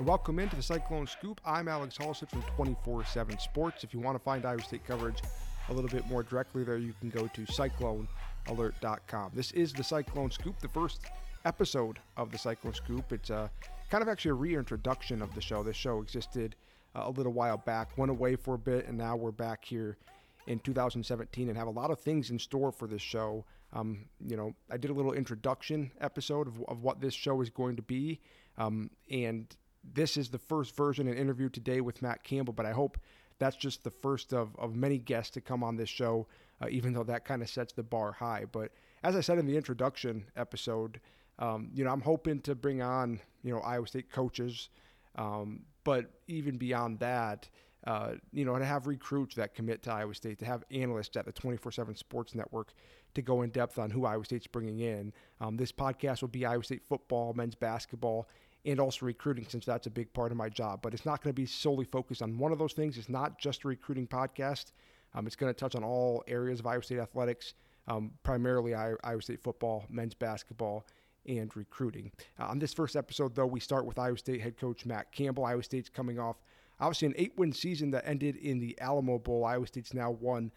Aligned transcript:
and 0.00 0.08
welcome 0.08 0.38
into 0.38 0.56
the 0.56 0.62
Cyclone 0.62 1.06
Scoop. 1.06 1.42
I'm 1.44 1.68
Alex 1.68 1.94
Halstead 1.98 2.30
from 2.30 2.40
24 2.56 3.04
7 3.04 3.38
Sports. 3.38 3.84
If 3.84 3.92
you 3.92 4.00
want 4.00 4.16
to 4.16 4.24
find 4.24 4.46
Iowa 4.46 4.62
State 4.62 4.82
coverage 4.86 5.20
a 5.68 5.74
little 5.74 5.90
bit 5.90 6.06
more 6.06 6.22
directly 6.22 6.64
there, 6.64 6.78
you 6.78 6.94
can 7.00 7.10
go 7.10 7.26
to 7.26 7.42
cyclonealert.com. 7.42 9.32
This 9.34 9.52
is 9.52 9.74
the 9.74 9.84
Cyclone 9.84 10.30
Scoop, 10.30 10.58
the 10.60 10.68
first 10.68 11.02
episode 11.44 11.98
of 12.16 12.32
the 12.32 12.38
Cyclone 12.38 12.72
Scoop. 12.72 13.12
It's 13.12 13.28
uh, 13.28 13.48
kind 13.90 14.00
of 14.00 14.08
actually 14.08 14.30
a 14.30 14.34
reintroduction 14.34 15.20
of 15.20 15.34
the 15.34 15.42
show. 15.42 15.62
This 15.62 15.76
show 15.76 16.00
existed 16.00 16.56
uh, 16.96 17.02
a 17.04 17.10
little 17.10 17.34
while 17.34 17.58
back, 17.58 17.98
went 17.98 18.10
away 18.10 18.36
for 18.36 18.54
a 18.54 18.58
bit, 18.58 18.88
and 18.88 18.96
now 18.96 19.16
we're 19.16 19.32
back 19.32 19.66
here 19.66 19.98
in 20.46 20.60
2017 20.60 21.50
and 21.50 21.58
have 21.58 21.68
a 21.68 21.70
lot 21.70 21.90
of 21.90 22.00
things 22.00 22.30
in 22.30 22.38
store 22.38 22.72
for 22.72 22.86
this 22.86 23.02
show. 23.02 23.44
Um, 23.74 24.06
you 24.26 24.38
know, 24.38 24.54
I 24.70 24.78
did 24.78 24.90
a 24.90 24.94
little 24.94 25.12
introduction 25.12 25.90
episode 26.00 26.48
of, 26.48 26.64
of 26.68 26.82
what 26.82 27.02
this 27.02 27.12
show 27.12 27.42
is 27.42 27.50
going 27.50 27.76
to 27.76 27.82
be, 27.82 28.18
um, 28.56 28.88
and 29.10 29.54
this 29.82 30.16
is 30.16 30.28
the 30.28 30.38
first 30.38 30.76
version 30.76 31.08
and 31.08 31.18
interview 31.18 31.48
today 31.48 31.80
with 31.80 32.02
Matt 32.02 32.22
Campbell. 32.22 32.52
But 32.52 32.66
I 32.66 32.72
hope 32.72 32.98
that's 33.38 33.56
just 33.56 33.84
the 33.84 33.90
first 33.90 34.32
of, 34.32 34.54
of 34.58 34.74
many 34.74 34.98
guests 34.98 35.30
to 35.32 35.40
come 35.40 35.62
on 35.62 35.76
this 35.76 35.88
show, 35.88 36.26
uh, 36.60 36.66
even 36.70 36.92
though 36.92 37.04
that 37.04 37.24
kind 37.24 37.42
of 37.42 37.48
sets 37.48 37.72
the 37.72 37.82
bar 37.82 38.12
high. 38.12 38.44
But 38.50 38.72
as 39.02 39.16
I 39.16 39.20
said 39.20 39.38
in 39.38 39.46
the 39.46 39.56
introduction 39.56 40.24
episode, 40.36 41.00
um, 41.38 41.70
you 41.74 41.84
know, 41.84 41.90
I'm 41.90 42.02
hoping 42.02 42.40
to 42.42 42.54
bring 42.54 42.82
on 42.82 43.20
you 43.42 43.52
know 43.52 43.60
Iowa 43.60 43.86
State 43.86 44.10
coaches, 44.10 44.68
um, 45.16 45.62
but 45.84 46.10
even 46.28 46.58
beyond 46.58 46.98
that 47.00 47.48
uh, 47.86 48.12
you 48.32 48.44
know, 48.44 48.58
to 48.58 48.64
have 48.64 48.86
recruits 48.86 49.34
that 49.36 49.54
commit 49.54 49.82
to 49.82 49.92
Iowa 49.92 50.14
State, 50.14 50.38
to 50.40 50.44
have 50.44 50.64
analysts 50.70 51.16
at 51.16 51.24
the 51.24 51.32
24 51.32 51.72
7 51.72 51.94
Sports 51.94 52.34
Network 52.34 52.74
to 53.14 53.22
go 53.22 53.42
in 53.42 53.50
depth 53.50 53.78
on 53.78 53.90
who 53.90 54.04
Iowa 54.04 54.24
State's 54.24 54.46
bringing 54.46 54.80
in. 54.80 55.12
Um, 55.40 55.56
this 55.56 55.72
podcast 55.72 56.20
will 56.20 56.28
be 56.28 56.44
Iowa 56.44 56.62
State 56.62 56.82
football, 56.88 57.32
men's 57.32 57.54
basketball, 57.54 58.28
and 58.64 58.78
also 58.78 59.06
recruiting, 59.06 59.46
since 59.48 59.64
that's 59.64 59.86
a 59.86 59.90
big 59.90 60.12
part 60.12 60.30
of 60.30 60.36
my 60.36 60.48
job. 60.48 60.80
But 60.82 60.94
it's 60.94 61.06
not 61.06 61.22
going 61.22 61.34
to 61.34 61.40
be 61.40 61.46
solely 61.46 61.84
focused 61.84 62.22
on 62.22 62.38
one 62.38 62.52
of 62.52 62.58
those 62.58 62.72
things. 62.72 62.98
It's 62.98 63.08
not 63.08 63.38
just 63.38 63.64
a 63.64 63.68
recruiting 63.68 64.06
podcast, 64.06 64.72
um, 65.14 65.26
it's 65.26 65.36
going 65.36 65.52
to 65.52 65.58
touch 65.58 65.74
on 65.74 65.82
all 65.82 66.22
areas 66.28 66.60
of 66.60 66.66
Iowa 66.66 66.82
State 66.82 66.98
athletics, 66.98 67.54
um, 67.88 68.12
primarily 68.22 68.74
Iowa 68.74 69.22
State 69.22 69.42
football, 69.42 69.84
men's 69.88 70.14
basketball 70.14 70.86
and 71.26 71.54
recruiting. 71.56 72.10
Uh, 72.38 72.44
on 72.44 72.58
this 72.58 72.72
first 72.72 72.96
episode, 72.96 73.34
though, 73.34 73.46
we 73.46 73.60
start 73.60 73.84
with 73.86 73.98
Iowa 73.98 74.18
State 74.18 74.40
head 74.40 74.56
coach 74.56 74.86
Matt 74.86 75.12
Campbell. 75.12 75.44
Iowa 75.44 75.62
State's 75.62 75.88
coming 75.88 76.18
off 76.18 76.36
obviously 76.80 77.06
an 77.06 77.14
eight 77.16 77.32
win 77.36 77.52
season 77.52 77.90
that 77.90 78.06
ended 78.06 78.36
in 78.36 78.58
the 78.58 78.78
Alamo 78.80 79.18
Bowl. 79.18 79.44
Iowa 79.44 79.66
State's 79.66 79.94
now 79.94 80.10
won 80.10 80.50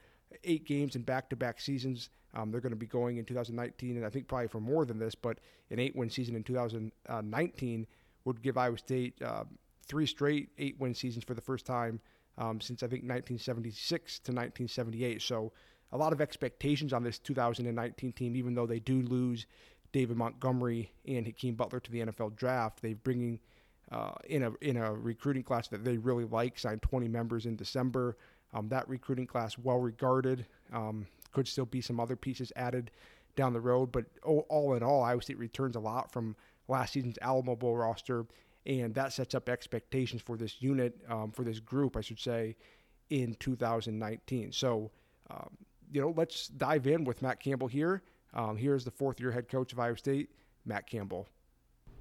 eight 0.43 0.65
games 0.65 0.95
in 0.95 1.03
back 1.03 1.29
to 1.29 1.35
back 1.35 1.59
seasons. 1.59 2.09
Um, 2.33 2.51
they're 2.51 2.61
going 2.61 2.71
to 2.71 2.75
be 2.75 2.87
going 2.87 3.17
in 3.17 3.25
2019, 3.25 3.97
and 3.97 4.05
I 4.05 4.09
think 4.09 4.27
probably 4.27 4.47
for 4.47 4.59
more 4.59 4.85
than 4.85 4.97
this, 4.97 5.15
but 5.15 5.39
an 5.69 5.79
eight 5.79 5.95
win 5.95 6.09
season 6.09 6.35
in 6.35 6.43
2019 6.43 7.87
would 8.25 8.41
give 8.41 8.57
Iowa 8.57 8.77
State 8.77 9.21
uh, 9.21 9.43
three 9.85 10.05
straight 10.05 10.49
eight 10.57 10.79
win 10.79 10.93
seasons 10.93 11.23
for 11.23 11.33
the 11.33 11.41
first 11.41 11.65
time 11.65 11.99
um, 12.37 12.59
since 12.59 12.81
I 12.81 12.87
think 12.87 13.03
1976 13.03 14.19
to 14.19 14.31
1978. 14.31 15.21
So 15.21 15.51
a 15.91 15.97
lot 15.97 16.13
of 16.13 16.21
expectations 16.21 16.93
on 16.93 17.03
this 17.03 17.19
2019 17.19 18.11
team, 18.13 18.35
even 18.35 18.55
though 18.55 18.65
they 18.65 18.79
do 18.79 19.01
lose 19.03 19.45
David 19.91 20.17
Montgomery 20.17 20.91
and 21.07 21.25
Hakeem 21.25 21.55
Butler 21.55 21.79
to 21.79 21.91
the 21.91 21.99
NFL 21.99 22.35
draft. 22.35 22.81
They're 22.81 22.95
bringing 22.95 23.39
uh, 23.91 24.13
in 24.25 24.43
a 24.43 24.51
in 24.61 24.77
a 24.77 24.91
recruiting 24.91 25.43
class 25.43 25.67
that 25.67 25.85
they 25.85 25.97
really 25.97 26.25
like. 26.25 26.57
Signed 26.57 26.81
20 26.81 27.07
members 27.07 27.45
in 27.45 27.55
December. 27.55 28.17
Um, 28.53 28.69
that 28.69 28.87
recruiting 28.89 29.27
class 29.27 29.57
well 29.57 29.79
regarded. 29.79 30.45
Um, 30.71 31.07
could 31.33 31.47
still 31.47 31.65
be 31.65 31.81
some 31.81 31.99
other 31.99 32.15
pieces 32.15 32.51
added 32.55 32.91
down 33.35 33.53
the 33.53 33.59
road, 33.59 33.91
but 33.91 34.05
all 34.23 34.73
in 34.75 34.83
all, 34.83 35.01
Iowa 35.01 35.21
State 35.21 35.39
returns 35.39 35.75
a 35.75 35.79
lot 35.79 36.11
from 36.11 36.35
last 36.67 36.93
season's 36.93 37.17
Alamo 37.21 37.55
Bowl 37.55 37.75
roster, 37.75 38.25
and 38.65 38.93
that 38.95 39.11
sets 39.11 39.35
up 39.35 39.49
expectations 39.49 40.21
for 40.21 40.37
this 40.37 40.61
unit, 40.61 40.95
um, 41.09 41.31
for 41.31 41.43
this 41.43 41.59
group, 41.59 41.97
I 41.97 42.01
should 42.01 42.19
say, 42.19 42.55
in 43.09 43.35
2019. 43.39 44.51
So, 44.51 44.91
um, 45.29 45.49
you 45.91 46.01
know, 46.01 46.13
let's 46.15 46.47
dive 46.47 46.87
in 46.87 47.03
with 47.03 47.21
Matt 47.21 47.39
Campbell 47.39 47.67
here. 47.67 48.03
Um, 48.33 48.55
here's 48.55 48.85
the 48.85 48.91
fourth 48.91 49.19
year 49.19 49.31
head 49.31 49.49
coach 49.49 49.73
of 49.73 49.79
Iowa 49.79 49.97
State, 49.97 50.29
Matt 50.65 50.87
Campbell 50.87 51.27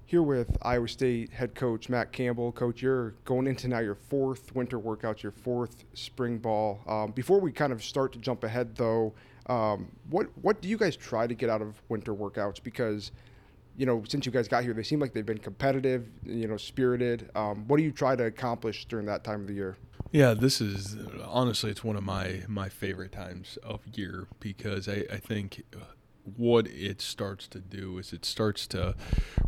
here 0.05 0.21
with 0.21 0.57
Iowa 0.61 0.87
State 0.87 1.31
head 1.31 1.55
coach 1.55 1.89
Matt 1.89 2.11
Campbell. 2.11 2.51
Coach, 2.51 2.81
you're 2.81 3.11
going 3.25 3.47
into 3.47 3.67
now 3.67 3.79
your 3.79 3.95
fourth 3.95 4.53
winter 4.55 4.79
workouts, 4.79 5.23
your 5.23 5.31
fourth 5.31 5.85
spring 5.93 6.37
ball. 6.37 6.81
Um, 6.87 7.11
before 7.11 7.39
we 7.39 7.51
kind 7.51 7.73
of 7.73 7.83
start 7.83 8.13
to 8.13 8.19
jump 8.19 8.43
ahead, 8.43 8.75
though, 8.75 9.13
um, 9.47 9.91
what 10.09 10.27
what 10.41 10.61
do 10.61 10.69
you 10.69 10.77
guys 10.77 10.95
try 10.95 11.27
to 11.27 11.33
get 11.33 11.49
out 11.49 11.61
of 11.61 11.81
winter 11.89 12.13
workouts? 12.13 12.61
Because 12.61 13.11
you 13.75 13.85
know, 13.85 14.03
since 14.07 14.25
you 14.25 14.31
guys 14.31 14.47
got 14.47 14.63
here, 14.63 14.73
they 14.73 14.83
seem 14.83 14.99
like 14.99 15.13
they've 15.13 15.25
been 15.25 15.39
competitive, 15.39 16.07
you 16.23 16.47
know, 16.47 16.57
spirited. 16.57 17.31
Um, 17.33 17.67
what 17.67 17.77
do 17.77 17.83
you 17.83 17.91
try 17.91 18.15
to 18.15 18.25
accomplish 18.25 18.85
during 18.85 19.07
that 19.07 19.23
time 19.23 19.41
of 19.41 19.47
the 19.47 19.53
year? 19.53 19.77
Yeah, 20.11 20.35
this 20.35 20.61
is 20.61 20.95
honestly, 21.25 21.71
it's 21.71 21.83
one 21.83 21.95
of 21.95 22.03
my 22.03 22.43
my 22.47 22.69
favorite 22.69 23.11
times 23.11 23.57
of 23.63 23.81
year 23.93 24.27
because 24.39 24.87
I, 24.87 25.05
I 25.11 25.17
think 25.17 25.63
what 26.23 26.67
it 26.67 27.01
starts 27.01 27.47
to 27.49 27.59
do 27.59 27.97
is 27.97 28.13
it 28.13 28.25
starts 28.25 28.67
to 28.67 28.95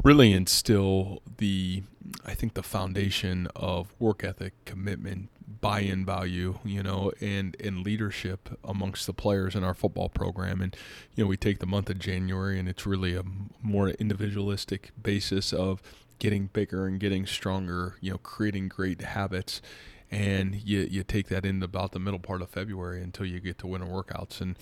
really 0.03 0.34
instill 0.34 1.22
the 1.38 1.84
I 2.25 2.36
think 2.36 2.53
the 2.53 2.63
foundation 2.63 3.47
of 3.56 3.96
work 4.00 4.24
ethic, 4.24 4.53
commitment, 4.66 5.30
buy-in 5.62 6.06
value, 6.06 6.59
you 6.63 6.84
know, 6.84 7.12
and 7.22 7.56
and 7.59 7.84
leadership 7.84 8.50
amongst 8.63 9.08
the 9.08 9.13
players 9.13 9.56
in 9.56 9.63
our 9.63 9.74
football 9.74 10.09
program. 10.09 10.62
And 10.62 10.75
you 11.16 11.24
know, 11.24 11.28
we 11.28 11.38
take 11.38 11.59
the 11.59 11.66
month 11.66 11.90
of 11.90 12.00
January, 12.00 12.59
and 12.59 12.68
it's 12.68 12.86
really 12.86 13.16
a 13.16 13.24
more 13.62 13.90
individualistic 13.90 14.92
basis 15.02 15.53
of 15.53 15.81
getting 16.19 16.47
bigger 16.47 16.86
and 16.86 17.00
getting 17.00 17.25
stronger. 17.25 17.96
You 18.02 18.12
know, 18.12 18.18
creating 18.19 18.68
great 18.68 19.02
habits 19.02 19.62
and 20.11 20.55
you, 20.55 20.88
you 20.89 21.03
take 21.03 21.27
that 21.29 21.45
in 21.45 21.61
about 21.63 21.91
the 21.91 21.99
middle 21.99 22.19
part 22.19 22.41
of 22.41 22.49
February 22.49 23.01
until 23.01 23.25
you 23.25 23.39
get 23.39 23.57
to 23.59 23.67
winter 23.67 23.88
workouts. 23.88 24.41
And 24.41 24.57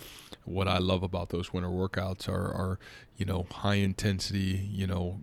what 0.45 0.67
I 0.67 0.77
love 0.77 1.03
about 1.03 1.29
those 1.29 1.53
winter 1.53 1.69
workouts 1.69 2.27
are, 2.29 2.51
are 2.53 2.79
you 3.17 3.25
know, 3.25 3.45
high 3.51 3.75
intensity, 3.75 4.69
you 4.71 4.87
know, 4.87 5.19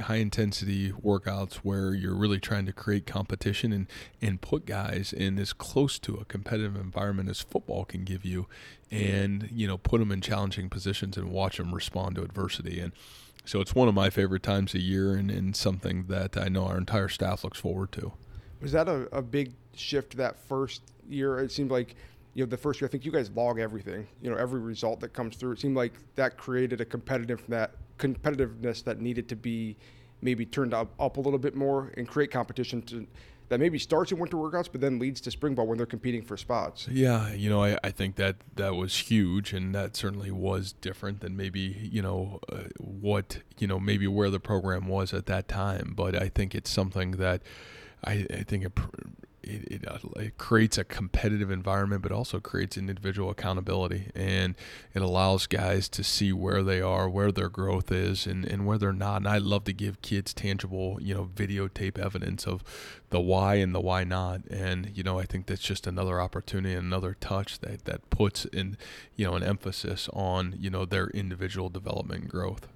high 0.00 0.16
intensity 0.16 0.90
workouts 0.90 1.56
where 1.56 1.94
you're 1.94 2.16
really 2.16 2.40
trying 2.40 2.66
to 2.66 2.72
create 2.72 3.06
competition 3.06 3.72
and, 3.72 3.86
and 4.20 4.40
put 4.40 4.66
guys 4.66 5.12
in 5.12 5.38
as 5.38 5.52
close 5.52 5.98
to 6.00 6.16
a 6.16 6.24
competitive 6.24 6.74
environment 6.74 7.28
as 7.28 7.40
football 7.40 7.84
can 7.84 8.02
give 8.02 8.24
you 8.24 8.48
and 8.90 9.48
you 9.52 9.68
know 9.68 9.78
put 9.78 10.00
them 10.00 10.10
in 10.10 10.20
challenging 10.20 10.68
positions 10.68 11.16
and 11.16 11.30
watch 11.30 11.58
them 11.58 11.72
respond 11.72 12.16
to 12.16 12.22
adversity 12.22 12.80
and 12.80 12.92
so 13.44 13.60
it's 13.60 13.74
one 13.74 13.88
of 13.88 13.94
my 13.94 14.08
favorite 14.10 14.42
times 14.42 14.74
a 14.74 14.80
year 14.80 15.14
and, 15.14 15.30
and 15.30 15.54
something 15.54 16.06
that 16.08 16.36
I 16.36 16.48
know 16.48 16.64
our 16.66 16.78
entire 16.78 17.08
staff 17.08 17.44
looks 17.44 17.60
forward 17.60 17.92
to. 17.92 18.12
Was 18.64 18.72
that 18.72 18.88
a, 18.88 19.08
a 19.16 19.22
big 19.22 19.52
shift 19.74 20.16
that 20.16 20.36
first 20.48 20.82
year? 21.08 21.38
It 21.38 21.52
seemed 21.52 21.70
like 21.70 21.94
you 22.34 22.44
know 22.44 22.50
the 22.50 22.56
first 22.56 22.80
year. 22.80 22.88
I 22.88 22.90
think 22.90 23.04
you 23.04 23.12
guys 23.12 23.30
log 23.30 23.60
everything. 23.60 24.06
You 24.22 24.30
know 24.30 24.36
every 24.36 24.60
result 24.60 25.00
that 25.00 25.12
comes 25.12 25.36
through. 25.36 25.52
It 25.52 25.60
seemed 25.60 25.76
like 25.76 25.92
that 26.16 26.36
created 26.36 26.80
a 26.80 26.84
competitive 26.84 27.42
that 27.48 27.72
competitiveness 27.98 28.82
that 28.84 29.00
needed 29.00 29.28
to 29.28 29.36
be 29.36 29.76
maybe 30.22 30.46
turned 30.46 30.74
up, 30.74 30.90
up 30.98 31.18
a 31.18 31.20
little 31.20 31.38
bit 31.38 31.54
more 31.54 31.92
and 31.96 32.08
create 32.08 32.30
competition 32.30 32.82
to 32.82 33.06
that 33.50 33.60
maybe 33.60 33.78
starts 33.78 34.10
in 34.10 34.18
winter 34.18 34.38
workouts 34.38 34.68
but 34.72 34.80
then 34.80 34.98
leads 34.98 35.20
to 35.20 35.30
spring 35.30 35.54
ball 35.54 35.66
when 35.66 35.76
they're 35.76 35.86
competing 35.86 36.22
for 36.22 36.36
spots. 36.36 36.88
Yeah, 36.88 37.32
you 37.34 37.50
know, 37.50 37.62
I, 37.62 37.78
I 37.84 37.90
think 37.90 38.16
that 38.16 38.36
that 38.56 38.74
was 38.74 38.96
huge 38.96 39.52
and 39.52 39.74
that 39.74 39.94
certainly 39.96 40.30
was 40.30 40.72
different 40.72 41.20
than 41.20 41.36
maybe, 41.36 41.60
you 41.60 42.00
know, 42.00 42.40
uh, 42.50 42.62
what, 42.78 43.40
you 43.58 43.66
know, 43.66 43.78
maybe 43.78 44.06
where 44.06 44.30
the 44.30 44.40
program 44.40 44.88
was 44.88 45.12
at 45.12 45.26
that 45.26 45.46
time. 45.46 45.92
But 45.94 46.16
I 46.16 46.30
think 46.30 46.54
it's 46.54 46.70
something 46.70 47.12
that 47.12 47.42
I, 48.06 48.26
I 48.32 48.42
think 48.42 48.64
it, 48.64 48.72
it, 49.42 49.72
it, 49.72 49.88
uh, 49.88 49.98
it, 50.16 50.38
creates 50.38 50.78
a 50.78 50.84
competitive 50.84 51.50
environment, 51.50 52.02
but 52.02 52.12
also 52.12 52.40
creates 52.40 52.76
an 52.76 52.88
individual 52.88 53.30
accountability. 53.30 54.10
And 54.14 54.54
it 54.94 55.02
allows 55.02 55.46
guys 55.46 55.88
to 55.90 56.04
see 56.04 56.32
where 56.32 56.62
they 56.62 56.80
are, 56.80 57.08
where 57.08 57.32
their 57.32 57.48
growth 57.48 57.90
is, 57.92 58.26
and, 58.26 58.44
and 58.44 58.66
where 58.66 58.78
they're 58.78 58.92
not. 58.92 59.18
And 59.18 59.28
I 59.28 59.38
love 59.38 59.64
to 59.64 59.72
give 59.72 60.02
kids 60.02 60.34
tangible, 60.34 60.98
you 61.00 61.14
know, 61.14 61.30
videotape 61.34 61.98
evidence 61.98 62.46
of 62.46 62.62
the 63.10 63.20
why 63.20 63.56
and 63.56 63.74
the 63.74 63.80
why 63.80 64.04
not. 64.04 64.44
And, 64.46 64.90
you 64.94 65.02
know, 65.02 65.18
I 65.18 65.24
think 65.24 65.46
that's 65.46 65.62
just 65.62 65.86
another 65.86 66.20
opportunity, 66.20 66.74
another 66.74 67.16
touch 67.20 67.60
that, 67.60 67.84
that 67.84 68.10
puts 68.10 68.44
in, 68.46 68.76
you 69.16 69.26
know, 69.26 69.34
an 69.34 69.42
emphasis 69.42 70.08
on, 70.12 70.54
you 70.58 70.70
know, 70.70 70.84
their 70.84 71.08
individual 71.08 71.68
development 71.68 72.22
and 72.22 72.30
growth. 72.30 72.68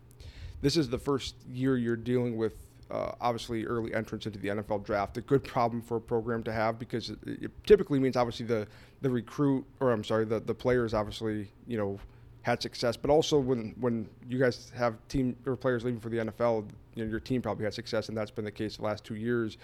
This 0.60 0.76
is 0.76 0.88
the 0.88 0.98
first 0.98 1.36
year 1.48 1.76
you're 1.76 1.96
dealing 1.96 2.36
with 2.36 2.67
uh, 2.90 3.12
obviously 3.20 3.66
early 3.66 3.92
entrance 3.94 4.26
into 4.26 4.38
the 4.38 4.48
NFL 4.48 4.84
draft. 4.84 5.16
A 5.16 5.20
good 5.20 5.44
problem 5.44 5.82
for 5.82 5.96
a 5.96 6.00
program 6.00 6.42
to 6.44 6.52
have 6.52 6.78
because 6.78 7.10
it, 7.10 7.18
it, 7.26 7.50
typically 7.66 7.98
means 7.98 8.16
obviously 8.16 8.46
the 8.46 8.66
the 9.02 9.10
recruit 9.10 9.64
or 9.80 9.92
I'm 9.92 10.04
sorry 10.04 10.24
the 10.24 10.40
the 10.40 10.54
players 10.54 10.94
obviously 10.94 11.48
you 11.66 11.76
know 11.76 11.98
had 12.42 12.62
success, 12.62 12.96
but 12.96 13.10
also 13.10 13.38
when 13.38 13.74
when 13.78 14.08
you 14.26 14.38
guys 14.38 14.72
have 14.74 14.96
team 15.08 15.36
or 15.46 15.56
players 15.56 15.84
leaving 15.84 16.00
for 16.00 16.08
the 16.08 16.18
NFL, 16.18 16.68
you 16.94 17.04
know, 17.04 17.10
your 17.10 17.20
team 17.20 17.42
probably 17.42 17.64
had 17.64 17.74
success, 17.74 18.08
and 18.08 18.16
that's 18.16 18.30
been 18.30 18.44
the 18.44 18.50
case 18.50 18.78
the 18.78 18.84
last 18.84 19.04
two 19.04 19.16
years. 19.16 19.58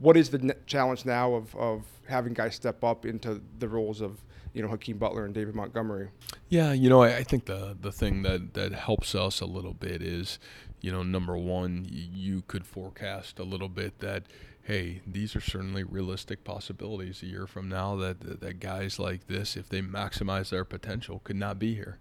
What 0.00 0.16
is 0.16 0.30
the 0.30 0.56
challenge 0.66 1.04
now 1.04 1.34
of, 1.34 1.54
of 1.54 1.84
having 2.08 2.32
guys 2.32 2.54
step 2.54 2.82
up 2.82 3.04
into 3.04 3.42
the 3.58 3.68
roles 3.68 4.00
of 4.00 4.24
you 4.54 4.62
know 4.62 4.68
Hakeem 4.68 4.96
Butler 4.96 5.26
and 5.26 5.34
David 5.34 5.54
Montgomery? 5.54 6.08
Yeah, 6.48 6.72
you 6.72 6.88
know 6.88 7.02
I, 7.02 7.18
I 7.18 7.22
think 7.24 7.44
the 7.44 7.76
the 7.78 7.92
thing 7.92 8.22
that 8.22 8.54
that 8.54 8.72
helps 8.72 9.14
us 9.14 9.40
a 9.40 9.46
little 9.46 9.74
bit 9.74 10.00
is 10.00 10.38
you 10.82 10.92
know, 10.92 11.02
number 11.02 11.36
one, 11.36 11.86
you 11.88 12.42
could 12.46 12.66
forecast 12.66 13.38
a 13.38 13.44
little 13.44 13.68
bit 13.68 14.00
that 14.00 14.24
hey, 14.64 15.00
these 15.04 15.34
are 15.34 15.40
certainly 15.40 15.82
realistic 15.82 16.44
possibilities 16.44 17.22
a 17.22 17.26
year 17.26 17.46
from 17.46 17.68
now 17.68 17.96
that, 17.96 18.20
that, 18.20 18.40
that 18.40 18.60
guys 18.60 18.98
like 18.98 19.26
this, 19.26 19.56
if 19.56 19.68
they 19.68 19.82
maximize 19.82 20.50
their 20.50 20.64
potential, 20.64 21.20
could 21.24 21.36
not 21.36 21.58
be 21.58 21.74
here. 21.74 21.98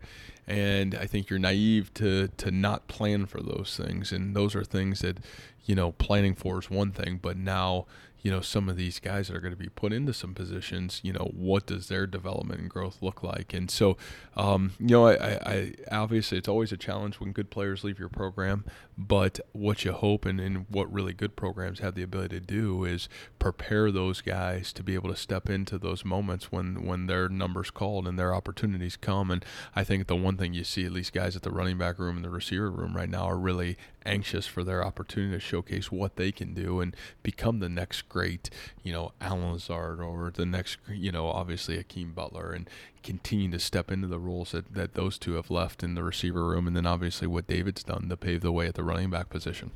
And 0.48 0.94
I 0.94 1.08
think 1.08 1.30
you're 1.30 1.40
naive 1.40 1.94
to 1.96 2.28
to 2.38 2.52
not 2.52 2.88
plan 2.88 3.26
for 3.26 3.42
those 3.42 3.76
things, 3.78 4.12
and 4.12 4.36
those 4.36 4.56
are 4.56 4.64
things 4.64 5.00
that 5.00 5.20
you 5.66 5.76
know 5.76 5.94
planning 5.94 6.36
for 6.36 6.60
is 6.60 6.70
one 6.70 6.92
thing, 6.92 7.20
but 7.22 7.38
now 7.38 7.86
you 8.22 8.32
know 8.32 8.42
some 8.42 8.70
of 8.70 8.78
these 8.78 9.00
guys 9.00 9.28
that 9.28 9.36
are 9.36 9.42
going 9.42 9.54
to 9.54 9.58
be 9.58 9.70
put 9.70 9.92
into 9.94 10.14
some 10.14 10.34
positions 10.34 11.00
you 11.04 11.12
know 11.14 11.32
what 11.34 11.66
does 11.66 11.88
their 11.88 12.06
development 12.06 12.60
and 12.60 12.70
growth 12.70 13.02
look 13.02 13.24
like? 13.24 13.54
And 13.54 13.70
so 13.70 13.98
um, 14.36 14.74
you 14.80 14.88
know 14.88 15.08
I, 15.08 15.14
I, 15.46 15.74
obviously 15.92 16.38
it's 16.38 16.48
always 16.48 16.72
a 16.72 16.78
challenge 16.78 17.20
when 17.20 17.32
good 17.32 17.50
players 17.50 17.84
leave 17.84 18.00
your 18.00 18.10
program 18.10 18.66
but 19.08 19.40
what 19.52 19.84
you 19.84 19.92
hope 19.94 20.26
and, 20.26 20.40
and 20.40 20.66
what 20.70 20.92
really 20.92 21.14
good 21.14 21.36
programs 21.36 21.80
have 21.80 21.96
the 21.96 22.04
ability 22.04 22.40
to 22.40 22.46
do 22.46 22.86
is 22.86 23.10
prepare 23.40 23.92
those 23.92 24.22
guys 24.22 24.72
to 24.74 24.84
be 24.84 24.94
able 24.94 25.10
to 25.10 25.16
step 25.16 25.50
into 25.50 25.78
those 25.78 26.06
moments 26.06 26.52
when 26.52 26.86
when 26.86 27.08
their 27.08 27.28
numbers 27.28 27.72
called 27.72 28.08
and 28.08 28.20
their 28.20 28.34
opportunities 28.34 28.96
come. 28.96 29.32
And 29.32 29.44
I 29.76 29.84
think 29.84 30.08
the 30.08 30.16
one 30.16 30.38
thing 30.38 30.54
you 30.54 30.64
see 30.64 30.86
at 30.86 30.92
least 30.92 31.14
guys 31.14 31.36
at 31.36 31.42
the 31.42 31.52
running 31.52 31.78
back 31.78 31.98
room 31.98 32.18
and 32.18 32.26
the 32.26 32.30
receiver 32.30 32.70
room 32.70 32.96
right 32.96 33.10
now 33.10 33.24
are 33.24 33.38
really 33.38 33.78
anxious 34.06 34.46
for 34.48 34.64
their 34.64 34.84
opportunity 34.84 35.34
to 35.34 35.40
showcase 35.40 35.92
what 35.92 36.16
they 36.16 36.32
can 36.32 36.54
do 36.54 36.80
and 36.80 36.96
become 37.24 37.60
the 37.60 37.70
next 37.70 38.08
great, 38.10 38.50
you 38.84 38.92
know, 38.92 39.14
Allen 39.20 39.54
Lazard 39.54 40.00
or 40.00 40.32
the 40.34 40.46
next, 40.46 40.78
you 40.90 41.12
know, 41.12 41.28
obviously 41.28 41.78
Hakeem 41.78 42.14
Butler. 42.14 42.52
And 42.52 42.70
continue 43.04 43.50
to 43.52 43.60
step 43.60 43.92
into 43.92 44.08
the 44.08 44.20
roles 44.20 44.52
that, 44.52 44.74
that 44.74 44.94
those 44.94 45.18
two 45.18 45.34
have 45.34 45.50
left 45.50 45.84
in 45.84 45.96
the 45.96 46.04
receiver 46.04 46.46
room 46.46 46.68
and 46.68 46.76
then 46.76 46.86
obviously 46.86 47.28
what 47.28 47.48
David's 47.48 47.84
done 47.84 48.10
to 48.10 48.18
pave 48.18 48.42
the 48.42 48.52
way 48.52 48.68
at 48.68 48.76
the 48.76 48.84
running 48.84 49.10
back 49.10 49.30
position. 49.30 49.72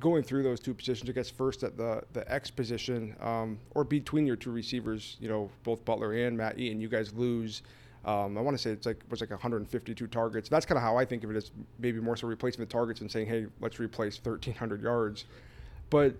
Going 0.00 0.22
through 0.22 0.42
those 0.42 0.58
two 0.58 0.74
positions, 0.74 1.08
I 1.08 1.12
guess 1.12 1.30
first 1.30 1.62
at 1.62 1.76
the 1.76 2.02
the 2.12 2.30
X 2.32 2.50
position, 2.50 3.14
um, 3.20 3.58
or 3.74 3.84
between 3.84 4.26
your 4.26 4.34
two 4.34 4.50
receivers, 4.50 5.16
you 5.20 5.28
know, 5.28 5.48
both 5.62 5.84
Butler 5.84 6.12
and 6.12 6.36
Matt 6.36 6.58
Eaton, 6.58 6.80
you 6.80 6.88
guys 6.88 7.12
lose– 7.14 7.62
um, 8.04 8.36
I 8.36 8.40
want 8.40 8.56
to 8.56 8.62
say 8.62 8.70
it's 8.70 8.86
like 8.86 8.96
it 8.96 9.10
was 9.10 9.20
like 9.20 9.30
152 9.30 10.06
targets. 10.08 10.48
That's 10.48 10.66
kind 10.66 10.76
of 10.76 10.82
how 10.82 10.96
I 10.96 11.04
think 11.04 11.22
of 11.22 11.30
it 11.30 11.36
as 11.36 11.52
maybe 11.78 12.00
more 12.00 12.16
so 12.16 12.26
replacing 12.26 12.60
the 12.60 12.66
targets 12.66 13.00
and 13.00 13.10
saying, 13.10 13.26
hey, 13.26 13.46
let's 13.60 13.78
replace 13.78 14.16
1,300 14.16 14.82
yards. 14.82 15.26
But 15.88 16.16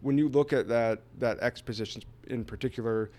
when 0.00 0.16
you 0.16 0.28
look 0.28 0.52
at 0.54 0.66
that 0.68 1.00
that 1.18 1.38
X 1.42 1.60
positions 1.60 2.04
in 2.28 2.44
particular, 2.44 3.10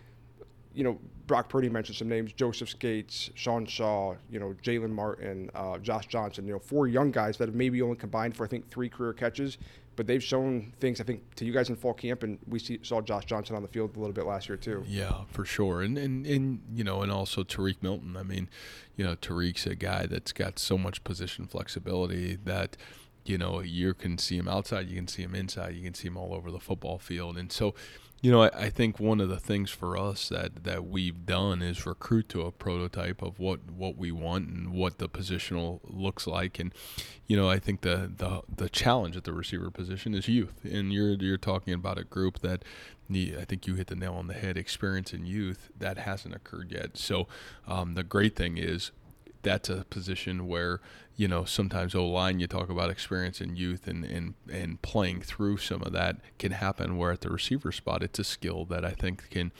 you 0.77 0.83
know, 0.83 0.99
Brock 1.25 1.49
Purdy 1.49 1.69
mentioned 1.69 1.97
some 1.97 2.07
names: 2.07 2.31
Joseph 2.33 2.69
Scates, 2.69 3.31
Sean 3.33 3.65
Shaw, 3.65 4.15
you 4.29 4.39
know, 4.39 4.55
Jalen 4.61 4.91
Martin, 4.91 5.49
uh, 5.55 5.79
Josh 5.79 6.05
Johnson. 6.05 6.45
You 6.45 6.53
know, 6.53 6.59
four 6.59 6.87
young 6.87 7.09
guys 7.09 7.37
that 7.37 7.47
have 7.47 7.55
maybe 7.55 7.81
only 7.81 7.97
combined 7.97 8.35
for 8.35 8.45
I 8.45 8.47
think 8.47 8.69
three 8.69 8.87
career 8.87 9.11
catches, 9.11 9.57
but 9.95 10.05
they've 10.05 10.23
shown 10.23 10.71
things 10.79 11.01
I 11.01 11.03
think 11.03 11.23
to 11.35 11.45
you 11.45 11.51
guys 11.51 11.69
in 11.69 11.75
fall 11.75 11.95
camp, 11.95 12.21
and 12.21 12.37
we 12.47 12.59
see, 12.59 12.79
saw 12.83 13.01
Josh 13.01 13.25
Johnson 13.25 13.55
on 13.55 13.63
the 13.63 13.67
field 13.67 13.95
a 13.95 13.99
little 13.99 14.13
bit 14.13 14.25
last 14.25 14.47
year 14.47 14.57
too. 14.57 14.83
Yeah, 14.87 15.21
for 15.31 15.45
sure, 15.45 15.81
and 15.81 15.97
and 15.97 16.27
and 16.27 16.61
you 16.71 16.83
know, 16.83 17.01
and 17.01 17.11
also 17.11 17.43
Tarique 17.43 17.81
Milton. 17.81 18.15
I 18.15 18.23
mean, 18.23 18.47
you 18.95 19.03
know, 19.03 19.15
Tarique's 19.15 19.65
a 19.65 19.75
guy 19.75 20.05
that's 20.05 20.31
got 20.31 20.59
so 20.59 20.77
much 20.77 21.03
position 21.03 21.47
flexibility 21.47 22.37
that 22.45 22.77
you 23.25 23.39
know 23.39 23.61
you 23.61 23.95
can 23.95 24.19
see 24.19 24.37
him 24.37 24.47
outside, 24.47 24.87
you 24.87 24.95
can 24.95 25.07
see 25.07 25.23
him 25.23 25.33
inside, 25.33 25.73
you 25.73 25.83
can 25.83 25.95
see 25.95 26.07
him 26.07 26.17
all 26.17 26.35
over 26.35 26.51
the 26.51 26.59
football 26.59 26.99
field, 26.99 27.35
and 27.35 27.51
so 27.51 27.73
you 28.21 28.31
know, 28.31 28.43
I, 28.43 28.49
I, 28.65 28.69
think 28.69 28.99
one 28.99 29.21
of 29.21 29.29
the 29.29 29.39
things 29.39 29.69
for 29.69 29.95
us 29.95 30.29
that, 30.29 30.63
that 30.63 30.87
we've 30.87 31.25
done 31.25 31.61
is 31.61 31.85
recruit 31.85 32.29
to 32.29 32.41
a 32.41 32.51
prototype 32.51 33.21
of 33.21 33.39
what, 33.39 33.71
what 33.71 33.95
we 33.95 34.11
want 34.11 34.49
and 34.49 34.73
what 34.73 34.97
the 34.97 35.07
positional 35.07 35.81
looks 35.83 36.25
like. 36.25 36.59
And, 36.59 36.73
you 37.27 37.37
know, 37.37 37.47
I 37.47 37.59
think 37.59 37.81
the, 37.81 38.11
the, 38.15 38.41
the 38.53 38.69
challenge 38.69 39.15
at 39.15 39.23
the 39.23 39.33
receiver 39.33 39.69
position 39.69 40.15
is 40.15 40.27
youth. 40.27 40.65
And 40.65 40.91
you're, 40.91 41.13
you're 41.13 41.37
talking 41.37 41.73
about 41.73 41.99
a 41.99 42.03
group 42.03 42.39
that 42.39 42.63
I 43.09 43.45
think 43.47 43.67
you 43.67 43.75
hit 43.75 43.87
the 43.87 43.95
nail 43.95 44.15
on 44.15 44.27
the 44.27 44.33
head. 44.33 44.57
Experience 44.57 45.13
in 45.13 45.25
youth 45.25 45.69
that 45.77 45.99
hasn't 45.99 46.35
occurred 46.35 46.71
yet. 46.71 46.97
So 46.97 47.27
um, 47.67 47.93
the 47.93 48.03
great 48.03 48.35
thing 48.35 48.57
is 48.57 48.91
that's 49.43 49.69
a 49.69 49.85
position 49.89 50.47
where 50.47 50.81
you 51.17 51.27
know 51.27 51.43
sometimes 51.43 51.95
O 51.95 52.05
line 52.07 52.39
you 52.39 52.47
talk 52.47 52.69
about 52.69 52.89
experience 52.89 53.41
in 53.41 53.55
youth 53.55 53.87
and, 53.87 54.05
and 54.05 54.35
and 54.49 54.81
playing 54.83 55.21
through 55.21 55.57
some 55.57 55.81
of 55.81 55.91
that 55.91 56.17
can 56.37 56.51
happen 56.51 56.97
where 56.97 57.11
at 57.11 57.21
the 57.21 57.29
receiver 57.29 57.71
spot 57.71 58.03
it's 58.03 58.19
a 58.19 58.23
skill 58.23 58.63
that 58.65 58.85
I 58.85 58.91
think 58.91 59.29
can 59.31 59.51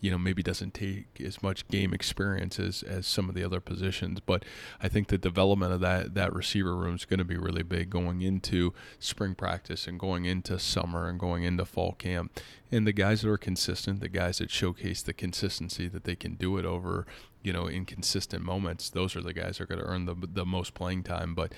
you 0.00 0.10
know 0.10 0.18
maybe 0.18 0.42
doesn't 0.42 0.74
take 0.74 1.06
as 1.20 1.42
much 1.42 1.66
game 1.68 1.92
experience 1.92 2.58
as, 2.58 2.82
as 2.82 3.06
some 3.06 3.28
of 3.28 3.34
the 3.34 3.44
other 3.44 3.60
positions 3.60 4.20
but 4.20 4.44
I 4.80 4.88
think 4.88 5.08
the 5.08 5.18
development 5.18 5.72
of 5.72 5.80
that 5.80 6.14
that 6.14 6.32
receiver 6.32 6.76
room 6.76 6.94
is 6.94 7.04
going 7.04 7.18
to 7.18 7.24
be 7.24 7.36
really 7.36 7.62
big 7.62 7.90
going 7.90 8.22
into 8.22 8.72
spring 8.98 9.34
practice 9.34 9.86
and 9.86 9.98
going 9.98 10.24
into 10.24 10.58
summer 10.58 11.08
and 11.08 11.18
going 11.18 11.44
into 11.44 11.64
fall 11.64 11.92
camp 11.92 12.40
and 12.70 12.86
the 12.86 12.92
guys 12.92 13.22
that 13.22 13.30
are 13.30 13.38
consistent 13.38 14.00
the 14.00 14.08
guys 14.08 14.38
that 14.38 14.50
showcase 14.50 15.02
the 15.02 15.12
consistency 15.12 15.88
that 15.88 16.04
they 16.04 16.16
can 16.16 16.34
do 16.34 16.58
it 16.58 16.64
over 16.64 17.06
you 17.46 17.52
know, 17.52 17.68
inconsistent 17.68 18.42
moments, 18.42 18.90
those 18.90 19.14
are 19.14 19.20
the 19.20 19.32
guys 19.32 19.58
that 19.58 19.62
are 19.62 19.66
going 19.66 19.78
to 19.78 19.86
earn 19.86 20.04
the 20.04 20.16
the 20.16 20.44
most 20.44 20.74
playing 20.74 21.04
time. 21.04 21.32
But 21.32 21.52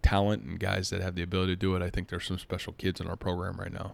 talent 0.00 0.42
and 0.42 0.58
guys 0.58 0.88
that 0.88 1.02
have 1.02 1.16
the 1.16 1.22
ability 1.22 1.52
to 1.52 1.56
do 1.56 1.76
it, 1.76 1.82
I 1.82 1.90
think 1.90 2.08
there's 2.08 2.26
some 2.26 2.38
special 2.38 2.72
kids 2.72 2.98
in 2.98 3.06
our 3.08 3.16
program 3.16 3.60
right 3.60 3.72
now. 3.72 3.92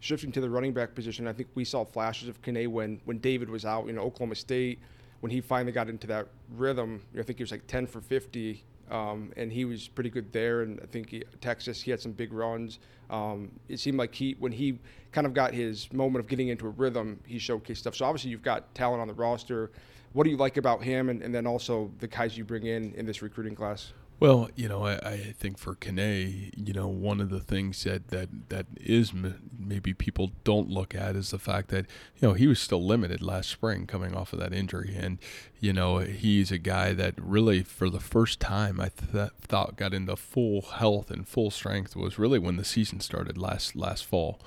Shifting 0.00 0.30
to 0.32 0.40
the 0.40 0.50
running 0.50 0.72
back 0.72 0.94
position, 0.94 1.26
I 1.26 1.32
think 1.32 1.48
we 1.54 1.64
saw 1.64 1.84
flashes 1.84 2.28
of 2.28 2.40
Kane 2.42 2.70
when 2.70 3.00
when 3.04 3.18
David 3.18 3.48
was 3.48 3.64
out. 3.64 3.86
You 3.86 3.94
know, 3.94 4.02
Oklahoma 4.02 4.34
State 4.34 4.78
when 5.20 5.32
he 5.32 5.40
finally 5.40 5.72
got 5.72 5.88
into 5.88 6.06
that 6.08 6.28
rhythm. 6.54 7.02
I 7.18 7.22
think 7.22 7.38
he 7.38 7.42
was 7.42 7.50
like 7.50 7.66
10 7.66 7.86
for 7.86 8.02
50, 8.02 8.62
um, 8.90 9.32
and 9.36 9.50
he 9.50 9.64
was 9.64 9.88
pretty 9.88 10.10
good 10.10 10.30
there. 10.30 10.60
And 10.60 10.78
I 10.82 10.86
think 10.86 11.08
he, 11.08 11.24
Texas, 11.40 11.80
he 11.80 11.90
had 11.90 12.00
some 12.00 12.12
big 12.12 12.34
runs. 12.34 12.78
Um, 13.08 13.50
it 13.68 13.80
seemed 13.80 13.96
like 13.96 14.14
he, 14.14 14.36
when 14.38 14.52
he 14.52 14.78
kind 15.12 15.26
of 15.26 15.32
got 15.32 15.54
his 15.54 15.90
moment 15.92 16.22
of 16.22 16.28
getting 16.28 16.48
into 16.48 16.66
a 16.66 16.70
rhythm, 16.70 17.18
he 17.26 17.38
showcased 17.38 17.78
stuff. 17.78 17.96
So 17.96 18.04
obviously, 18.04 18.30
you've 18.30 18.42
got 18.42 18.74
talent 18.74 19.00
on 19.00 19.08
the 19.08 19.14
roster 19.14 19.70
what 20.16 20.24
do 20.24 20.30
you 20.30 20.38
like 20.38 20.56
about 20.56 20.82
him, 20.82 21.10
and, 21.10 21.22
and 21.22 21.34
then 21.34 21.46
also 21.46 21.90
the 21.98 22.06
guys 22.06 22.38
you 22.38 22.44
bring 22.44 22.64
in 22.64 22.94
in 22.94 23.04
this 23.04 23.20
recruiting 23.20 23.54
class? 23.54 23.92
Well, 24.18 24.48
you 24.56 24.66
know, 24.66 24.86
I, 24.86 24.94
I 24.96 25.16
think 25.38 25.58
for 25.58 25.74
Kane, 25.74 26.50
you 26.56 26.72
know, 26.72 26.88
one 26.88 27.20
of 27.20 27.28
the 27.28 27.40
things 27.40 27.84
that 27.84 28.08
that 28.08 28.48
that 28.48 28.64
is 28.78 29.10
m- 29.10 29.50
maybe 29.58 29.92
people 29.92 30.32
don't 30.42 30.70
look 30.70 30.94
at 30.94 31.16
is 31.16 31.30
the 31.32 31.38
fact 31.38 31.68
that 31.68 31.84
you 32.16 32.28
know 32.28 32.32
he 32.32 32.46
was 32.46 32.58
still 32.58 32.82
limited 32.82 33.20
last 33.20 33.50
spring 33.50 33.86
coming 33.86 34.14
off 34.16 34.32
of 34.32 34.38
that 34.38 34.54
injury, 34.54 34.96
and 34.98 35.18
you 35.60 35.74
know 35.74 35.98
he's 35.98 36.50
a 36.50 36.56
guy 36.56 36.94
that 36.94 37.12
really 37.18 37.62
for 37.62 37.90
the 37.90 38.00
first 38.00 38.40
time 38.40 38.80
I 38.80 38.88
th- 38.88 39.32
thought 39.38 39.76
got 39.76 39.92
into 39.92 40.16
full 40.16 40.62
health 40.62 41.10
and 41.10 41.28
full 41.28 41.50
strength 41.50 41.94
was 41.94 42.18
really 42.18 42.38
when 42.38 42.56
the 42.56 42.64
season 42.64 43.00
started 43.00 43.36
last 43.36 43.76
last 43.76 44.06
fall, 44.06 44.40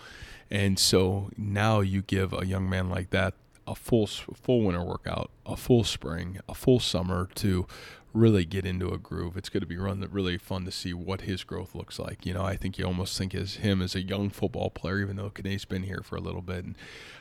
and 0.50 0.80
so 0.80 1.30
now 1.38 1.82
you 1.82 2.02
give 2.02 2.34
a 2.34 2.44
young 2.44 2.68
man 2.68 2.90
like 2.90 3.12
that 3.12 3.36
a 3.68 3.76
full 3.76 4.08
full 4.08 4.64
winter 4.64 4.84
workout, 4.84 5.30
a 5.46 5.56
full 5.56 5.84
spring, 5.84 6.40
a 6.50 6.56
full 6.56 6.80
summer 6.80 7.30
to 7.36 7.68
really 8.14 8.46
get 8.46 8.66
into 8.66 8.90
a 8.90 8.98
groove. 8.98 9.38
It's 9.38 9.50
going 9.50 9.62
to 9.62 9.68
be 9.68 9.78
run 9.78 10.06
really 10.12 10.38
fun 10.38 10.66
to 10.66 10.72
see 10.72 10.94
what 10.94 11.22
his 11.22 11.44
growth 11.44 11.76
looks 11.76 12.00
like. 12.00 12.26
You 12.26 12.34
know, 12.34 12.44
I 12.44 12.56
think 12.56 12.78
you 12.78 12.86
almost 12.86 13.18
think 13.18 13.36
as 13.36 13.56
him 13.56 13.82
as 13.82 13.96
a 13.96 14.02
young 14.02 14.30
football 14.30 14.70
player, 14.70 15.00
even 15.00 15.16
though 15.16 15.30
Kane's 15.30 15.66
been 15.66 15.84
here 15.84 16.02
for 16.04 16.16
a 16.16 16.22
little 16.22 16.42
bit. 16.42 16.66
And 16.66 16.76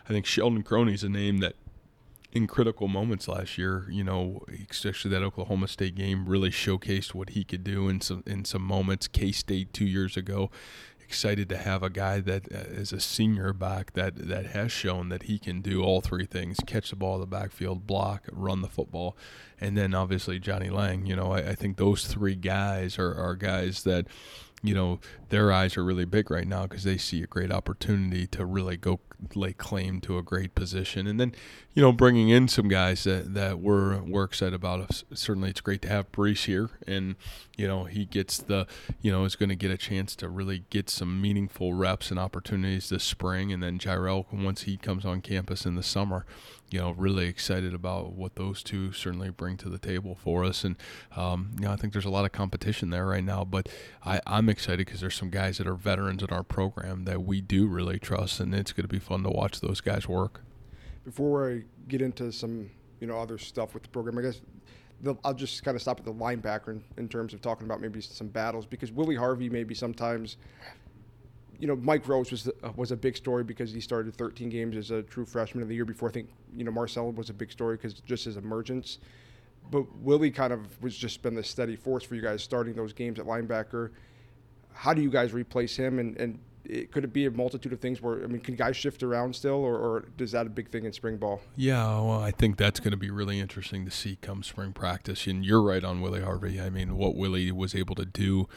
I 0.09 0.13
think 0.13 0.27
Sheldon 0.27 0.63
Croney's 0.63 1.05
a 1.05 1.09
name 1.09 1.39
that 1.39 1.55
in 2.33 2.47
critical 2.47 2.89
moments 2.89 3.29
last 3.29 3.59
year, 3.59 3.87
you 3.91 4.05
know, 4.05 4.45
especially 4.71 5.11
that 5.11 5.23
Oklahoma 5.23 5.69
State 5.69 5.95
game 5.95 6.27
really 6.29 6.51
showcased 6.51 7.15
what 7.15 7.31
he 7.31 7.45
could 7.45 7.65
do 7.65 7.89
in 7.89 8.01
some 8.01 8.23
in 8.27 8.45
some 8.45 8.63
moments. 8.63 9.09
K 9.09 9.33
State 9.33 9.73
two 9.73 9.87
years 9.87 10.17
ago, 10.17 10.51
excited 11.09 11.49
to 11.49 11.57
have 11.57 11.83
a 11.83 11.89
guy 11.89 12.21
that 12.21 12.53
uh, 12.53 12.81
a 12.81 13.01
senior 13.01 13.55
back 13.55 13.95
that 13.95 14.29
that 14.29 14.47
has 14.47 14.71
shown 14.71 15.09
that 15.09 15.23
he 15.23 15.39
can 15.39 15.63
do 15.63 15.83
all 15.83 16.03
three 16.03 16.27
things: 16.27 16.59
catch 16.67 16.91
the 16.91 16.97
ball 16.97 17.15
in 17.15 17.21
the 17.21 17.27
backfield, 17.27 17.87
block, 17.87 18.25
run 18.31 18.61
the 18.61 18.69
football, 18.69 19.17
and 19.59 19.77
then 19.77 19.95
obviously 19.95 20.39
Johnnie 20.39 20.69
Lang. 20.69 21.07
You 21.07 21.17
know, 21.17 21.33
I, 21.33 21.51
I 21.51 21.55
think 21.55 21.79
those 21.79 22.07
three 22.07 22.35
guys 22.35 22.99
are, 22.99 23.15
are 23.15 23.35
guys 23.35 23.85
that 23.85 24.07
you 24.63 24.75
know 24.75 24.99
their 25.29 25.53
eyes 25.53 25.77
are 25.77 25.85
really 25.85 26.05
big 26.05 26.31
right 26.31 26.47
now 26.47 26.63
because 26.63 26.85
they 26.85 26.99
see 26.99 27.23
a 27.23 27.27
great 27.27 27.53
opportunity 27.53 28.27
to 28.27 28.45
really 28.45 28.77
go 28.77 29.01
lay 29.35 29.53
claim 29.53 30.01
to 30.01 30.19
a 30.19 30.23
great 30.23 30.55
position. 30.55 31.07
And 31.07 31.19
then 31.19 31.35
you 31.75 31.83
know 31.83 31.93
bringing 31.93 32.29
in 32.29 32.49
some 32.49 32.69
guys 32.69 33.05
that 33.05 33.35
that 33.35 33.61
we're 33.61 34.01
we're 34.03 34.25
excited 34.25 34.55
about 34.55 35.03
certainly 35.13 35.51
it's 35.51 35.61
great 35.61 35.83
to 35.83 35.89
have 35.89 36.11
Breece 36.13 36.47
here. 36.47 36.71
And 36.87 37.17
you 37.57 37.67
know 37.67 37.85
he 37.85 38.05
gets 38.05 38.39
the 38.39 38.67
you 39.01 39.13
know 39.13 39.25
is 39.25 39.37
going 39.37 39.49
to 39.49 39.57
get 39.57 39.71
a 39.71 39.77
chance 39.77 40.17
to 40.17 40.29
really 40.29 40.65
get 40.71 40.91
some 40.91 41.21
meaningful 41.21 41.75
reps 41.75 42.11
and 42.11 42.19
opportunities 42.19 42.89
this 42.89 43.05
spring. 43.05 43.53
And 43.53 43.63
then 43.63 43.79
Jirehl 43.79 44.27
once 44.33 44.63
he 44.63 44.77
comes 44.77 45.05
on 45.05 45.21
campus 45.21 45.67
in 45.67 45.75
the 45.75 45.83
summer 45.83 46.27
you 46.71 46.79
know, 46.79 46.91
really 46.93 47.27
excited 47.27 47.75
about 47.75 48.13
what 48.13 48.35
those 48.35 48.63
two 48.63 48.93
certainly 48.93 49.31
bring 49.31 49.57
to 49.59 49.69
the 49.69 49.79
table 49.79 50.15
for 50.15 50.45
us. 50.45 50.65
And, 50.65 50.77
um, 51.17 51.53
you 51.57 51.65
know, 51.65 51.73
I 51.73 51.77
think 51.77 51.93
there's 51.93 52.05
a 52.05 52.11
lot 52.11 52.25
of 52.25 52.33
competition 52.33 52.91
there 52.91 53.07
right 53.07 53.25
now, 53.25 53.45
but 53.45 53.69
I, 54.05 54.21
I'm 54.27 54.49
excited 54.49 54.87
because 54.87 55.01
there's 55.01 55.15
some 55.15 55.31
guys 55.31 55.59
that 55.59 55.67
are 55.67 55.75
veterans 55.75 56.23
in 56.23 56.31
our 56.31 56.43
program 56.43 57.05
that 57.05 57.23
we 57.23 57.41
do 57.41 57.67
really 57.67 57.99
trust, 57.99 58.41
and 58.41 58.55
it's 58.55 58.73
going 58.73 58.85
to 58.85 58.89
be 58.89 58.99
fun 58.99 59.23
to 59.23 59.31
watch 59.31 59.61
those 59.61 59.81
guys 59.81 60.07
work. 60.07 60.43
Before 61.05 61.51
I 61.51 61.63
get 61.89 62.03
into 62.03 62.31
some, 62.33 62.71
you 63.01 63.07
know, 63.07 63.19
other 63.19 63.39
stuff 63.39 63.73
with 63.73 63.85
the 63.85 63.89
program, 63.89 64.19
I 64.19 64.23
guess 64.23 64.43
the, 65.01 65.15
I'll 65.25 65.35
just 65.35 65.63
kind 65.65 65.75
of 65.75 65.81
stop 65.81 65.99
at 66.01 66.05
the 66.05 66.13
linebacker 66.13 66.69
in, 66.69 66.85
in 66.97 67.09
terms 67.09 67.33
of 67.33 67.41
talking 67.41 67.67
about 67.67 67.81
maybe 67.81 68.01
some 68.01 68.29
battles 68.29 68.67
because 68.67 68.93
Willie 68.93 69.17
Harvey 69.17 69.49
maybe 69.49 69.75
sometimes 69.75 70.37
you 71.59 71.67
know, 71.67 71.77
Mike 71.77 72.07
Rose 72.09 72.31
was 72.31 72.49
was 72.77 72.93
a 72.93 72.97
big 72.97 73.17
story 73.17 73.45
because 73.45 73.73
he 73.73 73.81
started 73.81 74.15
13 74.15 74.49
games 74.49 74.77
as 74.77 74.91
a 74.91 75.03
true 75.03 75.27
freshman 75.27 75.63
of 75.63 75.69
the 75.69 75.75
year 75.75 75.85
before. 75.85 76.09
I 76.09 76.13
think 76.13 76.29
you 76.57 76.65
know 76.65 76.71
Marcel 76.71 77.11
was 77.13 77.31
a 77.31 77.35
big 77.35 77.51
story 77.51 77.77
because 77.77 77.95
just 77.95 78.25
his 78.25 78.37
emergence. 78.37 78.99
But 79.71 79.85
Willie 79.99 80.31
kind 80.31 80.53
of 80.53 80.83
was 80.83 80.97
just 80.97 81.21
been 81.23 81.35
the 81.35 81.45
steady 81.45 81.77
force 81.77 82.05
for 82.05 82.15
you 82.15 82.23
guys 82.23 82.43
starting 82.43 82.75
those 82.75 82.93
games 82.93 83.19
at 83.19 83.27
linebacker. 83.27 83.91
How 84.73 84.95
do 84.95 85.03
you 85.03 85.11
guys 85.11 85.35
replace 85.35 85.77
him? 85.77 85.99
And, 85.99 86.17
and 86.17 86.39
it, 86.65 86.93
could 86.93 87.05
it 87.05 87.13
be 87.13 87.27
a 87.27 87.31
multitude 87.31 87.73
of 87.73 87.81
things 87.81 88.01
where 88.01 88.23
I 88.23 88.27
mean, 88.27 88.41
can 88.41 88.55
guys 88.55 88.77
shift 88.77 89.03
around 89.03 89.35
still, 89.35 89.57
or, 89.57 89.77
or 89.77 90.05
is 90.19 90.33
that 90.33 90.47
a 90.47 90.51
big 90.51 90.71
thing 90.71 90.85
in 90.85 90.93
spring 90.93 91.17
ball? 91.17 91.41
Yeah, 91.57 91.85
well, 92.01 92.23
I 92.23 92.31
think 92.31 92.57
that's 92.57 92.81
going 92.81 92.93
to 92.93 92.97
be 92.97 93.11
really 93.11 93.41
interesting 93.41 93.85
to 93.85 93.91
see 93.91 94.17
come 94.21 94.43
spring 94.43 94.73
practice. 94.73 95.27
And 95.27 95.45
you're 95.45 95.63
right 95.63 95.85
on 95.85 96.01
Willie 96.01 96.23
Harvey. 96.23 96.61
I 96.61 96.71
mean, 96.71 96.97
what 96.97 97.17
Willie 97.17 97.51
was 97.53 97.75
able 97.75 97.95
to 97.97 98.05
do 98.05 98.49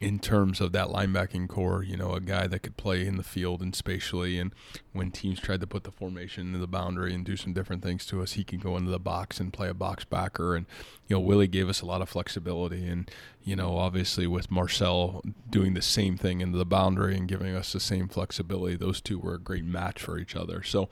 in 0.00 0.18
terms 0.18 0.60
of 0.60 0.72
that 0.72 0.88
linebacking 0.88 1.48
core, 1.48 1.82
you 1.82 1.96
know, 1.96 2.12
a 2.12 2.20
guy 2.20 2.46
that 2.46 2.60
could 2.60 2.76
play 2.76 3.06
in 3.06 3.16
the 3.16 3.22
field 3.22 3.60
and 3.60 3.74
spatially. 3.74 4.38
And 4.38 4.52
when 4.98 5.10
teams 5.10 5.40
tried 5.40 5.60
to 5.60 5.66
put 5.66 5.84
the 5.84 5.92
formation 5.92 6.48
into 6.48 6.58
the 6.58 6.66
boundary 6.66 7.14
and 7.14 7.24
do 7.24 7.36
some 7.36 7.52
different 7.52 7.82
things 7.82 8.04
to 8.06 8.20
us, 8.20 8.32
he 8.32 8.44
can 8.44 8.58
go 8.58 8.76
into 8.76 8.90
the 8.90 8.98
box 8.98 9.38
and 9.38 9.52
play 9.52 9.68
a 9.68 9.74
box 9.74 10.04
backer. 10.04 10.56
And, 10.56 10.66
you 11.06 11.16
know, 11.16 11.20
Willie 11.20 11.46
gave 11.46 11.68
us 11.68 11.80
a 11.80 11.86
lot 11.86 12.02
of 12.02 12.08
flexibility. 12.08 12.86
And, 12.86 13.10
you 13.44 13.56
know, 13.56 13.78
obviously 13.78 14.26
with 14.26 14.50
Marcel 14.50 15.22
doing 15.48 15.74
the 15.74 15.80
same 15.80 16.18
thing 16.18 16.40
into 16.40 16.58
the 16.58 16.66
boundary 16.66 17.16
and 17.16 17.28
giving 17.28 17.54
us 17.54 17.72
the 17.72 17.80
same 17.80 18.08
flexibility, 18.08 18.76
those 18.76 19.00
two 19.00 19.18
were 19.18 19.34
a 19.34 19.40
great 19.40 19.64
match 19.64 20.02
for 20.02 20.18
each 20.18 20.36
other. 20.36 20.62
So, 20.62 20.90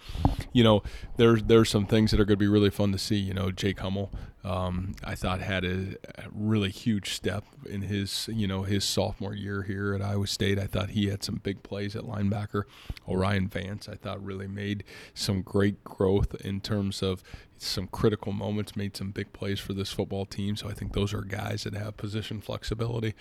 you 0.53 0.65
know, 0.65 0.83
there's 1.17 1.43
there's 1.43 1.69
some 1.69 1.85
things 1.85 2.13
that 2.13 2.21
are 2.21 2.25
going 2.25 2.39
to 2.39 2.45
be 2.45 2.49
really 2.49 2.71
fun 2.71 2.93
to 2.93 2.99
see. 2.99 3.17
You 3.17 3.35
know, 3.35 3.51
Jake 3.51 3.81
Hummel, 3.81 4.11
um, 4.47 4.95
I 5.03 5.17
thought 5.17 5.41
had 5.41 5.65
a, 5.65 5.97
a, 6.19 6.29
really 6.33 6.71
huge 6.71 7.11
step 7.11 7.45
in 7.69 7.83
his, 7.83 8.31
you 8.33 8.47
know, 8.47 8.63
his 8.63 8.85
sophomore 8.85 9.35
year 9.35 9.65
here 9.65 9.93
at 9.93 10.01
Iowa 10.01 10.29
State. 10.29 10.57
I 10.57 10.67
thought 10.67 10.91
he 10.91 11.09
had 11.09 11.25
some 11.25 11.41
big 11.43 11.65
plays 11.65 11.97
at 11.97 12.05
linebacker. 12.05 12.63
O'Rien 13.09 13.49
Vance, 13.49 13.89
thought 13.97 14.25
really 14.25 14.47
made 14.47 14.85
some 15.15 15.43
great 15.43 15.83
growth 15.85 16.35
in 16.45 16.61
terms 16.61 17.03
of 17.03 17.23
some 17.59 17.87
critical 17.87 18.33
moments, 18.33 18.77
made 18.77 18.97
some 18.97 19.11
big 19.11 19.33
plays 19.33 19.61
for 19.61 19.73
this 19.73 19.93
football 19.93 20.27
team. 20.27 20.57
So 20.57 20.69
I 20.69 20.73
think 20.73 20.93
those 20.93 21.15
are 21.15 21.23
guys 21.23 21.65
that 21.65 21.75
have 21.75 21.97
position 21.97 22.41
flexibility. 22.41 23.15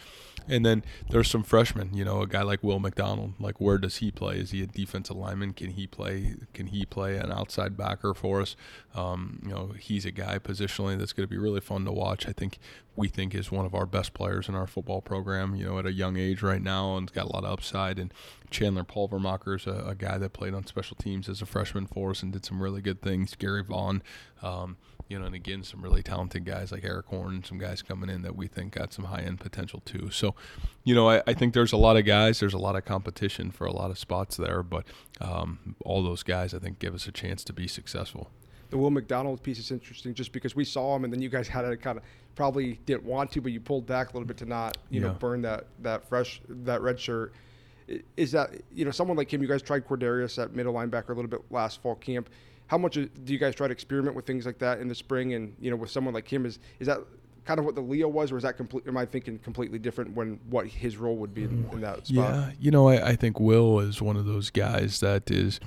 And 0.48 0.66
then 0.66 0.84
there's 1.10 1.30
some 1.30 1.44
freshmen, 1.44 1.94
you 1.94 2.06
know, 2.06 2.22
a 2.22 2.28
guy 2.28 2.42
like 2.42 2.64
Will 2.64 2.80
McDonald. 2.80 3.34
Like 3.40 3.60
where 3.60 3.78
does 3.78 3.98
he 3.98 4.12
play? 4.12 4.38
Is 4.38 4.52
he 4.52 4.62
a 4.62 4.68
defensive 4.68 5.16
lineman? 5.16 5.54
Can 5.54 5.72
he 5.72 5.88
play? 5.88 6.36
Can 6.54 6.68
he 6.68 6.86
play 6.86 7.18
an 7.18 7.32
outside 7.32 7.78
backer 7.78 8.14
for 8.14 8.42
us? 8.42 8.56
Um, 8.94 9.40
you 9.44 9.52
know, 9.52 9.74
he's 9.80 10.06
a 10.06 10.12
guy 10.12 10.40
positionally 10.40 10.98
that's 10.98 11.14
going 11.14 11.28
to 11.28 11.32
be 11.32 11.38
really 11.38 11.62
fun 11.62 11.86
to 11.86 11.92
watch. 11.92 12.28
I 12.28 12.32
think 12.32 12.60
we 12.96 13.08
think 13.08 13.36
is 13.36 13.52
one 13.52 13.66
of 13.66 13.76
our 13.76 13.86
best 13.86 14.14
players 14.14 14.48
in 14.48 14.56
our 14.56 14.68
football 14.68 15.02
program. 15.02 15.56
You 15.56 15.66
know, 15.66 15.80
at 15.80 15.86
a 15.86 15.92
young 15.92 16.18
age 16.18 16.42
right 16.42 16.62
now, 16.62 16.96
and's 16.96 17.12
got 17.12 17.26
a 17.26 17.34
lot 17.34 17.44
of 17.44 17.52
upside. 17.52 18.00
And 18.00 18.14
Chandler 18.50 18.84
Pulvermacher 18.84 19.58
is 19.58 19.68
a, 19.68 19.90
a 19.90 19.96
guy 19.96 20.18
that 20.18 20.34
played 20.34 20.54
on 20.54 20.66
special 20.66 20.96
teams 20.96 21.28
as 21.28 21.42
a 21.42 21.46
freshman 21.46 21.88
for 21.88 22.12
us 22.12 22.24
and 22.24 22.32
did 22.32 22.46
some 22.46 22.62
really 22.62 22.82
good 22.82 23.02
things. 23.02 23.36
Gary 23.36 23.64
Vaughn. 23.64 24.02
Um, 24.42 24.78
you 25.08 25.20
know, 25.20 25.26
and 25.26 25.36
again, 25.36 25.64
some 25.64 25.82
really 25.82 26.02
talented 26.02 26.46
guys 26.46 26.72
like 26.72 26.84
Eric 26.84 27.06
Horn, 27.08 27.44
some 27.44 27.60
guys 27.60 27.82
coming 27.82 28.10
in 28.10 28.24
that 28.24 28.36
we 28.36 28.48
think 28.48 28.74
got 28.74 28.92
some 28.92 29.06
high 29.06 29.22
end 29.22 29.40
potential 29.40 29.82
too. 29.86 30.10
So, 30.10 30.34
you 30.84 30.96
know, 30.96 31.10
I, 31.10 31.22
I, 31.28 31.34
think 31.34 31.54
there's 31.54 31.74
a 31.74 31.78
lot 31.78 31.96
of 31.96 32.06
guys, 32.06 32.40
there's 32.40 32.56
a 32.56 32.60
lot 32.60 32.76
of 32.76 32.86
competition 32.86 33.52
for 33.52 33.68
a 33.68 33.72
lot 33.72 33.92
of 33.92 34.00
spots 34.00 34.36
there, 34.38 34.64
but 34.64 34.86
um, 35.22 35.76
all 35.86 36.02
those 36.02 36.24
guys, 36.24 36.54
I 36.54 36.60
think, 36.60 36.80
give 36.80 36.96
us 36.96 37.08
a 37.08 37.12
chance 37.12 37.44
to 37.46 37.54
be 37.54 37.68
successful. 37.68 38.32
The 38.72 38.78
Will 38.80 38.90
McDonald 38.90 39.44
piece 39.44 39.60
is 39.60 39.70
interesting 39.70 40.16
just 40.16 40.32
because 40.32 40.56
we 40.56 40.66
saw 40.66 40.96
him 40.96 41.04
and 41.04 41.14
then 41.14 41.22
you 41.22 41.30
guys 41.30 41.48
had 41.48 41.62
to 41.62 41.78
kind 41.78 42.00
of 42.00 42.04
probably 42.36 42.80
didn't 42.88 43.04
want 43.04 43.32
to, 43.34 43.42
but 43.42 43.52
you 43.52 43.60
pulled 43.60 43.86
back 43.86 44.10
a 44.10 44.14
little 44.14 44.28
bit 44.28 44.38
to 44.38 44.46
not, 44.46 44.78
you 44.90 45.02
yeah. 45.02 45.08
know, 45.08 45.14
burn 45.14 45.42
that, 45.44 45.68
that 45.84 46.10
fresh, 46.10 46.42
that 46.50 46.82
red 46.82 47.00
shirt. 47.00 47.34
Is 48.18 48.32
that, 48.32 48.50
you 48.74 48.84
know, 48.84 48.90
someone 48.90 49.16
like 49.16 49.32
him, 49.32 49.44
you 49.44 49.48
guys 49.48 49.62
tried 49.62 49.88
Cordarius 49.88 50.42
at 50.42 50.56
middle 50.56 50.74
linebacker 50.74 51.10
a 51.10 51.14
little 51.14 51.30
bit 51.30 51.42
last 51.52 51.84
fall 51.84 51.94
camp 51.94 52.28
how 52.68 52.78
much 52.78 52.96
do 52.96 53.10
you 53.26 53.38
guys 53.38 53.56
try 53.56 53.68
to 53.68 53.72
experiment 53.72 54.16
with 54.16 54.26
things 54.26 54.46
like 54.46 54.60
that 54.60 54.80
in 54.80 54.88
the 54.88 54.96
spring? 54.96 55.34
And 55.34 55.56
you 55.60 55.70
know, 55.70 55.78
with 55.78 55.90
someone 55.90 56.14
like 56.14 56.32
him, 56.32 56.46
is 56.46 56.60
is 56.80 56.88
that 56.88 57.00
kind 57.46 57.60
of 57.60 57.66
what 57.66 57.76
the 57.76 57.82
Leo 57.82 58.08
was, 58.08 58.32
or 58.32 58.38
is 58.38 58.44
that 58.44 58.58
complete? 58.58 58.88
Am 58.88 58.98
I 58.98 59.06
thinking 59.06 59.40
completely 59.40 59.80
different 59.80 60.16
when 60.16 60.40
what 60.50 60.68
his 60.68 60.98
role 60.98 61.16
would 61.18 61.34
be 61.34 61.44
in, 61.44 61.70
in 61.72 61.82
that 61.82 62.08
spot? 62.08 62.34
Yeah, 62.36 62.52
you 62.60 62.72
know, 62.72 62.90
I, 62.90 63.10
I 63.10 63.16
think 63.16 63.40
Will 63.40 63.80
is 63.80 64.02
one 64.02 64.18
of 64.18 64.26
those 64.26 64.50
guys 64.50 65.00
that 65.00 65.30
is, 65.30 65.60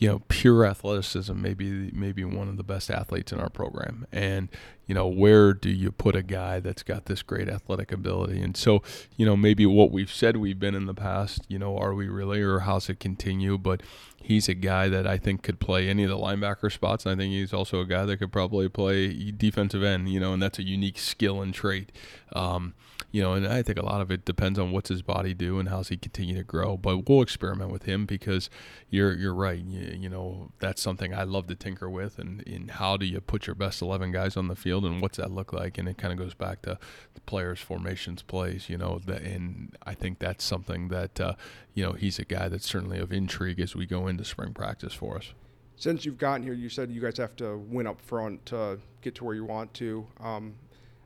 you 0.00 0.08
know, 0.08 0.22
pure 0.28 0.64
athleticism. 0.64 1.40
Maybe 1.40 1.90
maybe 1.92 2.24
one 2.24 2.48
of 2.48 2.56
the 2.56 2.64
best 2.64 2.90
athletes 2.90 3.32
in 3.32 3.38
our 3.38 3.50
program, 3.50 4.06
and 4.10 4.48
you 4.90 4.94
know, 4.94 5.06
where 5.06 5.54
do 5.54 5.70
you 5.70 5.92
put 5.92 6.16
a 6.16 6.22
guy 6.22 6.58
that's 6.58 6.82
got 6.82 7.04
this 7.04 7.22
great 7.22 7.48
athletic 7.48 7.92
ability? 7.92 8.42
And 8.42 8.56
so, 8.56 8.82
you 9.16 9.24
know, 9.24 9.36
maybe 9.36 9.64
what 9.64 9.92
we've 9.92 10.12
said 10.12 10.36
we've 10.36 10.58
been 10.58 10.74
in 10.74 10.86
the 10.86 10.94
past, 10.94 11.44
you 11.46 11.60
know, 11.60 11.78
are 11.78 11.94
we 11.94 12.08
really, 12.08 12.40
or 12.40 12.58
how's 12.58 12.88
it 12.88 12.98
continue? 12.98 13.56
But 13.56 13.84
he's 14.20 14.48
a 14.48 14.54
guy 14.54 14.88
that 14.88 15.06
I 15.06 15.16
think 15.16 15.44
could 15.44 15.60
play 15.60 15.88
any 15.88 16.02
of 16.02 16.10
the 16.10 16.16
linebacker 16.16 16.72
spots. 16.72 17.06
And 17.06 17.14
I 17.14 17.22
think 17.22 17.32
he's 17.32 17.52
also 17.52 17.78
a 17.78 17.86
guy 17.86 18.04
that 18.04 18.16
could 18.16 18.32
probably 18.32 18.68
play 18.68 19.30
defensive 19.30 19.84
end, 19.84 20.08
you 20.08 20.18
know, 20.18 20.32
and 20.32 20.42
that's 20.42 20.58
a 20.58 20.64
unique 20.64 20.98
skill 20.98 21.40
and 21.40 21.54
trait. 21.54 21.92
Um, 22.32 22.74
you 23.12 23.22
know, 23.22 23.32
and 23.32 23.46
I 23.46 23.62
think 23.62 23.78
a 23.78 23.84
lot 23.84 24.00
of 24.00 24.10
it 24.10 24.24
depends 24.24 24.58
on 24.58 24.72
what's 24.72 24.88
his 24.88 25.02
body 25.02 25.34
do 25.34 25.58
and 25.58 25.68
how's 25.68 25.88
he 25.88 25.96
continue 25.96 26.36
to 26.36 26.44
grow. 26.44 26.76
But 26.76 27.08
we'll 27.08 27.22
experiment 27.22 27.70
with 27.70 27.84
him 27.84 28.06
because 28.06 28.50
you're 28.88 29.12
you're 29.12 29.34
right. 29.34 29.58
You, 29.58 29.98
you 29.98 30.08
know, 30.08 30.52
that's 30.58 30.80
something 30.80 31.14
I 31.14 31.24
love 31.24 31.46
to 31.48 31.54
tinker 31.54 31.88
with. 31.88 32.18
And 32.18 32.42
in 32.42 32.68
how 32.68 32.96
do 32.96 33.06
you 33.06 33.20
put 33.20 33.46
your 33.46 33.54
best 33.54 33.82
eleven 33.82 34.12
guys 34.12 34.36
on 34.36 34.48
the 34.48 34.56
field, 34.56 34.84
and 34.84 35.00
what's 35.00 35.16
that 35.18 35.30
look 35.30 35.52
like? 35.52 35.78
And 35.78 35.88
it 35.88 35.98
kind 35.98 36.12
of 36.12 36.18
goes 36.18 36.34
back 36.34 36.62
to 36.62 36.78
the 37.14 37.20
players' 37.22 37.60
formations, 37.60 38.22
plays. 38.22 38.68
You 38.68 38.78
know, 38.78 39.00
and 39.06 39.76
I 39.84 39.94
think 39.94 40.18
that's 40.18 40.44
something 40.44 40.88
that 40.88 41.20
uh, 41.20 41.34
you 41.74 41.84
know 41.84 41.92
he's 41.92 42.18
a 42.18 42.24
guy 42.24 42.48
that's 42.48 42.66
certainly 42.66 42.98
of 42.98 43.12
intrigue 43.12 43.60
as 43.60 43.74
we 43.74 43.86
go 43.86 44.06
into 44.06 44.24
spring 44.24 44.54
practice 44.54 44.94
for 44.94 45.16
us. 45.16 45.32
Since 45.76 46.04
you've 46.04 46.18
gotten 46.18 46.42
here, 46.42 46.52
you 46.52 46.68
said 46.68 46.90
you 46.90 47.00
guys 47.00 47.16
have 47.16 47.34
to 47.36 47.56
win 47.56 47.86
up 47.86 48.00
front 48.02 48.44
to 48.46 48.78
get 49.00 49.14
to 49.14 49.24
where 49.24 49.34
you 49.34 49.46
want 49.46 49.72
to. 49.74 50.06
Um, 50.20 50.54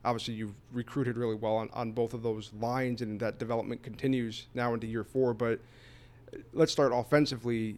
obviously, 0.04 0.34
you've 0.34 0.54
recruited 0.72 1.16
really 1.16 1.34
well 1.34 1.56
on, 1.56 1.70
on 1.72 1.92
both 1.92 2.14
of 2.14 2.22
those 2.22 2.52
lines, 2.60 3.02
and 3.02 3.18
that 3.20 3.38
development 3.38 3.82
continues 3.82 4.46
now 4.54 4.74
into 4.74 4.86
year 4.86 5.04
four. 5.04 5.34
But 5.34 5.60
let's 6.52 6.72
start 6.72 6.92
offensively. 6.94 7.76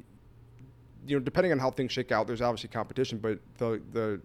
You 1.06 1.16
know, 1.16 1.20
depending 1.20 1.52
on 1.52 1.58
how 1.58 1.70
things 1.70 1.92
shake 1.92 2.10
out, 2.10 2.26
there's 2.26 2.42
obviously 2.42 2.68
competition, 2.68 3.18
but 3.18 3.38
the 3.58 3.80
the 3.92 4.20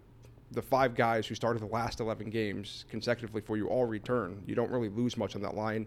the 0.50 0.62
five 0.62 0.94
guys 0.94 1.26
who 1.26 1.34
started 1.34 1.62
the 1.62 1.66
last 1.66 1.98
11 1.98 2.28
games 2.28 2.84
consecutively 2.90 3.40
for 3.40 3.56
you 3.56 3.68
all 3.68 3.86
return. 3.86 4.42
You 4.46 4.54
don't 4.54 4.70
really 4.70 4.90
lose 4.90 5.16
much 5.16 5.34
on 5.34 5.40
that 5.40 5.54
line 5.54 5.86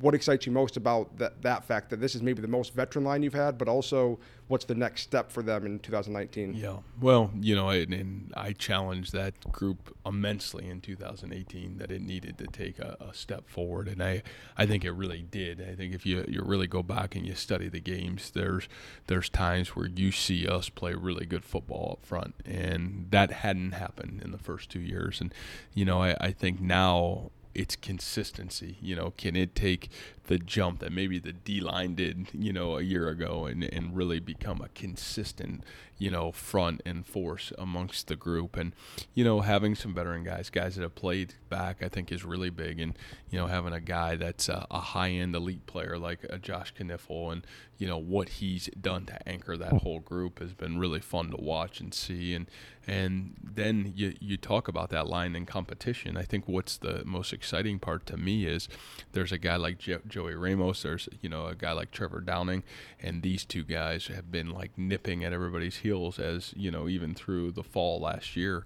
what 0.00 0.14
excites 0.14 0.46
you 0.46 0.52
most 0.52 0.76
about 0.76 1.16
that, 1.18 1.42
that 1.42 1.64
fact 1.64 1.90
that 1.90 2.00
this 2.00 2.14
is 2.14 2.22
maybe 2.22 2.40
the 2.40 2.48
most 2.48 2.74
veteran 2.74 3.04
line 3.04 3.22
you've 3.22 3.34
had, 3.34 3.58
but 3.58 3.68
also 3.68 4.18
what's 4.48 4.64
the 4.64 4.74
next 4.74 5.02
step 5.02 5.30
for 5.30 5.42
them 5.42 5.64
in 5.64 5.78
2019? 5.78 6.54
Yeah, 6.54 6.78
well, 7.00 7.30
you 7.40 7.54
know, 7.54 7.68
and, 7.70 7.94
and 7.94 8.34
I 8.36 8.52
challenged 8.52 9.12
that 9.12 9.40
group 9.52 9.96
immensely 10.04 10.68
in 10.68 10.80
2018 10.80 11.78
that 11.78 11.92
it 11.92 12.02
needed 12.02 12.36
to 12.38 12.46
take 12.48 12.80
a, 12.80 12.96
a, 13.00 13.14
step 13.14 13.48
forward, 13.48 13.86
and 13.86 14.02
I, 14.02 14.22
I 14.56 14.66
think 14.66 14.84
it 14.84 14.90
really 14.90 15.22
did. 15.22 15.60
I 15.60 15.74
think 15.74 15.94
if 15.94 16.04
you 16.04 16.24
you 16.26 16.42
really 16.42 16.66
go 16.66 16.82
back 16.82 17.14
and 17.14 17.26
you 17.26 17.34
study 17.34 17.68
the 17.68 17.80
games, 17.80 18.30
there's 18.30 18.68
there's 19.06 19.28
times 19.28 19.76
where 19.76 19.86
you 19.86 20.10
see 20.10 20.46
us 20.48 20.68
play 20.68 20.94
really 20.94 21.26
good 21.26 21.44
football 21.44 21.98
up 21.98 22.06
front, 22.06 22.34
and 22.44 23.06
that 23.10 23.30
hadn't 23.30 23.72
happened 23.72 24.20
in 24.22 24.32
the 24.32 24.38
first 24.38 24.68
two 24.68 24.80
years, 24.80 25.20
and 25.20 25.32
you 25.74 25.84
know, 25.84 26.02
I, 26.02 26.16
I 26.20 26.32
think 26.32 26.60
now 26.60 27.30
its 27.54 27.76
consistency. 27.76 28.76
You 28.80 28.96
know, 28.96 29.12
can 29.16 29.36
it 29.36 29.54
take 29.54 29.90
the 30.30 30.38
jump 30.38 30.78
that 30.78 30.92
maybe 30.92 31.18
the 31.18 31.32
D 31.32 31.60
line 31.60 31.96
did, 31.96 32.28
you 32.32 32.52
know, 32.52 32.78
a 32.78 32.82
year 32.82 33.08
ago 33.08 33.46
and, 33.46 33.64
and 33.64 33.96
really 33.96 34.20
become 34.20 34.60
a 34.60 34.68
consistent, 34.68 35.64
you 35.98 36.08
know, 36.08 36.30
front 36.30 36.80
and 36.86 37.04
force 37.04 37.52
amongst 37.58 38.06
the 38.06 38.14
group. 38.14 38.56
And, 38.56 38.72
you 39.12 39.24
know, 39.24 39.40
having 39.40 39.74
some 39.74 39.92
veteran 39.92 40.22
guys, 40.22 40.48
guys 40.48 40.76
that 40.76 40.82
have 40.82 40.94
played 40.94 41.34
back, 41.48 41.82
I 41.82 41.88
think 41.88 42.12
is 42.12 42.24
really 42.24 42.48
big. 42.48 42.78
And, 42.78 42.96
you 43.28 43.38
know, 43.40 43.48
having 43.48 43.72
a 43.72 43.80
guy 43.80 44.14
that's 44.14 44.48
a, 44.48 44.68
a 44.70 44.78
high 44.78 45.10
end 45.10 45.34
elite 45.34 45.66
player 45.66 45.98
like 45.98 46.24
a 46.30 46.38
Josh 46.38 46.72
Knipfel 46.74 47.32
and, 47.32 47.44
you 47.78 47.88
know, 47.88 47.98
what 47.98 48.28
he's 48.28 48.68
done 48.80 49.06
to 49.06 49.28
anchor 49.28 49.56
that 49.56 49.72
whole 49.72 49.98
group 49.98 50.38
has 50.38 50.52
been 50.52 50.78
really 50.78 51.00
fun 51.00 51.30
to 51.30 51.38
watch 51.38 51.80
and 51.80 51.92
see. 51.92 52.34
And, 52.34 52.48
and 52.86 53.34
then 53.42 53.94
you, 53.96 54.14
you 54.20 54.36
talk 54.36 54.68
about 54.68 54.90
that 54.90 55.08
line 55.08 55.34
in 55.34 55.44
competition. 55.44 56.16
I 56.16 56.22
think 56.22 56.46
what's 56.46 56.76
the 56.76 57.02
most 57.04 57.32
exciting 57.32 57.40
part 57.78 58.06
to 58.06 58.16
me 58.16 58.46
is 58.46 58.68
there's 59.12 59.32
a 59.32 59.38
guy 59.38 59.56
like 59.56 59.78
Joe, 59.78 60.00
Joey 60.06 60.34
Ramos. 60.34 60.82
There's 60.82 61.08
you 61.20 61.28
know 61.28 61.46
a 61.46 61.54
guy 61.54 61.72
like 61.72 61.90
Trevor 61.90 62.20
Downing, 62.20 62.62
and 63.00 63.22
these 63.22 63.44
two 63.44 63.64
guys 63.64 64.06
have 64.06 64.30
been 64.30 64.50
like 64.50 64.76
nipping 64.76 65.24
at 65.24 65.32
everybody's 65.32 65.76
heels 65.76 66.18
as 66.18 66.52
you 66.56 66.70
know 66.70 66.88
even 66.88 67.14
through 67.14 67.52
the 67.52 67.64
fall 67.64 68.00
last 68.00 68.36
year. 68.36 68.64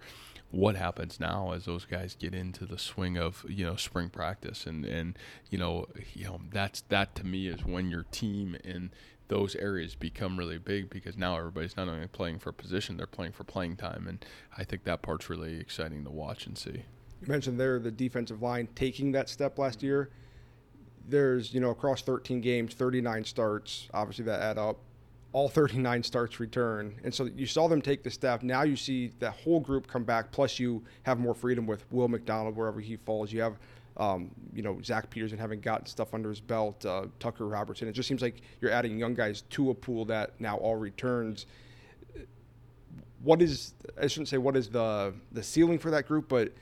What 0.51 0.77
happens 0.77 1.19
now 1.19 1.51
as 1.51 1.65
those 1.65 1.85
guys 1.85 2.15
get 2.15 2.33
into 2.33 2.65
the 2.65 2.79
swing 2.79 3.17
of 3.19 3.45
you 3.49 3.65
know 3.65 3.77
spring 3.77 4.09
practice 4.09 4.67
and 4.67 4.85
and 4.85 5.19
you 5.51 5.59
know 5.59 5.87
you 6.15 6.25
know 6.25 6.41
that's 6.53 6.83
that 6.83 7.15
to 7.17 7.27
me 7.27 7.49
is 7.49 7.65
when 7.65 7.91
your 7.91 8.05
team 8.05 8.57
in 8.63 8.91
those 9.29 9.57
areas 9.57 9.95
become 9.95 10.39
really 10.39 10.59
big 10.59 10.91
because 10.91 11.17
now 11.17 11.37
everybody's 11.37 11.77
not 11.77 11.89
only 11.89 12.07
playing 12.07 12.39
for 12.39 12.53
position, 12.53 12.97
they're 12.97 13.07
playing 13.07 13.33
for 13.33 13.45
playing 13.45 13.77
time. 13.77 14.07
And 14.07 14.25
I 14.57 14.65
think 14.65 14.85
that 14.85 15.03
part's 15.03 15.31
really 15.31 15.59
exciting 15.59 16.05
to 16.05 16.11
watch 16.11 16.47
and 16.47 16.59
see. 16.59 16.85
You 17.25 17.33
mentioned 17.33 17.59
there 17.59 17.79
the 17.79 17.91
defensive 17.91 18.43
line 18.43 18.69
taking 18.75 19.13
that 19.13 19.31
step 19.31 19.59
last 19.59 19.83
year. 19.83 20.11
There's, 21.09 21.55
you 21.55 21.61
know, 21.61 21.71
across 21.71 22.03
13 22.03 22.41
games, 22.41 22.75
39 22.75 23.25
starts, 23.25 23.89
obviously 23.95 24.27
that 24.27 24.41
add 24.41 24.59
up. 24.59 24.79
All 25.33 25.49
39 25.49 26.03
starts 26.03 26.39
return. 26.39 26.95
And 27.03 27.13
so 27.13 27.25
you 27.25 27.47
saw 27.47 27.67
them 27.67 27.83
take 27.83 28.03
the 28.03 28.11
step. 28.11 28.43
Now 28.43 28.63
you 28.63 28.77
see 28.77 29.11
that 29.19 29.33
whole 29.33 29.59
group 29.59 29.87
come 29.87 30.05
back, 30.05 30.33
plus 30.33 30.59
you 30.59 30.85
have 31.05 31.19
more 31.19 31.35
freedom 31.35 31.67
with 31.67 31.85
Will 31.91 32.09
McDonald 32.09 32.57
wherever 32.57 32.79
he 32.81 32.97
falls. 32.97 33.33
You 33.33 33.41
have 33.41 33.59
um, 33.97 34.31
you 34.53 34.63
know, 34.63 34.81
Zach 34.83 35.09
Petersen 35.09 35.39
having 35.39 35.61
gotten 35.61 35.87
stuff 35.87 36.15
under 36.15 36.29
his 36.29 36.41
belt, 36.41 36.85
uh, 36.85 37.07
Tucker 37.21 37.47
Robertson. 37.47 37.87
It 37.87 37.93
just 37.93 38.09
seems 38.09 38.23
like 38.23 38.43
you're 38.61 38.73
adding 38.73 38.99
young 38.99 39.15
guys 39.15 39.43
to 39.51 39.71
a 39.71 39.75
pool 39.75 40.05
that 40.07 40.33
now 40.41 40.57
all 40.57 40.77
returns. 40.77 41.47
What 43.23 43.41
is 43.41 43.75
I 44.01 44.09
shouldn't 44.09 44.29
say 44.29 44.39
what 44.39 44.57
is 44.57 44.69
the 44.69 45.15
the 45.33 45.43
ceiling 45.43 45.79
for 45.79 45.91
that 45.93 46.07
group, 46.07 46.29
but 46.29 46.53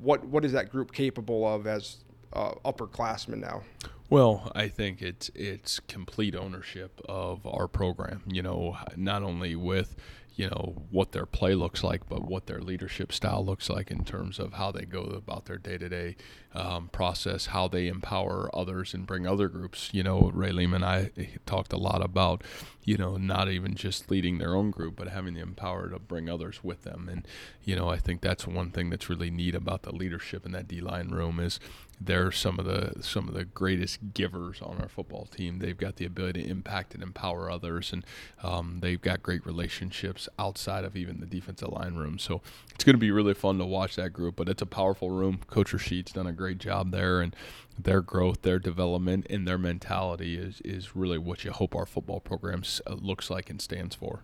what 0.00 0.24
what 0.24 0.44
is 0.44 0.52
that 0.52 0.70
group 0.70 0.92
capable 0.92 1.46
of 1.46 1.66
as 1.66 1.98
uh, 2.32 2.52
upperclassmen 2.64 3.38
now? 3.38 3.62
Well, 4.10 4.52
I 4.54 4.68
think 4.68 5.02
it's 5.02 5.30
it's 5.34 5.80
complete 5.80 6.36
ownership 6.36 7.00
of 7.08 7.46
our 7.46 7.66
program. 7.66 8.22
You 8.26 8.42
know, 8.42 8.76
not 8.96 9.22
only 9.22 9.56
with 9.56 9.96
you 10.36 10.48
know 10.48 10.82
what 10.90 11.12
their 11.12 11.26
play 11.26 11.54
looks 11.54 11.84
like, 11.84 12.08
but 12.08 12.28
what 12.28 12.46
their 12.46 12.60
leadership 12.60 13.12
style 13.12 13.44
looks 13.44 13.70
like 13.70 13.90
in 13.90 14.04
terms 14.04 14.38
of 14.38 14.54
how 14.54 14.72
they 14.72 14.84
go 14.84 15.02
about 15.02 15.44
their 15.44 15.58
day-to-day 15.58 16.16
um, 16.54 16.88
process, 16.88 17.46
how 17.46 17.68
they 17.68 17.86
empower 17.86 18.50
others 18.54 18.94
and 18.94 19.06
bring 19.06 19.26
other 19.26 19.48
groups. 19.48 19.90
You 19.92 20.02
know, 20.02 20.30
Ray 20.34 20.52
Lima 20.52 20.76
and 20.76 20.84
I 20.84 21.10
talked 21.46 21.72
a 21.72 21.76
lot 21.76 22.02
about, 22.02 22.42
you 22.82 22.96
know, 22.96 23.16
not 23.16 23.48
even 23.48 23.74
just 23.74 24.10
leading 24.10 24.38
their 24.38 24.54
own 24.54 24.70
group, 24.70 24.96
but 24.96 25.08
having 25.08 25.34
the 25.34 25.40
empower 25.40 25.88
to 25.88 25.98
bring 25.98 26.28
others 26.28 26.64
with 26.64 26.82
them. 26.82 27.08
And 27.08 27.26
you 27.62 27.76
know, 27.76 27.88
I 27.88 27.98
think 27.98 28.20
that's 28.20 28.46
one 28.46 28.70
thing 28.70 28.90
that's 28.90 29.08
really 29.08 29.30
neat 29.30 29.54
about 29.54 29.82
the 29.82 29.94
leadership 29.94 30.44
in 30.44 30.52
that 30.52 30.68
D-line 30.68 31.08
room 31.08 31.38
is 31.40 31.60
they're 32.00 32.32
some 32.32 32.58
of 32.58 32.64
the 32.64 33.02
some 33.02 33.28
of 33.28 33.34
the 33.34 33.44
greatest 33.44 34.14
givers 34.14 34.60
on 34.60 34.80
our 34.80 34.88
football 34.88 35.26
team. 35.26 35.58
They've 35.58 35.76
got 35.76 35.96
the 35.96 36.04
ability 36.04 36.42
to 36.42 36.48
impact 36.48 36.94
and 36.94 37.02
empower 37.02 37.50
others, 37.50 37.92
and 37.92 38.04
um, 38.42 38.78
they've 38.80 39.00
got 39.00 39.22
great 39.22 39.46
relationships 39.46 40.28
outside 40.38 40.84
of 40.84 40.96
even 40.96 41.20
the 41.20 41.26
defensive 41.26 41.70
line 41.70 41.94
room. 41.94 42.18
So 42.18 42.42
it's 42.74 42.84
going 42.84 42.94
to 42.94 43.00
be 43.00 43.10
really 43.10 43.34
fun 43.34 43.58
to 43.58 43.64
watch 43.64 43.96
that 43.96 44.12
group. 44.12 44.36
But 44.36 44.48
it's 44.48 44.62
a 44.62 44.66
powerful 44.66 45.10
room. 45.10 45.40
Coach 45.46 45.72
Rasheed's 45.72 46.12
done 46.12 46.26
a 46.26 46.32
great 46.32 46.58
job 46.58 46.90
there, 46.90 47.20
and 47.20 47.34
their 47.78 48.00
growth, 48.00 48.42
their 48.42 48.58
development, 48.58 49.26
and 49.30 49.46
their 49.46 49.58
mentality 49.58 50.36
is 50.36 50.60
is 50.64 50.96
really 50.96 51.18
what 51.18 51.44
you 51.44 51.52
hope 51.52 51.74
our 51.74 51.86
football 51.86 52.20
program 52.20 52.62
uh, 52.86 52.94
looks 52.94 53.30
like 53.30 53.50
and 53.50 53.60
stands 53.60 53.94
for. 53.94 54.20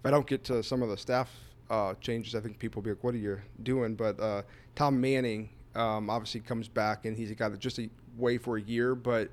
If 0.00 0.06
I 0.06 0.10
don't 0.10 0.26
get 0.26 0.44
to 0.44 0.62
some 0.62 0.82
of 0.82 0.88
the 0.88 0.96
staff 0.96 1.30
uh, 1.68 1.94
changes, 2.00 2.34
I 2.34 2.40
think 2.40 2.58
people 2.58 2.80
will 2.80 2.84
be 2.84 2.90
like, 2.90 3.04
"What 3.04 3.14
are 3.14 3.18
you 3.18 3.40
doing?" 3.62 3.94
But 3.94 4.18
uh, 4.18 4.42
Tom 4.74 5.00
Manning 5.00 5.50
um, 5.74 6.10
obviously 6.10 6.40
comes 6.40 6.68
back, 6.68 7.04
and 7.04 7.16
he's 7.16 7.30
a 7.30 7.34
guy 7.34 7.48
that 7.48 7.58
just 7.58 7.78
away 8.18 8.38
for 8.38 8.56
a 8.56 8.62
year. 8.62 8.94
But 8.94 9.30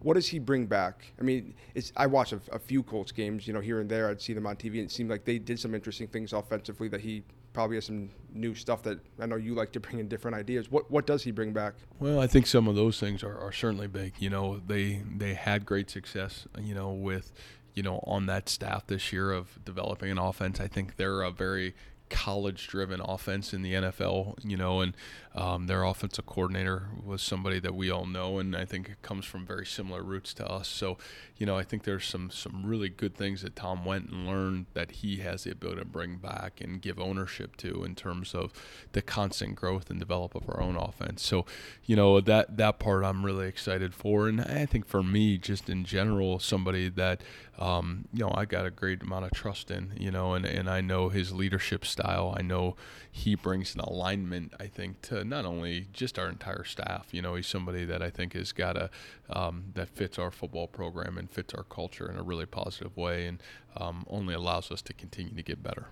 what 0.00 0.14
does 0.14 0.28
he 0.28 0.38
bring 0.38 0.66
back? 0.66 1.12
I 1.18 1.22
mean, 1.22 1.54
I 1.96 2.06
watch 2.06 2.32
a, 2.32 2.40
a, 2.52 2.58
few 2.58 2.82
Colts 2.82 3.12
games, 3.12 3.46
you 3.46 3.52
know, 3.52 3.60
here 3.60 3.80
and 3.80 3.88
there. 3.88 4.08
I'd 4.08 4.20
see 4.20 4.32
them 4.32 4.46
on 4.46 4.56
TV, 4.56 4.74
and 4.74 4.84
it 4.84 4.92
seemed 4.92 5.10
like 5.10 5.24
they 5.24 5.38
did 5.38 5.58
some 5.58 5.74
interesting 5.74 6.08
things 6.08 6.32
offensively. 6.32 6.88
That 6.88 7.00
he 7.00 7.22
probably 7.52 7.76
has 7.76 7.86
some 7.86 8.10
new 8.34 8.54
stuff 8.54 8.82
that 8.82 8.98
I 9.18 9.26
know 9.26 9.36
you 9.36 9.54
like 9.54 9.72
to 9.72 9.80
bring 9.80 9.98
in 9.98 10.08
different 10.08 10.36
ideas. 10.36 10.70
What 10.70 10.90
what 10.90 11.06
does 11.06 11.22
he 11.22 11.30
bring 11.30 11.52
back? 11.52 11.74
Well, 11.98 12.20
I 12.20 12.26
think 12.26 12.46
some 12.46 12.68
of 12.68 12.76
those 12.76 13.00
things 13.00 13.22
are, 13.22 13.38
are 13.38 13.52
certainly 13.52 13.86
big. 13.86 14.14
You 14.18 14.30
know, 14.30 14.60
they 14.66 15.02
they 15.16 15.34
had 15.34 15.64
great 15.64 15.90
success. 15.90 16.46
You 16.60 16.74
know, 16.74 16.90
with 16.90 17.32
you 17.74 17.82
know 17.82 18.00
on 18.06 18.26
that 18.26 18.48
staff 18.48 18.86
this 18.86 19.12
year 19.12 19.32
of 19.32 19.64
developing 19.64 20.10
an 20.10 20.18
offense. 20.18 20.60
I 20.60 20.68
think 20.68 20.96
they're 20.96 21.22
a 21.22 21.30
very 21.30 21.74
college 22.08 22.68
driven 22.68 23.00
offense 23.00 23.52
in 23.52 23.62
the 23.62 23.74
NFL, 23.74 24.36
you 24.44 24.56
know, 24.56 24.80
and 24.80 24.94
um, 25.34 25.66
their 25.66 25.84
offensive 25.84 26.24
coordinator 26.24 26.88
was 27.04 27.20
somebody 27.20 27.58
that 27.60 27.74
we 27.74 27.90
all 27.90 28.06
know, 28.06 28.38
and 28.38 28.56
I 28.56 28.64
think 28.64 28.88
it 28.88 29.02
comes 29.02 29.26
from 29.26 29.44
very 29.44 29.66
similar 29.66 30.02
roots 30.02 30.32
to 30.34 30.46
us. 30.50 30.66
So, 30.66 30.96
you 31.36 31.44
know, 31.44 31.58
I 31.58 31.62
think 31.62 31.84
there's 31.84 32.06
some 32.06 32.30
some 32.30 32.62
really 32.64 32.88
good 32.88 33.14
things 33.14 33.42
that 33.42 33.54
Tom 33.54 33.84
went 33.84 34.08
and 34.08 34.26
learned 34.26 34.66
that 34.72 34.90
he 34.90 35.18
has 35.18 35.44
the 35.44 35.50
ability 35.50 35.80
to 35.80 35.86
bring 35.86 36.16
back 36.16 36.60
and 36.60 36.80
give 36.80 36.98
ownership 36.98 37.56
to 37.58 37.84
in 37.84 37.94
terms 37.94 38.34
of 38.34 38.52
the 38.92 39.02
constant 39.02 39.56
growth 39.56 39.90
and 39.90 40.00
develop 40.00 40.34
of 40.34 40.48
our 40.48 40.62
own 40.62 40.76
offense. 40.76 41.22
So, 41.22 41.44
you 41.84 41.96
know, 41.96 42.20
that 42.22 42.56
that 42.56 42.78
part 42.78 43.04
I'm 43.04 43.24
really 43.24 43.46
excited 43.46 43.94
for, 43.94 44.28
and 44.28 44.40
I 44.40 44.64
think 44.64 44.86
for 44.86 45.02
me, 45.02 45.36
just 45.36 45.68
in 45.68 45.84
general, 45.84 46.38
somebody 46.38 46.88
that 46.88 47.22
um, 47.58 48.06
you 48.12 48.20
know 48.20 48.32
I 48.34 48.44
got 48.44 48.66
a 48.66 48.70
great 48.70 49.02
amount 49.02 49.24
of 49.24 49.30
trust 49.32 49.70
in, 49.70 49.92
you 49.98 50.10
know, 50.10 50.34
and 50.34 50.44
and 50.44 50.68
I 50.68 50.80
know 50.80 51.08
his 51.08 51.32
leadership 51.32 51.84
style. 51.84 52.34
I 52.38 52.42
know 52.42 52.76
he 53.10 53.34
brings 53.34 53.74
an 53.74 53.80
alignment, 53.80 54.52
I 54.60 54.66
think, 54.66 55.00
to 55.02 55.24
not 55.24 55.46
only 55.46 55.86
just 55.92 56.18
our 56.18 56.28
entire 56.28 56.64
staff. 56.64 57.08
You 57.12 57.22
know, 57.22 57.34
he's 57.34 57.46
somebody 57.46 57.84
that 57.86 58.02
I 58.02 58.10
think 58.10 58.34
has 58.34 58.52
got 58.52 58.76
a 58.76 58.90
um, 59.30 59.64
that 59.74 59.88
fits 59.88 60.18
our 60.18 60.30
football 60.30 60.66
program 60.66 61.16
and 61.16 61.30
fits 61.30 61.54
our 61.54 61.64
culture 61.64 62.10
in 62.10 62.18
a 62.18 62.22
really 62.22 62.46
positive 62.46 62.96
way, 62.96 63.26
and 63.26 63.42
um, 63.76 64.04
only 64.08 64.34
allows 64.34 64.70
us 64.70 64.82
to 64.82 64.92
continue 64.92 65.34
to 65.34 65.42
get 65.42 65.62
better. 65.62 65.88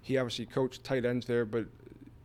He 0.00 0.16
obviously 0.16 0.46
coached 0.46 0.84
tight 0.84 1.04
ends 1.04 1.26
there, 1.26 1.44
but 1.44 1.66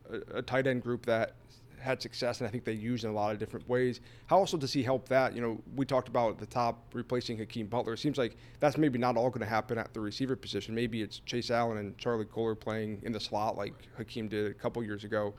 a, 0.10 0.38
a 0.38 0.42
tight 0.42 0.68
end 0.68 0.84
group 0.84 1.06
that 1.06 1.34
had 1.80 2.02
success, 2.02 2.40
and 2.40 2.48
I 2.48 2.52
think 2.52 2.64
they 2.64 2.74
used 2.74 3.04
in 3.04 3.10
a 3.10 3.14
lot 3.14 3.34
of 3.34 3.40
different 3.40 3.68
ways. 3.68 4.02
How 4.28 4.38
also 4.38 4.58
does 4.58 4.74
he 4.74 4.84
help 4.84 5.08
that? 5.10 5.36
You 5.36 5.42
know, 5.42 5.62
we 5.76 5.86
talked 5.86 6.08
about 6.08 6.38
the 6.40 6.46
top 6.46 6.94
replacing 6.94 7.38
Hakeem 7.38 7.68
Butler. 7.68 7.94
It 7.94 8.00
seems 8.00 8.18
like 8.18 8.38
that's 8.60 8.78
maybe 8.78 8.98
not 8.98 9.18
all 9.18 9.30
going 9.30 9.42
to 9.42 9.46
happen 9.46 9.78
at 9.78 9.94
the 9.94 10.00
receiver 10.00 10.36
position. 10.36 10.76
Maybe 10.76 11.02
it's 11.02 11.20
Chase 11.20 11.52
Allen 11.52 11.78
and 11.78 11.98
Charlie 11.98 12.26
Kolar 12.26 12.56
playing 12.56 13.02
in 13.04 13.12
the 13.12 13.20
slot 13.20 13.58
like 13.58 13.74
Hakeem 13.98 14.28
did 14.28 14.52
a 14.52 14.54
couple 14.54 14.84
years 14.84 15.04
ago. 15.04 15.34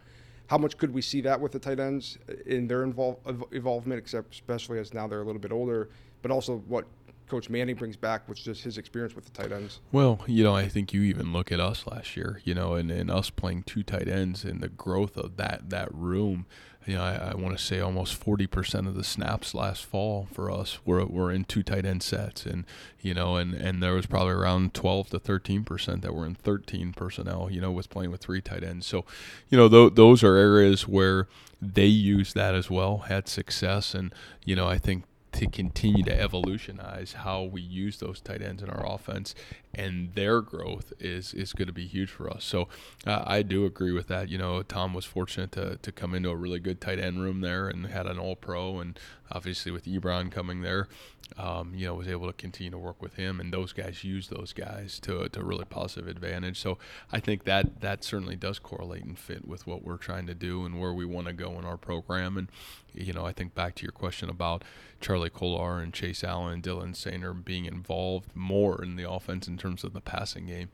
How 0.48 0.58
much 0.58 0.78
could 0.78 0.94
we 0.94 1.02
see 1.02 1.20
that 1.22 1.40
with 1.40 1.52
the 1.52 1.58
tight 1.58 1.80
ends 1.80 2.18
in 2.46 2.68
their 2.68 2.84
involve, 2.84 3.18
involvement, 3.50 3.98
except 3.98 4.34
especially 4.34 4.78
as 4.78 4.94
now 4.94 5.08
they're 5.08 5.22
a 5.22 5.24
little 5.24 5.40
bit 5.40 5.52
older, 5.52 5.90
but 6.22 6.30
also 6.30 6.58
what 6.68 6.84
Coach 7.28 7.50
Manning 7.50 7.76
brings 7.76 7.96
back, 7.96 8.28
which 8.28 8.46
is 8.46 8.62
his 8.62 8.78
experience 8.78 9.14
with 9.14 9.24
the 9.24 9.30
tight 9.30 9.52
ends. 9.52 9.80
Well, 9.92 10.20
you 10.26 10.44
know, 10.44 10.54
I 10.54 10.68
think 10.68 10.92
you 10.92 11.02
even 11.02 11.32
look 11.32 11.50
at 11.50 11.60
us 11.60 11.86
last 11.86 12.16
year, 12.16 12.40
you 12.44 12.54
know, 12.54 12.74
and, 12.74 12.90
and 12.90 13.10
us 13.10 13.30
playing 13.30 13.64
two 13.64 13.82
tight 13.82 14.08
ends 14.08 14.44
and 14.44 14.60
the 14.60 14.68
growth 14.68 15.16
of 15.16 15.36
that 15.36 15.70
that 15.70 15.92
room 15.92 16.46
you 16.86 16.94
know, 16.94 17.02
I, 17.02 17.32
I 17.32 17.34
want 17.34 17.58
to 17.58 17.62
say 17.62 17.80
almost 17.80 18.18
40% 18.24 18.86
of 18.86 18.94
the 18.94 19.02
snaps 19.02 19.54
last 19.54 19.84
fall 19.84 20.28
for 20.32 20.50
us 20.50 20.78
were, 20.84 21.04
were 21.04 21.32
in 21.32 21.44
two 21.44 21.64
tight 21.64 21.84
end 21.84 22.02
sets. 22.02 22.46
And, 22.46 22.64
you 23.00 23.12
know, 23.12 23.36
and, 23.36 23.54
and 23.54 23.82
there 23.82 23.94
was 23.94 24.06
probably 24.06 24.34
around 24.34 24.72
12 24.72 25.10
to 25.10 25.18
13% 25.18 26.02
that 26.02 26.14
were 26.14 26.24
in 26.24 26.36
13 26.36 26.92
personnel, 26.92 27.50
you 27.50 27.60
know, 27.60 27.72
with 27.72 27.90
playing 27.90 28.12
with 28.12 28.20
three 28.20 28.40
tight 28.40 28.62
ends. 28.62 28.86
So, 28.86 29.04
you 29.48 29.58
know, 29.58 29.68
th- 29.68 29.94
those 29.94 30.22
are 30.22 30.36
areas 30.36 30.86
where 30.86 31.26
they 31.60 31.86
use 31.86 32.32
that 32.34 32.54
as 32.54 32.70
well, 32.70 32.98
had 32.98 33.26
success. 33.26 33.92
And, 33.92 34.14
you 34.44 34.54
know, 34.54 34.68
I 34.68 34.78
think 34.78 35.04
to 35.36 35.46
continue 35.46 36.02
to 36.02 36.20
evolutionize 36.20 37.12
how 37.12 37.42
we 37.42 37.60
use 37.60 37.98
those 37.98 38.20
tight 38.20 38.40
ends 38.40 38.62
in 38.62 38.70
our 38.70 38.86
offense, 38.86 39.34
and 39.76 40.14
their 40.14 40.40
growth 40.40 40.92
is 40.98 41.34
is 41.34 41.52
going 41.52 41.66
to 41.68 41.72
be 41.72 41.86
huge 41.86 42.10
for 42.10 42.28
us. 42.30 42.44
So 42.44 42.68
uh, 43.06 43.22
I 43.26 43.42
do 43.42 43.64
agree 43.66 43.92
with 43.92 44.08
that. 44.08 44.28
You 44.28 44.38
know, 44.38 44.62
Tom 44.62 44.94
was 44.94 45.04
fortunate 45.04 45.52
to 45.52 45.76
to 45.76 45.92
come 45.92 46.14
into 46.14 46.30
a 46.30 46.36
really 46.36 46.58
good 46.58 46.80
tight 46.80 46.98
end 46.98 47.22
room 47.22 47.42
there 47.42 47.68
and 47.68 47.86
had 47.86 48.06
an 48.06 48.18
All 48.18 48.36
Pro, 48.36 48.78
and 48.80 48.98
obviously 49.30 49.70
with 49.70 49.84
Ebron 49.84 50.32
coming 50.32 50.62
there, 50.62 50.88
um, 51.36 51.74
you 51.74 51.86
know, 51.86 51.94
was 51.94 52.08
able 52.08 52.26
to 52.26 52.32
continue 52.32 52.70
to 52.70 52.78
work 52.78 53.02
with 53.02 53.14
him, 53.14 53.40
and 53.40 53.52
those 53.52 53.72
guys 53.72 54.04
use 54.04 54.28
those 54.28 54.52
guys 54.52 54.98
to 55.00 55.28
to 55.28 55.44
really 55.44 55.64
positive 55.64 56.08
advantage. 56.08 56.58
So 56.58 56.78
I 57.12 57.20
think 57.20 57.44
that 57.44 57.80
that 57.80 58.02
certainly 58.02 58.36
does 58.36 58.58
correlate 58.58 59.04
and 59.04 59.18
fit 59.18 59.46
with 59.46 59.66
what 59.66 59.84
we're 59.84 59.98
trying 59.98 60.26
to 60.26 60.34
do 60.34 60.64
and 60.64 60.80
where 60.80 60.94
we 60.94 61.04
want 61.04 61.26
to 61.26 61.32
go 61.32 61.58
in 61.58 61.64
our 61.64 61.76
program. 61.76 62.36
And 62.36 62.48
you 62.94 63.12
know, 63.12 63.26
I 63.26 63.32
think 63.32 63.54
back 63.54 63.74
to 63.76 63.82
your 63.82 63.92
question 63.92 64.30
about 64.30 64.64
Charlie 65.00 65.30
Kolar 65.30 65.80
and 65.80 65.92
Chase 65.92 66.24
Allen 66.24 66.54
and 66.54 66.62
Dylan 66.62 66.94
Soehner 66.94 67.44
being 67.44 67.66
involved 67.66 68.34
more 68.34 68.82
in 68.82 68.96
the 68.96 69.08
offense 69.08 69.46
in 69.46 69.58
terms 69.58 69.65
of 69.74 69.92
the 69.92 70.00
passing 70.00 70.46
game. 70.46 70.68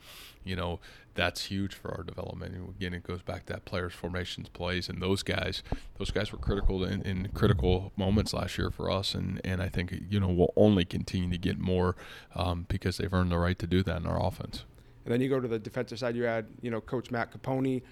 You 0.45 0.57
know, 0.57 0.81
that's 1.15 1.47
huge 1.47 1.75
for 1.75 1.91
our 1.93 2.03
development. 2.03 2.55
And 2.55 2.69
again, 2.71 2.95
it 2.95 3.03
goes 3.03 3.23
back 3.23 3.47
to 3.47 3.53
that 3.55 3.65
players 3.65 3.93
formations 3.93 4.49
plays, 4.49 4.89
and 4.89 5.01
those 5.01 5.23
guys, 5.23 5.63
those 5.99 6.11
guys 6.11 6.33
were 6.33 6.39
critical 6.39 6.85
in, 6.85 7.03
in, 7.03 7.29
critical 7.35 7.93
moments 7.97 8.33
last 8.33 8.59
year 8.59 8.71
for 8.71 8.91
us, 8.91 9.15
and 9.15 9.41
and 9.45 9.63
I 9.63 9.69
think 9.69 9.95
you 10.09 10.21
know 10.21 10.29
we'll 10.29 10.53
only 10.57 10.85
continue 10.85 11.31
to 11.31 11.39
get 11.39 11.59
more 11.59 11.97
um, 12.35 12.67
because 12.69 12.97
they've 12.97 13.13
earned 13.13 13.31
the 13.31 13.39
right 13.39 13.59
to 13.59 13.67
do 13.67 13.83
that 13.83 13.99
in 13.99 14.07
our 14.07 14.25
offense. 14.25 14.65
And 15.05 15.13
then 15.13 15.21
you 15.21 15.29
go 15.29 15.41
to 15.41 15.49
the 15.49 15.59
defensive 15.59 15.99
side. 15.99 16.17
You 16.17 16.27
add 16.27 16.47
you 16.61 16.71
know 16.71 16.81
Coach 16.81 17.11
Matt 17.11 17.33
Caponi, 17.33 17.83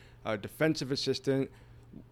defensive 0.41 0.93
assistant. 0.93 1.51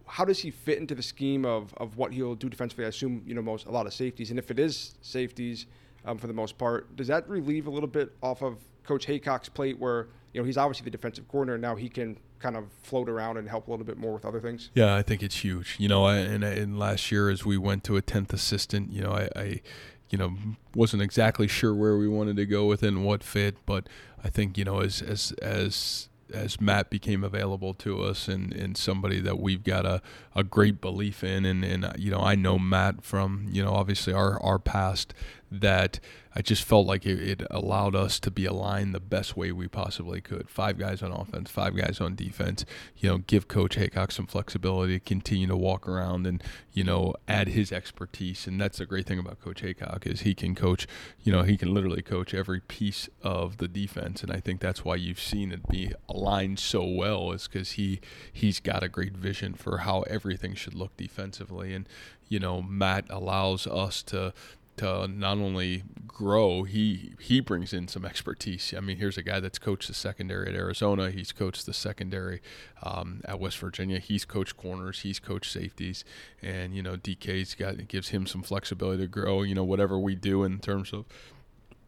How 0.05 0.25
does 0.25 0.39
he 0.39 0.51
fit 0.51 0.77
into 0.77 0.93
the 0.93 1.03
scheme 1.03 1.45
of, 1.45 1.73
of 1.77 1.95
what 1.95 2.13
he'll 2.13 2.35
do 2.35 2.49
defensively? 2.49 2.83
I 2.83 2.89
assume 2.89 3.23
you 3.25 3.33
know 3.33 3.41
most 3.41 3.65
a 3.65 3.71
lot 3.71 3.87
of 3.87 3.93
safeties, 3.93 4.29
and 4.29 4.39
if 4.39 4.51
it 4.51 4.59
is 4.59 4.95
safeties 5.01 5.65
um, 6.05 6.17
for 6.17 6.27
the 6.27 6.33
most 6.33 6.57
part, 6.57 6.95
does 6.95 7.07
that 7.07 7.27
relieve 7.29 7.67
a 7.67 7.69
little 7.69 7.87
bit 7.87 8.11
off 8.21 8.41
of 8.41 8.57
Coach 8.89 9.05
Heacock's 9.05 9.49
plate 9.49 9.77
where 9.77 10.07
you 10.33 10.41
know 10.41 10.45
he's 10.45 10.57
obviously 10.57 10.83
the 10.83 10.89
defensive 10.89 11.27
coordinator 11.27 11.59
now 11.59 11.75
he 11.75 11.89
can 11.89 12.17
kind 12.39 12.57
of 12.57 12.65
float 12.81 13.07
around 13.07 13.37
and 13.37 13.47
help 13.47 13.67
a 13.67 13.71
little 13.71 13.85
bit 13.85 13.97
more 13.97 14.13
with 14.13 14.25
other 14.25 14.39
things. 14.39 14.71
Yeah, 14.73 14.95
I 14.95 15.03
think 15.03 15.21
it's 15.21 15.43
huge. 15.43 15.75
You 15.77 15.89
know, 15.89 16.05
I, 16.05 16.15
and, 16.17 16.43
and 16.43 16.79
last 16.79 17.11
year 17.11 17.29
as 17.29 17.45
we 17.45 17.55
went 17.55 17.83
to 17.83 17.97
a 17.97 18.01
tenth 18.01 18.33
assistant, 18.33 18.91
you 18.91 19.03
know, 19.03 19.11
I, 19.11 19.29
I 19.35 19.61
you 20.09 20.17
know 20.17 20.33
wasn't 20.73 21.03
exactly 21.03 21.47
sure 21.47 21.75
where 21.75 21.97
we 21.97 22.07
wanted 22.07 22.35
to 22.37 22.47
go 22.47 22.65
with 22.65 22.81
it 22.81 22.87
and 22.87 23.05
what 23.05 23.23
fit, 23.23 23.57
but 23.67 23.87
I 24.23 24.29
think 24.31 24.57
you 24.57 24.65
know 24.65 24.79
as 24.79 25.03
as 25.03 25.33
as 25.33 26.09
as 26.33 26.59
Matt 26.59 26.89
became 26.89 27.23
available 27.23 27.73
to 27.75 28.01
us 28.03 28.27
and, 28.27 28.53
and 28.53 28.77
somebody 28.77 29.19
that 29.19 29.39
we've 29.39 29.63
got 29.63 29.85
a, 29.85 29.99
a 30.35 30.43
great 30.43 30.79
belief 30.79 31.23
in 31.23 31.45
and, 31.45 31.63
and 31.63 31.91
you 31.97 32.09
know 32.11 32.21
I 32.21 32.35
know 32.35 32.57
Matt 32.57 33.03
from 33.03 33.47
you 33.51 33.63
know 33.63 33.71
obviously 33.71 34.13
our 34.13 34.41
our 34.41 34.57
past 34.57 35.13
that 35.51 35.99
I 36.35 36.41
just 36.41 36.63
felt 36.63 36.85
like 36.85 37.05
it, 37.05 37.19
it, 37.19 37.47
allowed 37.49 37.95
us 37.95 38.19
to 38.19 38.29
be 38.29 38.45
aligned 38.45 38.93
the 38.93 38.99
best 38.99 39.35
way 39.35 39.51
we 39.51 39.67
possibly 39.67 40.21
could. 40.21 40.47
Five 40.47 40.77
guys 40.77 41.01
on 41.01 41.11
offense, 41.11 41.49
five 41.49 41.75
guys 41.75 41.99
on 41.99 42.15
defense. 42.15 42.65
You 42.97 43.09
know, 43.09 43.17
give 43.17 43.47
Coach 43.47 43.75
Heacock 43.75 44.11
some 44.11 44.27
flexibility 44.27 44.93
to 44.93 44.99
continue 44.99 45.47
to 45.47 45.57
walk 45.57 45.87
around 45.87 46.27
and 46.27 46.43
you 46.71 46.83
know 46.83 47.15
add 47.27 47.49
his 47.49 47.71
expertise. 47.71 48.45
And 48.45 48.61
that's 48.61 48.77
the 48.77 48.85
great 48.85 49.07
thing 49.07 49.17
about 49.17 49.41
Coach 49.41 49.63
Heacock 49.63 50.05
is 50.05 50.21
he 50.21 50.35
can 50.35 50.53
coach. 50.53 50.87
You 51.23 51.31
know, 51.31 51.41
he 51.41 51.57
can 51.57 51.73
literally 51.73 52.03
coach 52.03 52.33
every 52.33 52.61
piece 52.61 53.09
of 53.23 53.57
the 53.57 53.67
defense. 53.67 54.21
And 54.21 54.31
I 54.31 54.39
think 54.39 54.61
that's 54.61 54.85
why 54.85 54.95
you've 54.95 55.19
seen 55.19 55.51
it 55.51 55.67
be 55.67 55.91
aligned 56.07 56.59
so 56.59 56.85
well 56.85 57.31
is 57.31 57.47
because 57.47 57.71
he 57.71 58.01
he's 58.31 58.59
got 58.59 58.83
a 58.83 58.89
great 58.89 59.13
vision 59.13 59.55
for 59.55 59.79
how 59.79 60.01
everything 60.03 60.53
should 60.53 60.75
look 60.75 60.95
defensively. 60.95 61.73
And 61.73 61.89
you 62.29 62.39
know, 62.39 62.61
Matt 62.61 63.05
allows 63.09 63.65
us 63.65 64.03
to 64.03 64.33
to 64.79 65.07
not 65.07 65.37
only 65.37 65.83
grow, 66.07 66.63
he 66.63 67.13
he 67.19 67.41
brings 67.41 67.73
in 67.73 67.87
some 67.87 68.05
expertise. 68.05 68.73
I 68.75 68.79
mean, 68.79 68.97
here's 68.97 69.17
a 69.17 69.23
guy 69.23 69.39
that's 69.39 69.59
coached 69.59 69.87
the 69.87 69.93
secondary 69.93 70.47
at 70.47 70.55
Arizona. 70.55 71.11
He's 71.11 71.31
coached 71.31 71.65
the 71.65 71.73
secondary 71.73 72.41
um, 72.81 73.21
at 73.25 73.39
West 73.39 73.57
Virginia. 73.57 73.99
He's 73.99 74.23
coached 74.25 74.55
corners. 74.55 75.01
He's 75.01 75.19
coached 75.19 75.51
safeties, 75.51 76.05
and 76.41 76.73
you 76.73 76.81
know, 76.81 76.95
DK's 76.95 77.55
got 77.55 77.87
gives 77.87 78.09
him 78.09 78.25
some 78.25 78.41
flexibility 78.41 79.03
to 79.03 79.07
grow. 79.07 79.41
You 79.41 79.55
know, 79.55 79.65
whatever 79.65 79.99
we 79.99 80.15
do 80.15 80.43
in 80.43 80.59
terms 80.59 80.93
of 80.93 81.05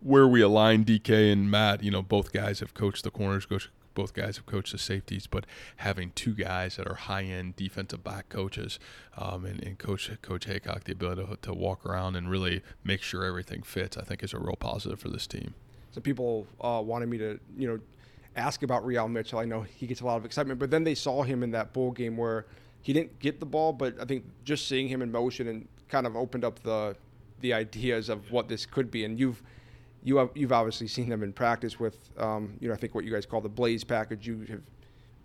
where 0.02 0.28
we 0.28 0.42
align 0.42 0.84
DK 0.84 1.32
and 1.32 1.50
Matt, 1.50 1.84
you 1.84 1.92
know, 1.92 2.02
both 2.02 2.34
guys 2.34 2.60
have 2.60 2.74
coached 2.74 3.04
the 3.04 3.12
corners, 3.12 3.46
coached 3.46 3.70
both 3.94 4.14
guys 4.14 4.38
have 4.38 4.46
coached 4.46 4.72
the 4.72 4.78
safeties, 4.78 5.28
but 5.28 5.46
having 5.78 6.12
two 6.16 6.34
guys 6.34 6.78
that 6.78 6.88
are 6.88 6.96
high 6.96 7.24
end 7.24 7.56
defensive 7.56 8.04
back 8.04 8.30
coaches 8.30 8.80
um, 9.18 9.46
and, 9.46 9.62
and, 9.64 9.78
coach 9.78 10.10
Coach 10.22 10.48
Heacock 10.48 10.84
the 10.84 10.94
ability 10.94 11.26
to, 11.26 11.38
to, 11.42 11.54
walk 11.54 11.86
around 11.86 12.16
and 12.16 12.30
really 12.30 12.62
make 12.84 13.02
sure 13.02 13.26
everything 13.26 13.62
fits, 13.62 13.98
I 13.98 14.04
think 14.04 14.24
is 14.24 14.34
a 14.34 14.40
real 14.40 14.56
positive 14.56 15.00
for 15.00 15.10
this 15.10 15.28
team. 15.28 15.54
So 15.92 16.02
people 16.02 16.48
uh, 16.62 16.82
wanted 16.84 17.10
me 17.10 17.18
to, 17.18 17.40
you 17.58 17.68
know, 17.68 17.80
ask 18.36 18.64
about 18.64 18.86
Re-al 18.86 19.10
Mitchell. 19.10 19.40
I 19.40 19.46
know 19.46 19.62
he 19.62 19.88
gets 19.88 20.02
a 20.02 20.06
lot 20.06 20.18
of 20.18 20.26
excitement, 20.26 20.60
but 20.60 20.72
then 20.72 20.84
they 20.84 20.96
saw 20.96 21.24
him 21.24 21.44
in 21.44 21.52
that 21.52 21.74
bowl 21.74 21.92
game 21.92 22.16
where 22.16 22.46
he 22.82 22.94
didn't 22.94 23.20
get 23.20 23.40
the 23.40 23.46
ball, 23.46 23.74
but 23.74 24.00
I 24.00 24.06
think 24.06 24.26
just 24.46 24.68
seeing 24.68 24.88
him 24.88 25.02
in 25.02 25.12
motion 25.12 25.48
and 25.48 25.68
kind 25.90 26.08
of 26.08 26.16
opened 26.16 26.46
up 26.46 26.64
the 26.64 26.96
the 27.42 27.54
ideas 27.54 28.08
of 28.08 28.32
what 28.32 28.48
this 28.48 28.66
could 28.68 28.92
be. 28.92 29.04
And 29.04 29.20
you've 29.20 29.42
you 30.04 30.18
have 30.18 30.30
you've 30.34 30.52
obviously 30.52 30.88
seen 30.88 31.10
them 31.10 31.24
in 31.24 31.34
practice 31.34 31.80
with 31.80 32.10
um, 32.18 32.58
you 32.60 32.68
know 32.68 32.74
I 32.74 32.78
think 32.78 32.96
what 32.96 33.06
you 33.06 33.12
guys 33.12 33.26
call 33.26 33.42
the 33.42 33.50
Blaze 33.50 33.84
package. 33.84 34.28
You 34.28 34.46
have 34.50 34.62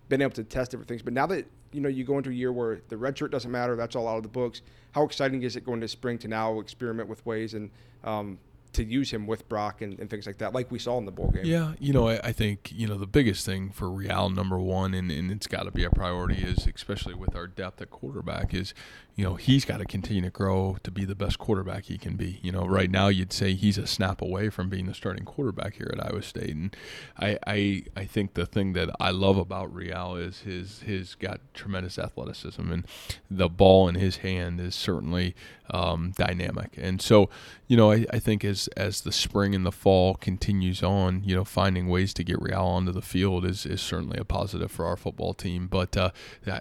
been 0.08 0.22
able 0.22 0.32
to 0.34 0.44
test 0.44 0.70
different 0.70 0.88
things, 0.88 1.02
but 1.02 1.12
now 1.12 1.26
that 1.26 1.46
you 1.72 1.80
know 1.80 1.88
you 1.88 2.04
go 2.04 2.18
into 2.18 2.30
a 2.30 2.34
year 2.34 2.52
where 2.52 2.80
the 2.88 2.96
red 2.96 3.16
shirt 3.16 3.30
doesn't 3.30 3.50
matter, 3.50 3.76
that's 3.76 3.96
all 3.96 4.08
out 4.08 4.16
of 4.16 4.22
the 4.22 4.28
books. 4.28 4.62
How 4.92 5.04
exciting 5.04 5.42
is 5.42 5.56
it 5.56 5.64
going 5.64 5.80
to 5.80 5.88
spring 5.88 6.18
to 6.18 6.28
now 6.28 6.60
experiment 6.60 7.08
with 7.08 7.24
ways 7.26 7.54
and 7.54 7.70
um, 8.04 8.38
to 8.76 8.84
use 8.84 9.10
him 9.10 9.26
with 9.26 9.48
Brock 9.48 9.82
and, 9.82 9.98
and, 9.98 10.08
things 10.08 10.26
like 10.26 10.38
that, 10.38 10.54
like 10.54 10.70
we 10.70 10.78
saw 10.78 10.98
in 10.98 11.04
the 11.04 11.12
bowl 11.12 11.30
game. 11.30 11.44
Yeah, 11.44 11.72
you 11.78 11.92
know, 11.92 12.08
I, 12.08 12.20
I 12.22 12.32
think 12.32 12.72
you 12.72 12.86
know 12.86 12.96
the 12.96 13.06
biggest 13.06 13.44
thing 13.44 13.70
for 13.70 13.90
Re-al 13.90 14.30
number 14.30 14.58
one, 14.58 14.94
and, 14.94 15.10
and 15.10 15.30
it's 15.30 15.46
got 15.46 15.64
to 15.64 15.70
be 15.70 15.84
a 15.84 15.90
priority, 15.90 16.42
is 16.42 16.66
especially 16.66 17.14
with 17.14 17.34
our 17.34 17.46
depth 17.46 17.80
at 17.82 17.90
quarterback, 17.90 18.54
is 18.54 18.74
you 19.16 19.24
know 19.24 19.34
he's 19.34 19.64
got 19.64 19.78
to 19.78 19.84
continue 19.84 20.22
to 20.22 20.30
grow 20.30 20.76
to 20.82 20.90
be 20.90 21.04
the 21.04 21.14
best 21.14 21.38
quarterback 21.38 21.84
he 21.84 21.98
can 21.98 22.16
be. 22.16 22.38
You 22.42 22.52
know, 22.52 22.66
right 22.66 22.90
now 22.90 23.08
you'd 23.08 23.32
say 23.32 23.54
he's 23.54 23.78
a 23.78 23.86
snap 23.86 24.20
away 24.20 24.50
from 24.50 24.68
being 24.68 24.86
the 24.86 24.94
starting 24.94 25.24
quarterback 25.24 25.74
here 25.74 25.90
at 25.92 26.04
Iowa 26.04 26.22
State, 26.22 26.54
and 26.54 26.76
I 27.18 27.38
I, 27.46 27.82
I 27.96 28.04
think 28.04 28.34
the 28.34 28.46
thing 28.46 28.74
that 28.74 28.90
I 29.00 29.10
love 29.10 29.38
about 29.38 29.74
Re-al 29.74 30.16
is 30.16 30.40
his 30.40 30.80
his 30.80 31.14
got 31.14 31.40
tremendous 31.54 31.98
athleticism, 31.98 32.70
and 32.70 32.86
the 33.30 33.48
ball 33.48 33.88
in 33.88 33.94
his 33.94 34.18
hand 34.18 34.60
is 34.60 34.74
certainly 34.74 35.34
um, 35.70 36.12
dynamic, 36.16 36.74
and 36.76 37.00
so 37.00 37.30
you 37.66 37.76
know 37.76 37.92
I, 37.92 38.04
I 38.12 38.18
think 38.18 38.44
as 38.44 38.65
as 38.76 39.02
the 39.02 39.12
spring 39.12 39.54
and 39.54 39.64
the 39.64 39.72
fall 39.72 40.14
continues 40.14 40.82
on, 40.82 41.22
you 41.24 41.34
know, 41.34 41.44
finding 41.44 41.88
ways 41.88 42.12
to 42.14 42.24
get 42.24 42.40
Re-al 42.40 42.66
onto 42.66 42.92
the 42.92 43.02
field 43.02 43.44
is, 43.44 43.66
is 43.66 43.80
certainly 43.80 44.18
a 44.18 44.24
positive 44.24 44.70
for 44.70 44.86
our 44.86 44.96
football 44.96 45.34
team. 45.34 45.66
But 45.66 45.96
uh, 45.96 46.10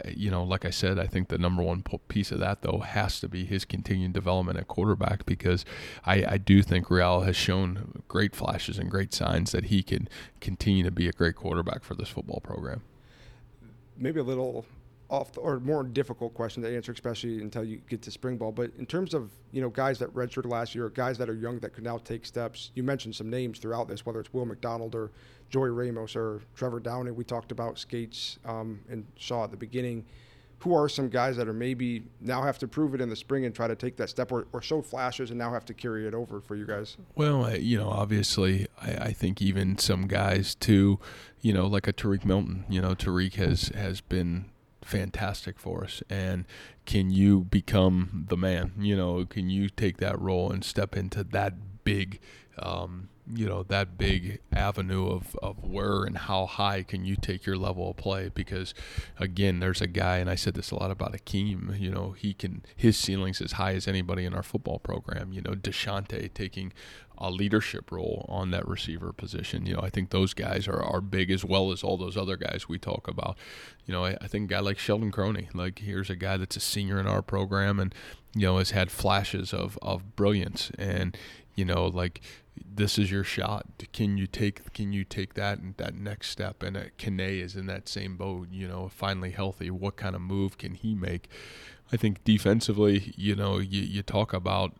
you 0.07 0.31
know, 0.31 0.43
like 0.43 0.65
I 0.65 0.69
said, 0.69 0.99
I 0.99 1.07
think 1.07 1.29
the 1.29 1.37
number 1.37 1.63
one 1.63 1.83
piece 2.07 2.31
of 2.31 2.39
that 2.39 2.61
though 2.61 2.79
has 2.79 3.19
to 3.19 3.27
be 3.27 3.45
his 3.45 3.65
continued 3.65 4.13
development 4.13 4.57
at 4.57 4.67
quarterback 4.67 5.25
because 5.25 5.65
I, 6.05 6.25
I 6.25 6.37
do 6.37 6.61
think 6.61 6.89
Re-al 6.89 7.21
has 7.21 7.35
shown 7.35 8.03
great 8.07 8.35
flashes 8.35 8.77
and 8.77 8.89
great 8.89 9.13
signs 9.13 9.51
that 9.51 9.65
he 9.65 9.83
can 9.83 10.07
continue 10.41 10.83
to 10.83 10.91
be 10.91 11.07
a 11.07 11.11
great 11.11 11.35
quarterback 11.35 11.83
for 11.83 11.95
this 11.95 12.09
football 12.09 12.41
program. 12.41 12.81
Maybe 13.97 14.19
a 14.19 14.23
little 14.23 14.65
off 15.15 15.31
the, 15.33 15.39
or 15.39 15.59
more 15.59 15.83
difficult 15.83 16.33
question 16.33 16.61
to 16.63 16.75
answer, 16.75 16.91
especially 16.91 17.41
until 17.41 17.63
you 17.63 17.77
get 17.89 18.01
to 18.03 18.11
spring 18.11 18.37
ball. 18.37 18.51
But 18.51 18.71
in 18.77 18.85
terms 18.85 19.13
of 19.13 19.31
you 19.51 19.61
know 19.61 19.69
guys 19.69 19.97
that 19.99 20.13
redshirted 20.13 20.49
last 20.49 20.75
year, 20.75 20.89
guys 20.89 21.17
that 21.17 21.29
are 21.29 21.35
young 21.35 21.59
that 21.59 21.73
could 21.73 21.83
now 21.83 21.97
take 21.97 22.25
steps, 22.25 22.71
you 22.75 22.83
mentioned 22.83 23.15
some 23.15 23.29
names 23.29 23.59
throughout 23.59 23.87
this, 23.87 24.05
whether 24.05 24.19
it's 24.19 24.33
Will 24.33 24.45
McDonald 24.45 24.93
or 24.93 25.11
Joey 25.49 25.69
Ramos 25.69 26.15
or 26.15 26.41
Trevor 26.55 26.79
Downey. 26.79 27.11
We 27.11 27.23
talked 27.23 27.51
about 27.51 27.79
Scates 27.79 28.39
um, 28.45 28.79
and 28.89 29.05
Shaw 29.15 29.45
at 29.45 29.51
the 29.51 29.57
beginning. 29.57 30.05
Who 30.59 30.73
are 30.73 30.89
some 30.89 31.09
guys 31.09 31.37
that 31.37 31.47
are 31.47 31.53
maybe 31.53 32.07
now 32.21 32.41
have 32.41 32.57
to 32.59 32.67
prove 32.67 32.95
it 32.95 33.01
in 33.01 33.09
the 33.09 33.15
spring 33.15 33.45
and 33.45 33.53
try 33.53 33.67
to 33.67 33.75
take 33.75 33.97
that 33.97 34.09
step, 34.09 34.31
or, 34.31 34.47
or 34.51 34.61
show 34.61 34.81
flashes 34.81 35.29
and 35.29 35.37
now 35.37 35.51
have 35.51 35.65
to 35.65 35.73
carry 35.73 36.07
it 36.07 36.13
over 36.13 36.39
for 36.39 36.55
you 36.55 36.65
guys? 36.65 36.97
Well, 37.13 37.55
you 37.55 37.77
know, 37.77 37.89
obviously, 37.89 38.65
I, 38.81 38.93
I 38.93 39.13
think 39.13 39.41
even 39.41 39.77
some 39.77 40.07
guys 40.07 40.55
too, 40.55 40.99
you 41.41 41.53
know, 41.53 41.67
like 41.67 41.87
a 41.87 41.93
Tarique 41.93 42.25
Milton. 42.25 42.65
You 42.67 42.81
know, 42.81 42.95
Tarique 42.95 43.35
has 43.35 43.67
has 43.69 44.01
been 44.01 44.45
fantastic 44.85 45.59
for 45.59 45.83
us. 45.83 46.03
And 46.09 46.45
can 46.85 47.09
you 47.09 47.41
become 47.41 48.25
the 48.29 48.37
man? 48.37 48.71
You 48.79 48.95
know 48.95 49.25
can 49.25 49.49
you 49.49 49.67
take 49.69 49.97
that 49.97 50.19
role 50.19 50.51
and 50.51 50.63
step 50.63 50.95
into 50.95 51.23
that 51.23 51.53
big 51.85 52.19
um, 52.59 53.09
you 53.33 53.47
know 53.47 53.63
that 53.63 53.97
big 53.97 54.39
avenue 54.53 55.07
of, 55.07 55.35
of 55.41 55.63
where 55.63 56.03
and 56.03 56.17
how 56.17 56.45
high 56.45 56.83
can 56.83 57.03
you 57.03 57.15
take 57.15 57.45
your 57.45 57.57
level 57.57 57.89
of 57.89 57.97
play 57.97 58.29
because 58.33 58.73
again 59.19 59.59
there's 59.59 59.81
a 59.81 59.87
guy 59.87 60.17
and 60.17 60.29
I 60.29 60.35
said 60.35 60.53
this 60.53 60.71
a 60.71 60.75
lot 60.75 60.91
about 60.91 61.11
Hakeem 61.11 61.75
you 61.77 61.89
know 61.89 62.11
he 62.11 62.33
can 62.33 62.63
his 62.75 62.97
ceiling's 62.97 63.41
as 63.41 63.53
high 63.53 63.73
as 63.73 63.87
anybody 63.87 64.25
in 64.25 64.33
our 64.33 64.43
football 64.43 64.79
program 64.79 65.33
you 65.33 65.41
know 65.41 65.51
Deshaunte 65.51 66.33
taking 66.33 66.71
a 67.17 67.31
leadership 67.31 67.91
role 67.91 68.25
on 68.27 68.51
that 68.51 68.67
receiver 68.67 69.13
position. 69.13 69.65
You 69.65 69.75
know, 69.75 69.81
I 69.81 69.89
think 69.89 70.09
those 70.09 70.33
guys 70.33 70.67
are, 70.67 70.83
are 70.83 70.99
big 70.99 71.31
as 71.31 71.45
well 71.45 71.71
as 71.71 71.81
all 71.81 71.95
those 71.95 72.17
other 72.17 72.35
guys 72.35 72.67
we 72.67 72.77
talk 72.77 73.07
about. 73.07 73.37
You 73.85 73.93
know, 73.93 74.03
I, 74.03 74.17
I 74.19 74.27
think 74.27 74.51
a 74.51 74.55
guy 74.55 74.59
like 74.59 74.77
Sheldon 74.77 75.13
Croney, 75.13 75.47
like 75.53 75.79
here's 75.79 76.09
a 76.09 76.15
guy 76.17 76.35
that's 76.35 76.57
a 76.57 76.59
senior 76.59 76.99
in 76.99 77.07
our 77.07 77.21
program 77.21 77.79
and, 77.79 77.95
you 78.33 78.41
know, 78.41 78.57
has 78.57 78.71
had 78.71 78.91
flashes 78.91 79.53
of, 79.53 79.79
of 79.81 80.17
brilliance 80.17 80.71
and, 80.77 81.17
you 81.55 81.65
know, 81.65 81.87
like 81.87 82.21
this 82.63 82.97
is 82.97 83.11
your 83.11 83.23
shot. 83.23 83.65
Can 83.91 84.17
you 84.17 84.27
take 84.27 84.73
can 84.73 84.93
you 84.93 85.03
take 85.03 85.33
that 85.33 85.59
and 85.59 85.75
that 85.77 85.95
next 85.95 86.29
step? 86.29 86.63
And 86.63 86.77
uh, 86.77 86.83
Kane 86.97 87.19
is 87.19 87.55
in 87.55 87.65
that 87.67 87.89
same 87.89 88.17
boat, 88.17 88.47
you 88.51 88.67
know, 88.67 88.89
finally 88.89 89.31
healthy. 89.31 89.69
What 89.69 89.95
kind 89.97 90.15
of 90.15 90.21
move 90.21 90.57
can 90.57 90.75
he 90.75 90.95
make? 90.95 91.29
I 91.93 91.97
think 91.97 92.23
defensively, 92.23 93.13
you 93.15 93.35
know, 93.35 93.59
you, 93.59 93.81
you 93.81 94.01
talk 94.01 94.33
about, 94.33 94.73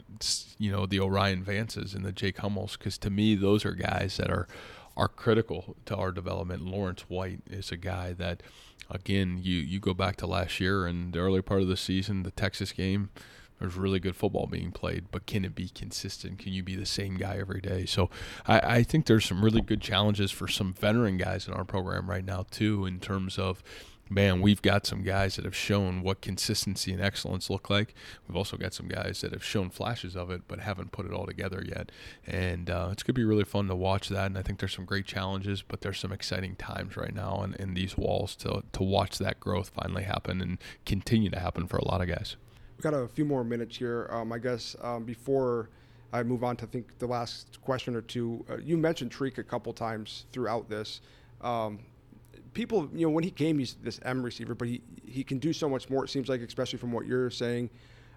you 0.57 0.71
know, 0.71 0.85
the 0.85 0.99
O'Rien 0.99 1.45
Vances 1.45 1.93
and 1.93 2.03
the 2.03 2.11
Jake 2.11 2.39
Hummels, 2.39 2.77
because 2.77 2.97
to 2.99 3.09
me, 3.09 3.35
those 3.35 3.63
are 3.63 3.75
guys 3.75 4.17
that 4.17 4.31
are 4.31 4.47
are 4.97 5.07
critical 5.07 5.75
to 5.85 5.95
our 5.95 6.11
development. 6.11 6.63
Lawrence 6.63 7.01
White 7.09 7.41
is 7.49 7.71
a 7.71 7.77
guy 7.77 8.13
that, 8.13 8.41
again, 8.89 9.37
you, 9.41 9.57
you 9.57 9.79
go 9.79 9.93
back 9.93 10.15
to 10.17 10.27
last 10.27 10.59
year 10.59 10.85
and 10.85 11.11
the 11.11 11.19
early 11.19 11.41
part 11.41 11.61
of 11.61 11.67
the 11.67 11.75
season, 11.77 12.23
the 12.23 12.31
Texas 12.31 12.71
game, 12.71 13.09
there's 13.59 13.75
really 13.75 13.99
good 13.99 14.15
football 14.15 14.47
being 14.47 14.71
played, 14.71 15.05
but 15.11 15.25
can 15.25 15.45
it 15.45 15.55
be 15.55 15.69
consistent? 15.69 16.39
Can 16.39 16.53
you 16.53 16.63
be 16.63 16.75
the 16.75 16.85
same 16.85 17.15
guy 17.15 17.37
every 17.37 17.61
day? 17.61 17.85
So 17.85 18.09
I, 18.47 18.77
I 18.77 18.83
think 18.83 19.05
there's 19.05 19.25
some 19.25 19.43
really 19.43 19.61
good 19.61 19.81
challenges 19.81 20.31
for 20.31 20.47
some 20.47 20.73
veteran 20.73 21.17
guys 21.17 21.47
in 21.47 21.53
our 21.53 21.63
program 21.63 22.09
right 22.09 22.25
now, 22.25 22.45
too, 22.49 22.85
in 22.85 22.99
terms 22.99 23.37
of– 23.37 23.63
man, 24.09 24.41
we've 24.41 24.61
got 24.61 24.85
some 24.85 25.01
guys 25.01 25.35
that 25.35 25.45
have 25.45 25.55
shown 25.55 26.01
what 26.01 26.21
consistency 26.21 26.91
and 26.93 27.01
excellence 27.01 27.49
look 27.49 27.69
like. 27.69 27.93
We've 28.27 28.35
also 28.35 28.57
got 28.57 28.73
some 28.73 28.87
guys 28.87 29.21
that 29.21 29.31
have 29.31 29.43
shown 29.43 29.69
flashes 29.69 30.15
of 30.15 30.29
it, 30.29 30.43
but 30.47 30.59
haven't 30.59 30.91
put 30.91 31.05
it 31.05 31.13
all 31.13 31.25
together 31.25 31.63
yet. 31.65 31.91
And 32.25 32.69
uh, 32.69 32.89
it's 32.91 33.03
going 33.03 33.13
to 33.15 33.19
be 33.19 33.23
really 33.23 33.43
fun 33.43 33.67
to 33.67 33.75
watch 33.75 34.09
that. 34.09 34.27
And 34.27 34.37
I 34.37 34.41
think 34.41 34.59
there's 34.59 34.75
some 34.75 34.85
great 34.85 35.05
challenges, 35.05 35.61
but 35.61 35.81
there's 35.81 35.99
some 35.99 36.11
exciting 36.11 36.55
times 36.55 36.97
right 36.97 37.13
now 37.13 37.41
in, 37.43 37.55
in 37.55 37.73
these 37.73 37.97
walls 37.97 38.35
to, 38.37 38.63
to 38.73 38.83
watch 38.83 39.17
that 39.17 39.39
growth 39.39 39.69
finally 39.69 40.03
happen 40.03 40.41
and 40.41 40.57
continue 40.85 41.29
to 41.31 41.39
happen 41.39 41.67
for 41.67 41.77
a 41.77 41.85
lot 41.85 42.01
of 42.01 42.07
guys. 42.07 42.35
We've 42.77 42.83
got 42.83 42.93
a 42.93 43.07
few 43.07 43.25
more 43.25 43.43
minutes 43.43 43.77
here. 43.77 44.07
Um, 44.11 44.31
I 44.33 44.37
guess 44.37 44.75
um, 44.81 45.05
before 45.05 45.69
I 46.11 46.23
move 46.23 46.43
on 46.43 46.57
to 46.57 46.65
I 46.65 46.67
think 46.67 46.97
the 46.99 47.07
last 47.07 47.61
question 47.61 47.95
or 47.95 48.01
two, 48.01 48.45
uh, 48.49 48.57
you 48.57 48.77
mentioned 48.77 49.11
Tarique 49.11 49.37
a 49.37 49.43
couple 49.43 49.71
times 49.71 50.25
throughout 50.33 50.69
this. 50.69 50.99
Um, 51.41 51.79
people, 52.53 52.89
you 52.93 53.05
know, 53.05 53.11
when 53.11 53.23
he 53.23 53.31
came, 53.31 53.59
he's 53.59 53.75
this 53.75 53.99
M 54.03 54.21
receiver, 54.21 54.55
but 54.55 54.67
he 54.67 54.81
he 55.05 55.23
can 55.23 55.39
do 55.39 55.53
so 55.53 55.69
much 55.69 55.89
more. 55.89 56.03
It 56.03 56.09
seems 56.09 56.27
like, 56.27 56.41
especially 56.41 56.79
from 56.79 56.91
what 56.91 57.05
you're 57.05 57.29
saying, 57.29 57.69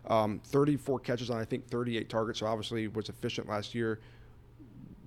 um, 0.09 0.41
34 0.45 1.01
catches 1.01 1.31
on 1.31 1.39
I 1.39 1.45
think 1.45 1.69
38 1.69 2.09
targets. 2.09 2.41
So 2.41 2.47
obviously 2.47 2.89
was 2.89 3.09
efficient 3.09 3.49
last 3.49 3.75
year. 3.77 4.01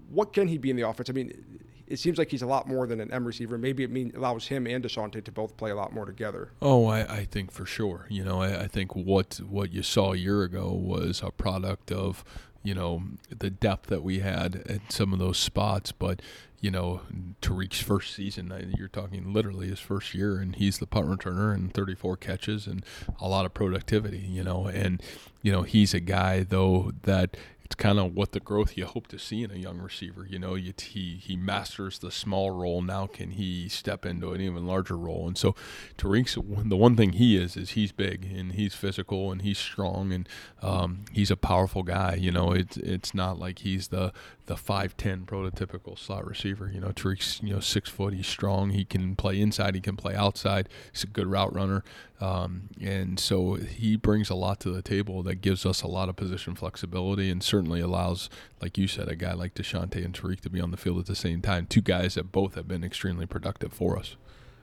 What 0.09 0.31
can 0.31 0.47
he 0.47 0.57
be 0.57 0.69
in 0.69 0.77
the 0.77 0.87
offense? 0.87 1.09
I 1.09 1.13
mean, 1.13 1.43
it 1.91 1.99
seems 1.99 2.17
like 2.17 2.31
he's 2.31 2.41
a 2.41 2.47
lot 2.47 2.67
more 2.67 2.87
than 2.87 2.99
an 3.01 3.11
M 3.11 3.25
receiver. 3.25 3.57
Maybe 3.57 3.83
it 3.83 4.15
allows 4.15 4.47
him 4.47 4.65
and 4.65 4.83
Deshaunte 4.83 5.23
to 5.23 5.31
both 5.31 5.57
play 5.57 5.71
a 5.71 5.75
lot 5.75 5.93
more 5.93 6.05
together. 6.05 6.51
Oh, 6.61 6.85
I, 6.87 7.01
I 7.01 7.25
think 7.25 7.51
for 7.51 7.65
sure. 7.65 8.07
You 8.09 8.23
know, 8.23 8.41
I, 8.41 8.63
I 8.63 8.67
think 8.67 8.95
what 8.95 9.41
what 9.47 9.71
you 9.71 9.83
saw 9.83 10.13
a 10.13 10.17
year 10.17 10.43
ago 10.43 10.71
was 10.71 11.21
a 11.23 11.31
product 11.31 11.91
of 11.91 12.23
you 12.63 12.73
know 12.73 13.03
the 13.29 13.49
depth 13.49 13.87
that 13.87 14.03
we 14.03 14.19
had 14.19 14.63
at 14.67 14.91
some 14.91 15.11
of 15.13 15.19
those 15.19 15.37
spots, 15.37 15.91
but 15.91 16.21
you 16.61 16.69
know, 16.69 17.01
Tarique's 17.41 17.81
first 17.81 18.13
season, 18.13 18.73
you're 18.77 18.87
talking 18.87 19.33
literally 19.33 19.67
his 19.67 19.79
first 19.79 20.13
year, 20.13 20.37
and 20.37 20.55
he's 20.55 20.77
the 20.77 20.85
punt 20.85 21.07
returner 21.07 21.53
and 21.55 21.73
34 21.73 22.17
catches 22.17 22.67
and 22.67 22.85
a 23.19 23.27
lot 23.27 23.47
of 23.47 23.53
productivity, 23.55 24.19
you 24.19 24.43
know. 24.43 24.67
And, 24.67 25.01
you 25.41 25.51
know, 25.51 25.63
he's 25.63 25.95
a 25.95 25.99
guy, 25.99 26.43
though, 26.43 26.91
that 27.01 27.35
it's 27.71 27.75
kind 27.77 27.99
of 27.99 28.13
what 28.13 28.33
the 28.33 28.41
growth 28.41 28.75
you 28.75 28.85
hope 28.85 29.07
to 29.07 29.17
see 29.17 29.43
in 29.43 29.51
a 29.51 29.55
young 29.55 29.77
receiver. 29.77 30.27
You 30.29 30.39
know, 30.39 30.55
you, 30.55 30.73
he 30.77 31.15
he 31.15 31.37
masters 31.37 31.99
the 31.99 32.11
small 32.11 32.51
role. 32.51 32.81
Now 32.81 33.07
can 33.07 33.31
he 33.31 33.69
step 33.69 34.05
into 34.05 34.33
an 34.33 34.41
even 34.41 34.67
larger 34.67 34.97
role? 34.97 35.25
And 35.25 35.37
so, 35.37 35.55
Tarique's 35.95 36.35
the 36.35 36.75
one 36.75 36.97
thing 36.97 37.13
he 37.13 37.37
is 37.37 37.55
is 37.55 37.71
he's 37.71 37.93
big 37.93 38.25
and 38.25 38.51
he's 38.51 38.75
physical 38.75 39.31
and 39.31 39.41
he's 39.41 39.57
strong 39.57 40.11
and 40.11 40.27
um, 40.61 41.05
he's 41.13 41.31
a 41.31 41.37
powerful 41.37 41.83
guy. 41.83 42.15
You 42.15 42.31
know, 42.31 42.51
it's 42.51 42.75
it's 42.75 43.13
not 43.13 43.39
like 43.39 43.59
he's 43.59 43.87
the 43.87 44.11
the 44.47 44.57
five 44.57 44.97
ten 44.97 45.25
prototypical 45.25 45.97
slot 45.97 46.27
receiver. 46.27 46.69
You 46.73 46.81
know, 46.81 46.91
Tarique's 46.91 47.39
you 47.41 47.53
know 47.53 47.61
six 47.61 47.89
foot. 47.89 48.13
He's 48.13 48.27
strong. 48.27 48.71
He 48.71 48.83
can 48.83 49.15
play 49.15 49.39
inside. 49.39 49.75
He 49.75 49.81
can 49.81 49.95
play 49.95 50.13
outside. 50.13 50.67
He's 50.91 51.05
a 51.05 51.07
good 51.07 51.27
route 51.27 51.55
runner. 51.55 51.85
Um, 52.21 52.69
and 52.79 53.19
so 53.19 53.55
he 53.55 53.95
brings 53.95 54.29
a 54.29 54.35
lot 54.35 54.59
to 54.61 54.69
the 54.69 54.83
table 54.83 55.23
that 55.23 55.35
gives 55.41 55.65
us 55.65 55.81
a 55.81 55.87
lot 55.87 56.07
of 56.07 56.15
position 56.15 56.53
flexibility 56.53 57.31
and 57.31 57.41
certainly 57.41 57.81
allows, 57.81 58.29
like 58.61 58.77
you 58.77 58.87
said, 58.87 59.09
a 59.09 59.15
guy 59.15 59.33
like 59.33 59.55
Deshaunte 59.55 60.03
and 60.05 60.13
Tarique 60.13 60.41
to 60.41 60.49
be 60.49 60.61
on 60.61 60.69
the 60.69 60.77
field 60.77 60.99
at 60.99 61.07
the 61.07 61.15
same 61.15 61.41
time. 61.41 61.65
Two 61.65 61.81
guys 61.81 62.13
that 62.13 62.31
both 62.31 62.53
have 62.53 62.67
been 62.67 62.83
extremely 62.83 63.25
productive 63.25 63.73
for 63.73 63.97
us. 63.97 64.15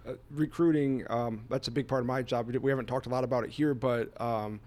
Uh, 0.06 0.12
recruiting, 0.30 1.04
um, 1.10 1.44
that's 1.50 1.66
a 1.66 1.72
big 1.72 1.88
part 1.88 2.00
of 2.00 2.06
my 2.06 2.22
job. 2.22 2.46
We 2.46 2.70
haven't 2.70 2.86
talked 2.86 3.06
a 3.06 3.10
lot 3.10 3.24
about 3.24 3.42
it 3.42 3.50
here, 3.50 3.74
but 3.74 4.18
um, 4.20 4.60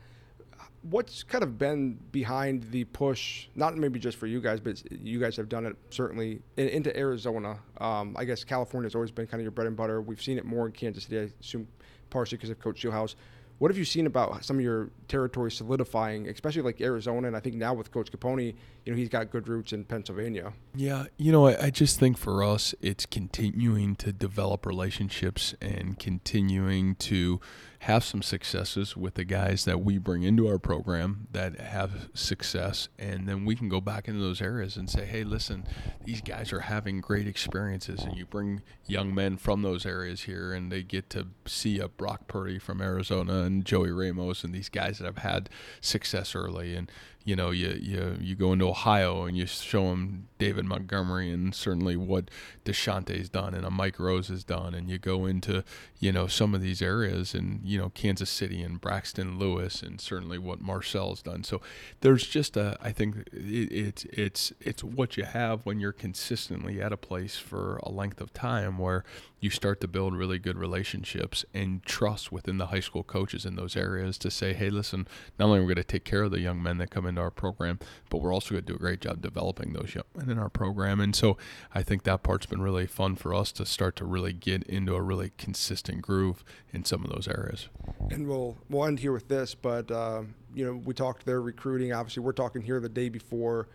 what's 0.84 1.23
kind 1.23 1.43
of 1.43 1.58
been 1.58 1.97
behind 2.12 2.63
the 2.71 2.84
push, 2.86 3.47
not 3.56 3.77
maybe 3.77 3.99
just 3.99 4.17
for 4.17 4.27
you 4.27 4.41
guys, 4.41 4.60
but 4.60 4.84
you 4.91 5.19
guys 5.19 5.38
have 5.38 5.47
done 5.47 5.65
it 5.65 5.75
certainly 5.91 6.41
in, 6.58 6.67
into 6.67 6.97
Arizona. 6.97 7.60
Um, 7.80 8.15
I 8.19 8.25
guess 8.25 8.43
California 8.43 8.88
has 8.88 8.95
always 8.95 9.12
been 9.12 9.27
kind 9.27 9.39
of 9.39 9.43
your 9.43 9.51
bread 9.51 9.67
and 9.67 9.77
butter. 9.77 10.01
We've 10.01 10.21
seen 10.21 10.38
it 10.38 10.45
more 10.45 10.65
in 10.65 10.73
Kansas 10.73 11.06
City. 11.06 11.19
I 11.19 11.30
assume 11.39 11.67
partially 12.12 12.38
because 12.38 12.52
of 12.52 12.60
Coach 12.60 12.84
Scheelhaase. 12.84 13.15
What 13.58 13.71
have 13.71 13.78
you 13.78 13.86
seen 13.86 14.06
about 14.06 14.43
some 14.43 14.58
of 14.58 14.63
your 14.63 14.89
territory 15.08 15.52
solidifying, 15.52 16.28
especially 16.28 16.62
like 16.62 16.82
Arizona, 16.82 17.28
and 17.28 17.36
I 17.36 17.39
think 17.39 17.56
now 17.56 17.74
with 17.74 17.91
Coach 17.91 18.12
Caponi, 18.12 18.56
you 18.86 18.91
know 18.91 18.98
he's 18.98 19.10
got 19.10 19.30
good 19.30 19.48
roots 19.48 19.74
in 19.74 19.86
Pennsylvania. 19.86 20.54
Yeah, 20.76 21.06
you 21.17 21.32
know, 21.32 21.48
I, 21.48 21.65
I 21.65 21.70
just 21.70 22.00
think 22.00 22.17
for 22.17 22.44
us, 22.44 22.74
it's 22.82 23.06
continuing 23.06 23.96
to 23.98 24.12
develop 24.12 24.65
relationships 24.65 25.54
and 25.62 26.00
continuing 26.00 26.96
to 26.96 27.39
have 27.86 28.04
some 28.04 28.22
successes 28.22 28.96
with 28.96 29.15
the 29.15 29.24
guys 29.24 29.65
that 29.65 29.82
we 29.82 29.98
bring 29.98 30.22
into 30.22 30.48
our 30.48 30.60
program 30.60 31.28
that 31.32 31.60
have 31.60 32.10
success, 32.13 32.89
and 33.00 33.28
then 33.28 33.44
we 33.44 33.56
can 33.56 33.70
go 33.70 33.82
back 33.82 34.08
into 34.08 34.20
those 34.20 34.39
areas 34.39 34.78
and 34.78 34.88
say, 34.88 35.04
hey, 35.04 35.24
listen, 35.24 35.65
these 36.06 36.22
guys 36.22 36.54
are 36.54 36.60
having 36.62 37.02
great 37.02 37.28
experiences, 37.28 38.02
and 38.04 38.15
you 38.15 38.26
bring 38.26 38.62
young 38.86 39.13
men 39.13 39.36
from 39.36 39.63
those 39.63 39.84
areas 39.84 40.22
here, 40.22 40.54
and 40.54 40.72
they 40.72 40.84
get 40.84 41.10
to 41.10 41.28
see 41.46 41.80
a 41.80 41.88
Brock 41.88 42.28
Purdy 42.28 42.60
from 42.60 42.82
Arizona 42.82 43.41
and 43.41 43.65
Joey 43.65 43.91
Ramos 43.91 44.44
and 44.44 44.54
these 44.54 44.70
guys 44.70 45.00
that 45.00 45.06
have 45.06 45.17
had 45.20 45.50
success 45.82 46.36
early, 46.36 46.76
and 46.76 46.91
you 47.24 47.36
know, 47.36 47.52
you, 47.52 47.70
you 47.80 48.18
you 48.20 48.36
go 48.36 48.54
into 48.54 48.68
Ohio 48.68 49.24
and 49.26 49.38
you 49.38 49.46
show 49.46 49.90
them 49.90 50.28
David 50.40 50.66
Montgomery 50.66 51.32
and 51.32 51.54
certainly 51.54 51.96
what 51.96 52.30
Deshaunte's 52.66 53.30
done 53.30 53.54
and 53.54 53.66
a 53.66 53.70
Mike 53.70 54.00
Rose 54.00 54.30
has 54.30 54.44
done, 54.44 54.74
and 54.74 54.90
you 54.90 54.98
go 54.98 55.26
into 55.26 55.64
you 56.00 56.12
know 56.12 56.28
some 56.28 56.56
of 56.56 56.62
these 56.62 56.82
areas 56.82 57.34
and 57.34 57.62
you 57.64 57.78
know 57.78 57.90
Kansas 57.90 58.30
City 58.30 58.62
and 58.62 58.82
Braxton 58.82 59.38
Lewis 59.38 59.82
and 59.82 60.02
certainly 60.02 60.38
what 60.38 60.62
Marcel's 60.62 61.22
done. 61.22 61.44
So 61.44 61.62
there's 62.02 62.26
just 62.26 62.58
a 62.58 62.78
I 62.82 62.92
think 62.92 63.28
it, 63.32 63.72
it's 63.72 64.06
it's 64.06 64.54
it's 64.60 64.84
what 64.84 65.18
you 65.18 65.26
have 65.26 65.66
when 65.66 65.80
you're 65.80 65.92
consistently 65.92 66.82
at 66.82 66.92
a 66.92 66.98
place 66.98 67.38
for 67.38 67.80
a 67.84 67.90
length 67.90 68.20
of 68.22 68.34
time 68.34 68.78
where 68.78 69.04
you 69.42 69.50
start 69.50 69.82
to 69.82 69.88
build 69.88 70.16
really 70.16 70.38
good 70.38 70.56
relationships 70.56 71.44
and 71.52 71.84
trust 71.84 72.32
within 72.32 72.60
the 72.60 72.68
high 72.68 72.80
school 72.80 73.04
coaches 73.04 73.44
in 73.44 73.56
those 73.56 73.76
areas 73.76 74.20
to 74.20 74.30
say, 74.30 74.54
hey, 74.54 74.70
listen, 74.70 75.08
not 75.40 75.46
only 75.46 75.58
are 75.58 75.62
we 75.64 75.68
going 75.68 75.76
to 75.78 75.84
take 75.84 76.06
care 76.06 76.22
of 76.22 76.32
the 76.32 76.40
young 76.40 76.62
men 76.62 76.78
that 76.78 76.92
come 76.92 77.08
into 77.12 77.21
our 77.21 77.32
program, 77.32 77.80
but 78.10 78.21
we're 78.21 78.34
also 78.34 78.52
going 78.52 78.63
to 78.63 78.71
do 78.71 78.76
a 78.76 78.80
great 78.80 79.02
job 79.02 79.21
developing 79.21 79.74
those 79.74 79.93
young 79.93 80.06
men 80.15 80.30
in 80.30 80.39
our 80.39 80.50
program. 80.50 81.00
And 81.00 81.15
so 81.15 81.38
I 81.74 81.84
think 81.84 82.04
that 82.04 82.24
part's 82.24 82.45
been 82.45 82.62
really 82.62 82.88
fun 82.88 83.15
for 83.15 83.34
us 83.34 83.52
to 83.54 83.65
start 83.65 83.95
to 83.97 84.06
really 84.06 84.34
get 84.34 84.63
into 84.63 84.95
a 84.95 85.02
really 85.02 85.32
consistent 85.38 86.02
groove 86.02 86.43
in 86.74 86.84
some 86.84 87.04
of 87.04 87.12
those 87.12 87.28
areas. 87.28 87.69
And 88.10 88.28
we'll 88.28 88.58
we'll 88.69 88.86
end 88.86 89.00
here 89.00 89.13
with 89.13 89.28
this, 89.28 89.54
but 89.54 89.91
uh, 89.91 90.24
you 90.54 90.65
know 90.65 90.82
we 90.84 90.93
talked 90.93 91.26
there 91.26 91.41
recruiting. 91.41 91.93
Obviously, 91.93 92.24
we're 92.24 92.32
talking 92.32 92.62
here 92.62 92.80
the 92.80 92.89
day 92.89 93.10
before 93.10 93.67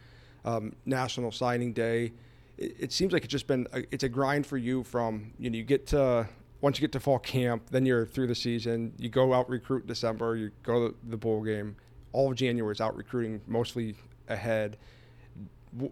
um, 0.44 0.74
National 0.84 1.30
Signing 1.30 1.72
Day 1.72 2.12
it, 2.58 2.76
it 2.78 2.92
seems 2.92 3.12
like 3.12 3.24
it's 3.24 3.32
just 3.32 3.46
been 3.46 3.66
a, 3.72 3.84
it's 3.90 4.04
a 4.04 4.08
grind 4.08 4.46
for 4.46 4.56
you 4.56 4.82
from 4.82 5.32
you 5.38 5.50
know 5.50 5.56
you 5.56 5.64
get 5.64 5.86
to 5.88 6.28
once 6.60 6.78
you 6.78 6.80
get 6.80 6.92
to 6.92 7.00
fall 7.00 7.18
camp, 7.18 7.68
then 7.70 7.84
you're 7.84 8.06
through 8.06 8.26
the 8.26 8.34
season. 8.34 8.92
You 8.98 9.08
go 9.08 9.34
out 9.34 9.48
recruit 9.48 9.86
December. 9.86 10.36
You 10.36 10.50
go 10.62 10.88
to 10.88 10.94
the 11.04 11.16
bowl 11.16 11.42
game. 11.42 11.76
All 12.16 12.30
of 12.30 12.36
January 12.36 12.72
is 12.72 12.80
out 12.80 12.96
recruiting, 12.96 13.42
mostly 13.46 13.94
ahead. 14.26 14.78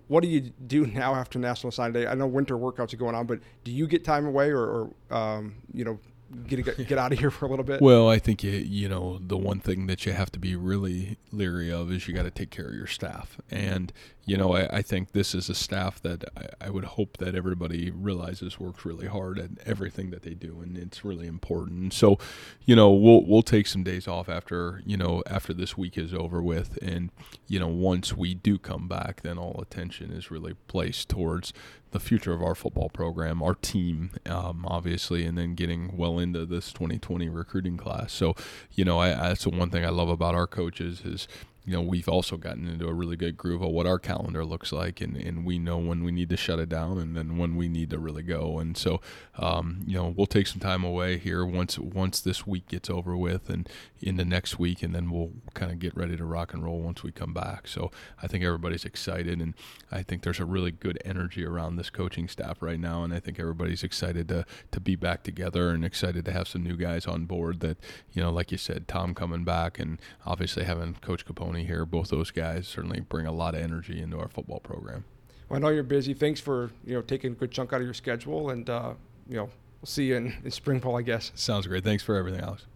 what 0.08 0.22
do 0.22 0.28
you 0.28 0.40
do 0.40 0.87
now 1.02 1.14
after 1.14 1.38
National 1.38 1.70
Sign 1.70 1.92
Day? 1.92 2.06
I 2.06 2.14
know 2.14 2.26
winter 2.26 2.56
workouts 2.56 2.94
are 2.94 2.96
going 2.96 3.14
on, 3.14 3.26
but 3.26 3.40
do 3.62 3.70
you 3.70 3.87
get 3.87 4.04
time 4.04 4.24
away, 4.26 4.48
or, 4.48 4.62
or 5.10 5.16
um, 5.16 5.56
you 5.72 5.84
know, 5.84 5.98
get 6.46 6.88
get 6.88 6.98
out 6.98 7.12
of 7.12 7.18
here 7.18 7.30
for 7.37 7.44
a 7.44 7.48
little 7.50 7.64
bit? 7.64 7.82
Well, 7.82 8.08
I 8.08 8.18
think 8.18 8.42
you, 8.42 8.52
you 8.52 8.88
know 8.88 9.18
the 9.20 9.37
one 9.37 9.60
thing 9.60 9.87
that 9.87 10.06
you 10.06 10.12
have 10.12 10.32
to 10.32 10.38
be 10.38 10.56
really 10.56 11.18
leery 11.30 11.70
of 11.70 11.92
is 11.92 12.08
you 12.08 12.14
got 12.14 12.22
to 12.22 12.30
take 12.30 12.50
care 12.50 12.68
of 12.68 12.74
your 12.74 12.87
staff, 12.87 13.38
and 13.50 13.92
you 14.26 14.37
know 14.37 14.54
I, 14.54 14.78
I 14.78 14.82
think 14.82 15.12
this 15.12 15.34
is 15.34 15.48
a 15.48 15.54
staff 15.54 16.00
that 16.02 16.24
I, 16.37 16.66
I, 16.66 16.70
would 16.70 16.84
hope 16.84 17.18
that 17.18 17.34
everybody 17.34 17.90
realizes 17.90 18.58
works 18.58 18.84
really 18.84 19.06
hard 19.06 19.38
at 19.38 19.50
everything 19.66 20.10
that 20.10 20.22
they 20.22 20.34
do, 20.34 20.60
and 20.60 20.76
it's 20.76 21.04
really 21.04 21.26
important. 21.26 21.92
So, 21.92 22.18
you 22.64 22.74
know, 22.74 22.90
we'll 22.90 23.24
we'll 23.24 23.42
take 23.42 23.66
some 23.66 23.82
days 23.82 24.08
off 24.08 24.28
after 24.28 24.82
you 24.87 24.96
know 24.96 25.22
after 25.26 25.52
this 25.52 25.76
week 25.76 25.98
is 25.98 26.14
over 26.14 26.42
with, 26.42 26.78
and 26.82 27.10
you 27.46 27.58
know 27.58 27.68
once 27.68 28.16
we 28.16 28.34
do 28.34 28.58
come 28.58 28.88
back, 28.88 29.22
then 29.22 29.38
all 29.38 29.60
attention 29.60 30.10
is 30.12 30.30
really 30.30 30.54
placed 30.68 31.08
towards 31.08 31.52
the 31.94 32.00
future 32.00 32.32
of 32.32 32.42
our 32.42 32.56
football 32.56 32.88
program, 32.88 33.40
our 33.40 33.54
team, 33.54 34.10
um, 34.26 34.66
obviously, 34.66 35.24
and 35.24 35.38
then 35.38 35.54
getting 35.54 35.96
well 35.96 36.18
into 36.18 36.44
this 36.44 36.72
2020 36.72 37.28
recruiting 37.28 37.76
class. 37.76 38.12
So, 38.12 38.34
you 38.72 38.84
know, 38.84 38.98
I, 38.98 39.10
that's 39.10 39.44
the 39.44 39.50
one 39.50 39.70
thing 39.70 39.84
I 39.84 39.90
love 39.90 40.08
about 40.08 40.34
our 40.34 40.48
coaches 40.48 41.02
is 41.02 41.28
you 41.66 41.72
know, 41.72 41.81
we've 41.81 42.09
also 42.09 42.37
gotten 42.37 42.68
into 42.68 42.87
a 42.87 42.92
really 42.92 43.16
good 43.16 43.38
groove 43.38 43.62
of 43.62 43.70
what 43.70 43.87
our 43.87 43.98
calendar 43.98 44.44
looks 44.44 44.70
like, 44.70 45.00
and, 45.00 45.16
and 45.16 45.46
we 45.46 45.59
know 45.59 45.79
when 45.79 46.05
we 46.05 46.12
need 46.12 46.29
to 46.29 46.37
shut 46.37 46.59
it 46.59 46.68
down 46.68 46.98
and 46.98 47.16
then 47.16 47.38
when 47.38 47.57
we 47.57 47.68
need 47.68 47.88
to 47.90 47.98
really 47.98 48.22
go. 48.22 48.59
And 48.59 48.77
so, 48.77 49.00
um, 49.38 49.83
you 49.87 49.94
know, 49.94 50.12
we'll 50.14 50.27
take 50.27 50.46
some 50.46 50.61
time 50.61 50.85
away 50.85 51.16
here 51.16 51.44
once 51.44 51.79
once 51.79 52.20
this 52.20 52.46
week 52.46 52.68
gets 52.68 52.90
over 52.90 53.16
with 53.16 53.48
and 53.48 53.66
into 54.03 54.27
next 54.27 54.59
week, 54.59 54.83
and 54.83 54.94
then 54.94 55.11
we'll 55.11 55.33
kind 55.55 55.72
of 55.72 55.79
get 55.79 55.96
ready 55.96 56.18
to 56.18 56.24
rock 56.24 56.53
and 56.53 56.62
roll 56.62 56.81
once 56.81 57.03
we 57.03 57.11
come 57.11 57.33
back. 57.33 57.66
So 57.66 57.90
I 58.22 58.27
think 58.27 58.44
everybody's 58.44 58.85
excited, 58.85 59.40
and 59.40 59.55
I 59.90 60.03
think 60.03 60.22
there's 60.22 60.40
a 60.40 60.44
really 60.44 60.70
good 60.70 60.98
energy 61.03 61.46
around 61.46 61.77
this 61.77 61.88
coaching 61.88 62.29
staff 62.29 62.61
right 62.61 62.79
now, 62.79 63.05
and 63.05 63.14
I 63.14 63.20
think 63.20 63.40
everybody's 63.40 63.83
excited 63.83 64.29
to 64.29 64.44
to 64.70 64.81
be 64.81 64.96
back 64.96 65.22
together 65.22 65.70
and 65.70 65.83
excited 65.83 66.27
to 66.27 66.33
have 66.33 66.46
some 66.46 66.62
new 66.62 66.77
guys 66.77 67.07
on 67.07 67.24
board. 67.24 67.61
That 67.61 67.79
you 68.12 68.20
know, 68.20 68.31
like 68.31 68.53
you 68.53 68.59
said, 68.59 68.87
Tom 68.87 69.14
coming 69.14 69.44
back, 69.44 69.79
and 69.79 69.98
obviously 70.27 70.64
having 70.64 70.96
Coach 70.96 71.24
Caponi 71.24 71.54
here. 71.62 71.85
Both 71.85 72.09
those 72.09 72.31
guys 72.31 72.67
certainly 72.67 73.01
bring 73.01 73.27
a 73.27 73.33
lot 73.33 73.55
of 73.55 73.61
energy 73.61 74.01
into 74.01 74.19
our 74.19 74.29
football 74.29 74.61
program. 74.61 75.05
Well, 75.49 75.59
I 75.59 75.61
know 75.61 75.69
you're 75.69 75.83
busy. 75.83 76.14
Thanks 76.14 76.40
for 76.40 76.71
you 76.85 76.95
know 76.95 77.03
taking 77.03 77.33
a 77.33 77.35
good 77.35 77.51
chunk 77.51 77.73
out 77.73 77.81
of 77.81 77.87
your 77.87 77.95
schedule, 77.95 78.51
and 78.51 78.69
uh, 78.69 78.95
you 79.29 79.37
know 79.37 79.45
we'll 79.45 79.87
see 79.87 80.07
you 80.07 80.17
in, 80.17 80.35
in 80.45 80.51
spring 80.51 80.81
ball, 80.81 80.97
I 80.97 81.03
guess. 81.03 81.31
Sounds 81.35 81.67
great. 81.67 81.85
Thanks 81.85 82.03
for 82.03 82.17
everything, 82.17 82.40
Alex. 82.40 82.67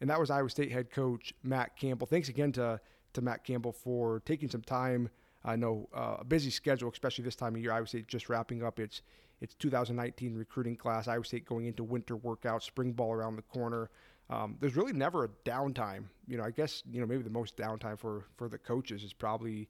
And 0.00 0.10
that 0.10 0.20
was 0.20 0.30
Iowa 0.30 0.50
State 0.50 0.70
head 0.70 0.90
coach 0.90 1.32
Matt 1.42 1.76
Campbell. 1.76 2.06
Thanks 2.06 2.28
again 2.28 2.52
to 2.52 2.80
to 3.14 3.22
Matt 3.22 3.44
Campbell 3.44 3.72
for 3.72 4.20
taking 4.26 4.48
some 4.48 4.62
time. 4.62 5.08
I 5.44 5.56
know 5.56 5.88
uh, 5.94 6.16
a 6.20 6.24
busy 6.24 6.50
schedule, 6.50 6.90
especially 6.90 7.24
this 7.24 7.36
time 7.36 7.54
of 7.54 7.60
year. 7.60 7.72
Iowa 7.72 7.86
State 7.86 8.08
just 8.08 8.28
wrapping 8.28 8.62
up 8.62 8.80
its 8.80 9.02
its 9.40 9.54
2019 9.54 10.34
recruiting 10.34 10.76
class. 10.76 11.06
Iowa 11.06 11.24
State 11.24 11.44
going 11.44 11.66
into 11.66 11.84
winter 11.84 12.16
workouts, 12.16 12.62
spring 12.62 12.92
ball 12.92 13.12
around 13.12 13.36
the 13.36 13.42
corner 13.42 13.90
um, 14.30 14.56
there's 14.60 14.76
really 14.76 14.92
never 14.92 15.24
a 15.24 15.28
downtime. 15.44 16.04
You 16.26 16.38
know, 16.38 16.44
I 16.44 16.50
guess 16.50 16.82
you 16.90 17.00
know 17.00 17.06
maybe 17.06 17.22
the 17.22 17.30
most 17.30 17.56
downtime 17.56 17.98
for 17.98 18.24
for 18.36 18.48
the 18.48 18.58
coaches 18.58 19.02
is 19.02 19.12
probably 19.12 19.68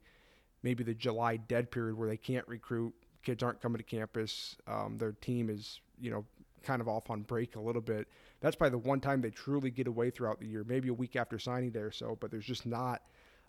maybe 0.63 0.83
the 0.83 0.93
July 0.93 1.37
dead 1.37 1.71
period 1.71 1.97
where 1.97 2.07
they 2.07 2.17
can't 2.17 2.47
recruit. 2.47 2.93
Kids 3.23 3.43
aren't 3.43 3.61
coming 3.61 3.77
to 3.77 3.83
campus. 3.83 4.55
Um, 4.67 4.97
their 4.97 5.13
team 5.13 5.49
is 5.49 5.81
you 5.99 6.11
know 6.11 6.25
kind 6.63 6.81
of 6.81 6.87
off 6.87 7.09
on 7.09 7.21
break 7.21 7.55
a 7.55 7.59
little 7.59 7.81
bit. 7.81 8.07
That's 8.41 8.55
probably 8.55 8.79
the 8.79 8.87
one 8.87 8.99
time 8.99 9.21
they 9.21 9.29
truly 9.29 9.71
get 9.71 9.87
away 9.87 10.09
throughout 10.09 10.39
the 10.39 10.47
year. 10.47 10.63
Maybe 10.67 10.89
a 10.89 10.93
week 10.93 11.15
after 11.15 11.37
signing 11.37 11.71
day 11.71 11.79
or 11.79 11.91
so, 11.91 12.17
but 12.19 12.31
there's 12.31 12.45
just 12.45 12.65
not 12.65 13.01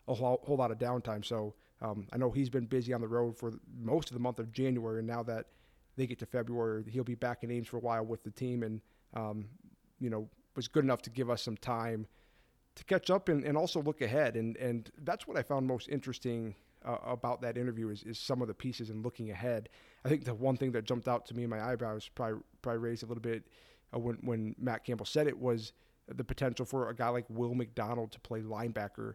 a 0.07 0.13
whole, 0.13 0.41
whole 0.45 0.57
lot 0.57 0.71
of 0.71 0.77
downtime. 0.77 1.25
So 1.25 1.55
um, 1.81 2.07
I 2.13 2.17
know 2.17 2.31
he's 2.31 2.49
been 2.49 2.65
busy 2.65 2.93
on 2.93 3.01
the 3.01 3.07
road 3.07 3.37
for 3.37 3.53
most 3.79 4.09
of 4.09 4.13
the 4.13 4.19
month 4.19 4.39
of 4.39 4.51
January, 4.51 4.99
and 4.99 5.07
now 5.07 5.23
that 5.23 5.47
they 5.95 6.05
get 6.05 6.19
to 6.19 6.25
February, 6.25 6.83
he'll 6.89 7.03
be 7.03 7.15
back 7.15 7.43
in 7.43 7.51
Ames 7.51 7.67
for 7.67 7.77
a 7.77 7.81
while 7.81 8.05
with 8.05 8.23
the 8.23 8.31
team, 8.31 8.63
and 8.63 8.81
um, 9.15 9.45
you 9.99 10.09
know 10.09 10.27
was 10.57 10.67
good 10.67 10.83
enough 10.83 11.01
to 11.03 11.09
give 11.09 11.29
us 11.29 11.41
some 11.41 11.55
time 11.55 12.07
to 12.75 12.83
catch 12.83 13.09
up 13.09 13.29
and, 13.29 13.45
and 13.45 13.57
also 13.57 13.81
look 13.81 14.01
ahead. 14.01 14.35
And 14.35 14.57
and 14.57 14.91
that's 15.03 15.25
what 15.25 15.37
I 15.37 15.43
found 15.43 15.65
most 15.65 15.87
interesting 15.87 16.55
uh, 16.85 16.97
about 17.05 17.41
that 17.41 17.57
interview 17.57 17.89
is, 17.89 18.03
is 18.03 18.19
some 18.19 18.41
of 18.41 18.47
the 18.47 18.53
pieces 18.53 18.89
and 18.89 19.03
looking 19.03 19.31
ahead. 19.31 19.69
I 20.03 20.09
think 20.09 20.25
the 20.25 20.33
one 20.33 20.57
thing 20.57 20.71
that 20.73 20.83
jumped 20.83 21.07
out 21.07 21.25
to 21.27 21.35
me 21.35 21.43
in 21.43 21.49
my 21.49 21.63
eyebrows 21.63 22.09
probably 22.13 22.41
probably 22.61 22.79
raised 22.79 23.03
a 23.03 23.05
little 23.05 23.21
bit 23.21 23.47
uh, 23.93 23.99
when 23.99 24.17
when 24.21 24.55
Matt 24.59 24.83
Campbell 24.83 25.05
said 25.05 25.27
it 25.27 25.39
was 25.39 25.71
the 26.07 26.23
potential 26.23 26.65
for 26.65 26.89
a 26.89 26.95
guy 26.95 27.09
like 27.09 27.25
Will 27.29 27.53
McDonald 27.53 28.11
to 28.11 28.19
play 28.19 28.41
linebacker 28.41 29.13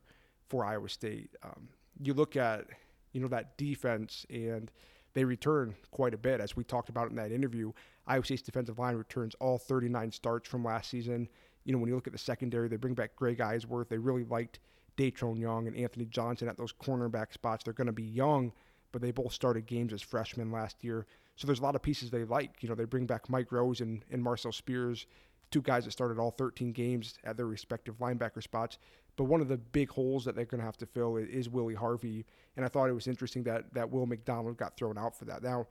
for 0.49 0.65
Iowa 0.65 0.89
State. 0.89 1.31
Um, 1.43 1.69
you 2.01 2.15
look 2.15 2.37
at 2.37 2.67
you 3.13 3.21
know 3.21 3.29
that 3.29 3.57
defense 3.57 4.27
and 4.31 4.71
they 5.15 5.25
return 5.25 5.75
quite 5.91 6.15
a 6.15 6.19
bit 6.19 6.41
as 6.41 6.57
we 6.57 6.65
talked 6.65 6.89
about 6.89 7.11
in 7.11 7.17
that 7.17 7.33
interview. 7.33 7.73
Iowa 8.07 8.25
State's 8.25 8.43
defensive 8.43 8.79
line 8.79 8.97
returns 8.97 9.35
all 9.41 9.59
39 9.59 10.13
starts 10.13 10.49
from 10.49 10.65
last 10.65 10.91
season. 10.91 11.29
You 11.65 11.73
know 11.73 11.79
when 11.79 11.89
you 11.89 11.95
look 11.95 12.07
at 12.07 12.13
the 12.13 12.19
secondary, 12.19 12.69
they 12.69 12.77
bring 12.77 12.95
back 12.95 13.15
Greg 13.17 13.39
Eisworth. 13.39 13.89
They 13.89 13.99
really 13.99 14.25
liked 14.25 14.59
Datrone 14.97 15.39
Young 15.39 15.67
and 15.67 15.77
Anthony 15.77 16.07
Johnson 16.07 16.49
at 16.49 16.57
those 16.57 16.73
cornerback 16.73 17.33
spots. 17.33 17.65
They're 17.65 17.73
going 17.73 17.87
to 17.87 17.93
be 17.93 18.03
young, 18.03 18.53
but 18.91 19.01
they 19.01 19.11
both 19.11 19.33
started 19.33 19.67
games 19.67 19.93
as 19.93 20.03
freshmen 20.03 20.51
last 20.51 20.83
year. 20.83 21.07
So 21.37 21.47
there's 21.47 21.61
a 21.61 21.63
lot 21.63 21.75
of 21.75 21.83
pieces 21.83 22.11
they 22.11 22.25
like. 22.25 22.63
You 22.63 22.69
know, 22.69 22.75
they 22.75 22.85
bring 22.85 23.07
back 23.07 23.31
Mike 23.31 23.53
Rose 23.53 23.81
and, 23.81 24.05
and 24.11 24.23
Marcel 24.23 24.53
Spears, 24.53 25.07
two 25.51 25.63
guys 25.63 25.85
that 25.85 25.93
started 25.93 26.19
all 26.19 26.31
13 26.31 26.73
games 26.73 27.15
at 27.25 27.37
their 27.37 27.47
respective 27.47 27.99
linebacker 27.99 28.43
spots. 28.43 28.79
But 29.17 29.25
one 29.25 29.41
of 29.41 29.49
the 29.49 29.59
big 29.59 29.91
holes 29.91 30.25
that 30.25 30.35
they're 30.35 30.47
going 30.47 30.61
to 30.61 30.65
have 30.65 30.79
to 30.79 30.87
fill 30.87 31.17
is 31.17 31.49
Willie 31.49 31.75
Harvey. 31.75 32.25
And 32.57 32.65
I 32.65 32.69
thought 32.69 32.89
it 32.89 32.95
was 32.95 33.07
interesting 33.07 33.43
that, 33.45 33.73
that 33.75 33.91
Will 33.91 34.07
McDonald 34.07 34.57
got 34.57 34.77
thrown 34.77 34.97
out 34.97 35.15
for 35.15 35.27
that. 35.27 35.43
Now, 35.43 35.67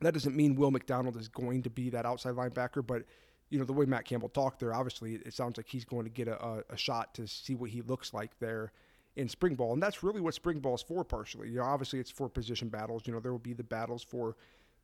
that 0.00 0.14
doesn't 0.14 0.36
mean 0.36 0.54
Will 0.54 0.70
McDonald 0.70 1.16
is 1.16 1.28
going 1.28 1.62
to 1.62 1.70
be 1.70 1.90
that 1.90 2.06
outside 2.06 2.34
linebacker, 2.34 2.86
but 2.86 3.02
you 3.48 3.58
know, 3.58 3.64
the 3.64 3.72
way 3.72 3.86
Matt 3.86 4.04
Campbell 4.04 4.28
talked 4.28 4.60
there, 4.60 4.74
obviously 4.74 5.14
it 5.14 5.32
sounds 5.32 5.56
like 5.56 5.68
he's 5.68 5.84
going 5.84 6.04
to 6.04 6.10
get 6.10 6.28
a, 6.28 6.64
a, 6.68 6.76
shot 6.76 7.14
to 7.14 7.28
see 7.28 7.54
what 7.54 7.70
he 7.70 7.80
looks 7.82 8.12
like 8.12 8.36
there 8.40 8.72
in 9.14 9.28
spring 9.28 9.54
ball. 9.54 9.72
And 9.72 9.82
that's 9.82 10.02
really 10.02 10.20
what 10.20 10.34
spring 10.34 10.58
ball 10.58 10.74
is 10.74 10.82
for, 10.82 11.04
partially. 11.04 11.48
You 11.50 11.58
know, 11.58 11.64
obviously 11.64 12.00
it's 12.00 12.10
for 12.10 12.28
position 12.28 12.68
battles. 12.68 13.02
You 13.06 13.12
know, 13.12 13.20
there 13.20 13.32
will 13.32 13.38
be 13.38 13.52
the 13.52 13.62
battles 13.62 14.02
for 14.02 14.36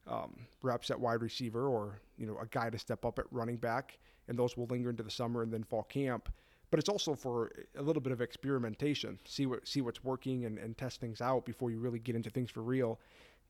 um, 0.06 0.46
reps 0.62 0.90
at 0.90 1.00
wide 1.00 1.22
receiver 1.22 1.66
or, 1.66 2.00
you 2.16 2.26
know, 2.26 2.38
a 2.40 2.46
guy 2.46 2.70
to 2.70 2.78
step 2.78 3.04
up 3.04 3.18
at 3.18 3.24
running 3.32 3.56
back. 3.56 3.98
And 4.28 4.38
those 4.38 4.56
will 4.56 4.66
linger 4.66 4.90
into 4.90 5.02
the 5.02 5.10
summer 5.10 5.42
and 5.42 5.52
then 5.52 5.64
fall 5.64 5.82
camp. 5.82 6.32
But 6.72 6.78
it's 6.78 6.88
also 6.88 7.14
for 7.14 7.52
a 7.76 7.82
little 7.82 8.00
bit 8.00 8.14
of 8.14 8.22
experimentation, 8.22 9.18
see 9.26 9.44
what 9.44 9.68
see 9.68 9.82
what's 9.82 10.02
working 10.02 10.46
and, 10.46 10.56
and 10.56 10.74
test 10.74 11.00
things 11.00 11.20
out 11.20 11.44
before 11.44 11.70
you 11.70 11.78
really 11.78 11.98
get 11.98 12.16
into 12.16 12.30
things 12.30 12.50
for 12.50 12.62
real 12.62 12.98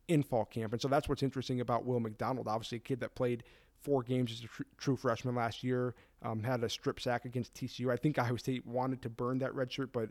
in 0.09 0.25
fall 0.25 0.45
camp. 0.45 0.73
And 0.73 0.83
so 0.83 0.89
that's 0.89 1.09
what's 1.09 1.23
interesting 1.23 1.61
about 1.61 1.85
Will 1.87 2.01
McDonald. 2.01 2.49
Obviously, 2.49 2.79
a 2.79 2.81
kid 2.81 2.99
that 2.99 3.15
played 3.15 3.45
four 3.81 4.03
games 4.03 4.33
as 4.33 4.41
a 4.41 4.49
tr- 4.49 4.63
true 4.77 4.97
freshman 4.97 5.37
last 5.37 5.63
year, 5.63 5.95
um, 6.23 6.43
had 6.43 6.65
a 6.65 6.69
strip 6.69 6.99
sack 6.99 7.25
against 7.25 7.55
TCU. 7.55 7.93
I 7.93 7.97
think 7.97 8.19
Iowa 8.19 8.41
State 8.41 8.67
wanted 8.67 9.03
to 9.03 9.09
burn 9.09 9.39
that 9.39 9.55
red 9.55 9.73
shirt, 9.73 9.93
but 9.93 10.11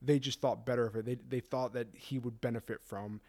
they 0.00 0.20
just 0.20 0.40
thought 0.40 0.64
better 0.64 0.86
of 0.86 0.94
it. 0.94 1.06
They, 1.06 1.16
they 1.28 1.40
thought 1.40 1.72
that 1.72 1.88
he 1.92 2.20
would 2.20 2.40
benefit 2.40 2.80
from 2.84 3.20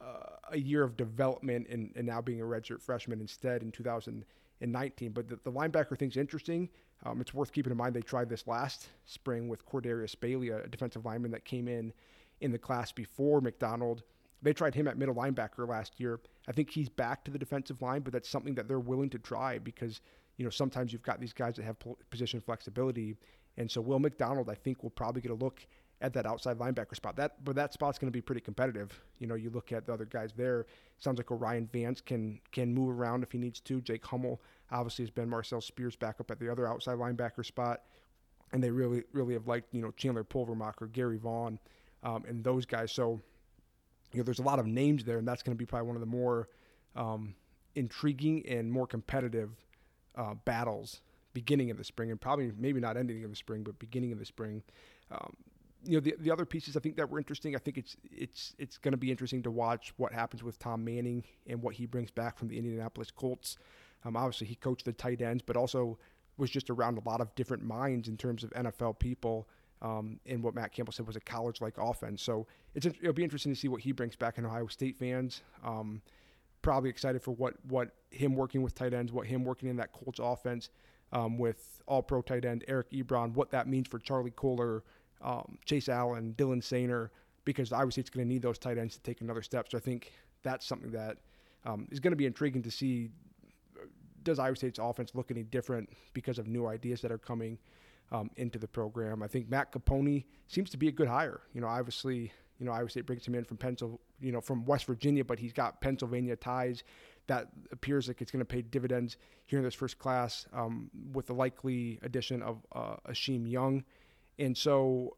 uh, 0.00 0.38
a 0.50 0.58
year 0.58 0.82
of 0.82 0.96
development 0.96 1.68
and, 1.70 1.92
and 1.94 2.04
now 2.04 2.20
being 2.20 2.40
a 2.40 2.44
redshirt 2.44 2.82
freshman 2.82 3.20
instead 3.20 3.62
in 3.62 3.70
2019. 3.70 5.12
But 5.12 5.28
the, 5.28 5.38
the 5.44 5.52
linebacker 5.52 5.96
thing's 5.96 6.16
interesting. 6.16 6.68
Um, 7.04 7.20
it's 7.20 7.32
worth 7.32 7.52
keeping 7.52 7.70
in 7.70 7.78
mind 7.78 7.94
they 7.94 8.02
tried 8.02 8.28
this 8.28 8.46
last 8.46 8.88
spring 9.06 9.48
with 9.48 9.66
Cordarius 9.66 10.18
Bailey, 10.18 10.50
a 10.50 10.66
defensive 10.68 11.04
lineman 11.04 11.30
that 11.30 11.44
came 11.44 11.66
in 11.66 11.92
in 12.40 12.52
the 12.52 12.58
class 12.58 12.92
before 12.92 13.40
McDonald. 13.40 14.02
They 14.42 14.52
tried 14.52 14.74
him 14.74 14.88
at 14.88 14.98
middle 14.98 15.14
linebacker 15.14 15.68
last 15.68 15.98
year. 15.98 16.20
I 16.48 16.52
think 16.52 16.70
he's 16.70 16.88
back 16.88 17.24
to 17.24 17.30
the 17.30 17.38
defensive 17.38 17.82
line, 17.82 18.02
but 18.02 18.12
that's 18.12 18.28
something 18.28 18.54
that 18.54 18.68
they're 18.68 18.80
willing 18.80 19.10
to 19.10 19.18
try 19.18 19.58
because 19.58 20.00
you 20.36 20.44
know 20.44 20.50
sometimes 20.50 20.92
you've 20.92 21.02
got 21.02 21.20
these 21.20 21.32
guys 21.32 21.56
that 21.56 21.64
have 21.64 21.76
position 22.10 22.40
flexibility, 22.40 23.16
and 23.56 23.70
so 23.70 23.80
Will 23.80 23.98
McDonald 23.98 24.48
I 24.48 24.54
think 24.54 24.82
will 24.82 24.90
probably 24.90 25.20
get 25.20 25.30
a 25.30 25.34
look 25.34 25.66
at 26.02 26.14
that 26.14 26.26
outside 26.26 26.58
linebacker 26.58 26.96
spot. 26.96 27.16
That 27.16 27.44
but 27.44 27.54
that 27.56 27.72
spot's 27.72 27.98
going 27.98 28.10
to 28.10 28.16
be 28.16 28.22
pretty 28.22 28.40
competitive. 28.40 28.98
You 29.18 29.26
know, 29.26 29.34
you 29.34 29.50
look 29.50 29.72
at 29.72 29.86
the 29.86 29.92
other 29.92 30.06
guys 30.06 30.32
there. 30.34 30.66
Sounds 30.98 31.18
like 31.18 31.30
O'Rien 31.30 31.68
Vance 31.72 32.00
can 32.00 32.40
can 32.52 32.72
move 32.72 32.98
around 32.98 33.22
if 33.22 33.32
he 33.32 33.38
needs 33.38 33.60
to. 33.60 33.80
Jake 33.80 34.04
Hummel 34.06 34.40
obviously 34.70 35.04
has 35.04 35.10
been 35.10 35.28
Marcel 35.28 35.60
Spears 35.60 35.96
back 35.96 36.20
up 36.20 36.30
at 36.30 36.38
the 36.38 36.50
other 36.50 36.66
outside 36.66 36.98
linebacker 36.98 37.44
spot, 37.44 37.82
and 38.52 38.62
they 38.62 38.70
really 38.70 39.04
really 39.12 39.34
have 39.34 39.46
liked 39.46 39.74
you 39.74 39.80
know 39.80 39.90
Chandler 39.92 40.24
Pulvermacher, 40.24 40.90
Gary 40.92 41.18
Vaughn, 41.18 41.58
um, 42.02 42.24
and 42.28 42.44
those 42.44 42.66
guys. 42.66 42.92
So 42.92 43.20
you 44.12 44.18
know, 44.18 44.24
there's 44.24 44.38
a 44.38 44.44
lot 44.44 44.58
of 44.58 44.66
names 44.66 45.04
there, 45.04 45.18
and 45.18 45.26
that's 45.26 45.42
going 45.42 45.56
to 45.56 45.58
be 45.58 45.66
probably 45.66 45.86
one 45.86 45.96
of 45.96 46.00
the 46.00 46.06
more 46.06 46.48
um, 46.96 47.34
intriguing 47.74 48.44
and 48.48 48.70
more 48.70 48.86
competitive 48.86 49.50
uh, 50.16 50.34
battles 50.44 51.00
beginning 51.32 51.70
of 51.70 51.76
the 51.76 51.84
spring, 51.84 52.10
and 52.10 52.20
probably 52.20 52.52
maybe 52.58 52.80
not 52.80 52.96
ending 52.96 53.22
of 53.24 53.30
the 53.30 53.36
spring, 53.36 53.62
but 53.62 53.78
beginning 53.78 54.12
of 54.12 54.18
the 54.18 54.24
spring. 54.24 54.62
Um, 55.10 55.36
you 55.84 55.94
know, 55.94 56.00
the 56.00 56.14
the 56.18 56.30
other 56.30 56.44
pieces 56.44 56.76
I 56.76 56.80
think 56.80 56.96
that 56.96 57.08
were 57.08 57.18
interesting. 57.18 57.54
I 57.54 57.58
think 57.58 57.78
it's 57.78 57.96
it's 58.10 58.54
it's 58.58 58.78
going 58.78 58.92
to 58.92 58.98
be 58.98 59.10
interesting 59.10 59.42
to 59.44 59.50
watch 59.50 59.92
what 59.96 60.12
happens 60.12 60.42
with 60.42 60.58
Tom 60.58 60.84
Manning 60.84 61.24
and 61.46 61.62
what 61.62 61.74
he 61.74 61.86
brings 61.86 62.10
back 62.10 62.38
from 62.38 62.48
the 62.48 62.58
Indianapolis 62.58 63.10
Colts. 63.10 63.56
Um, 64.04 64.16
obviously, 64.16 64.46
he 64.46 64.54
coached 64.54 64.84
the 64.84 64.92
tight 64.92 65.20
ends, 65.22 65.42
but 65.44 65.56
also 65.56 65.98
was 66.36 66.50
just 66.50 66.70
around 66.70 66.98
a 66.98 67.08
lot 67.08 67.20
of 67.20 67.34
different 67.34 67.62
minds 67.62 68.08
in 68.08 68.16
terms 68.16 68.42
of 68.42 68.50
NFL 68.50 68.98
people 68.98 69.46
um, 69.82 70.18
in 70.24 70.42
what 70.42 70.54
Matt 70.54 70.72
Campbell 70.72 70.92
said 70.92 71.06
was 71.06 71.16
a 71.16 71.20
college-like 71.20 71.76
offense. 71.78 72.22
So 72.22 72.46
it'll 72.74 73.12
be 73.12 73.24
interesting 73.24 73.52
to 73.52 73.58
see 73.58 73.68
what 73.68 73.80
he 73.80 73.92
brings 73.92 74.16
back 74.16 74.38
in 74.38 74.46
Iowa 74.46 74.70
State 74.70 74.98
fans. 74.98 75.42
Um, 75.64 76.02
probably 76.62 76.90
excited 76.90 77.22
for 77.22 77.32
what 77.32 77.54
what 77.68 77.90
him 78.10 78.34
working 78.34 78.62
with 78.62 78.74
tight 78.74 78.92
ends, 78.92 79.12
what 79.12 79.26
him 79.26 79.44
working 79.44 79.68
in 79.68 79.76
that 79.76 79.92
Colts 79.92 80.20
offense 80.22 80.70
um, 81.12 81.38
with 81.38 81.82
All-Pro 81.86 82.22
tight 82.22 82.44
end 82.44 82.64
Eric 82.68 82.90
Ebron, 82.90 83.32
what 83.34 83.50
that 83.50 83.66
means 83.66 83.88
for 83.88 83.98
Charlie 83.98 84.30
Kolar, 84.30 84.84
um, 85.22 85.58
Chase 85.64 85.88
Allen, 85.88 86.34
Dylan 86.36 86.62
Soehner, 86.62 87.10
because 87.44 87.72
Iowa 87.72 87.90
State's 87.90 88.10
going 88.10 88.26
to 88.26 88.32
need 88.32 88.42
those 88.42 88.58
tight 88.58 88.78
ends 88.78 88.94
to 88.96 89.02
take 89.02 89.20
another 89.20 89.42
step. 89.42 89.70
So 89.70 89.78
I 89.78 89.80
think 89.80 90.12
that's 90.42 90.66
something 90.66 90.90
that 90.92 91.18
um, 91.64 91.88
is 91.90 92.00
going 92.00 92.12
to 92.12 92.16
be 92.16 92.26
intriguing 92.26 92.62
to 92.62 92.70
see. 92.70 93.10
Does 94.22 94.38
Iowa 94.38 94.56
State's 94.56 94.78
offense 94.78 95.14
look 95.14 95.30
any 95.30 95.42
different 95.42 95.88
because 96.14 96.38
of 96.38 96.46
new 96.46 96.66
ideas 96.66 97.00
that 97.02 97.12
are 97.12 97.18
coming? 97.18 97.58
um, 98.12 98.30
into 98.36 98.58
the 98.58 98.68
program. 98.68 99.22
I 99.22 99.28
think 99.28 99.48
Matt 99.48 99.72
Caponi 99.72 100.24
seems 100.48 100.70
to 100.70 100.76
be 100.76 100.88
a 100.88 100.92
good 100.92 101.08
hire. 101.08 101.40
You 101.54 101.60
know, 101.60 101.68
obviously, 101.68 102.32
you 102.58 102.66
know, 102.66 102.72
Iowa 102.72 102.90
State 102.90 103.06
brings 103.06 103.26
him 103.26 103.34
in 103.34 103.44
from 103.44 103.56
Pennsylvania, 103.56 103.98
you 104.20 104.32
know, 104.32 104.40
from 104.40 104.64
West 104.64 104.86
Virginia, 104.86 105.24
but 105.24 105.38
he's 105.38 105.52
got 105.52 105.80
Pennsylvania 105.80 106.36
ties. 106.36 106.82
That 107.26 107.48
appears 107.70 108.08
like 108.08 108.20
it's 108.20 108.30
going 108.30 108.40
to 108.40 108.44
pay 108.44 108.62
dividends 108.62 109.16
here 109.46 109.58
in 109.58 109.64
this 109.64 109.74
first 109.74 109.98
class 109.98 110.46
um, 110.52 110.90
with 111.12 111.26
the 111.26 111.34
likely 111.34 111.98
addition 112.02 112.42
of 112.42 112.58
uh, 112.72 112.96
Asheem 113.08 113.48
Young. 113.48 113.84
And 114.38 114.56
so, 114.56 115.16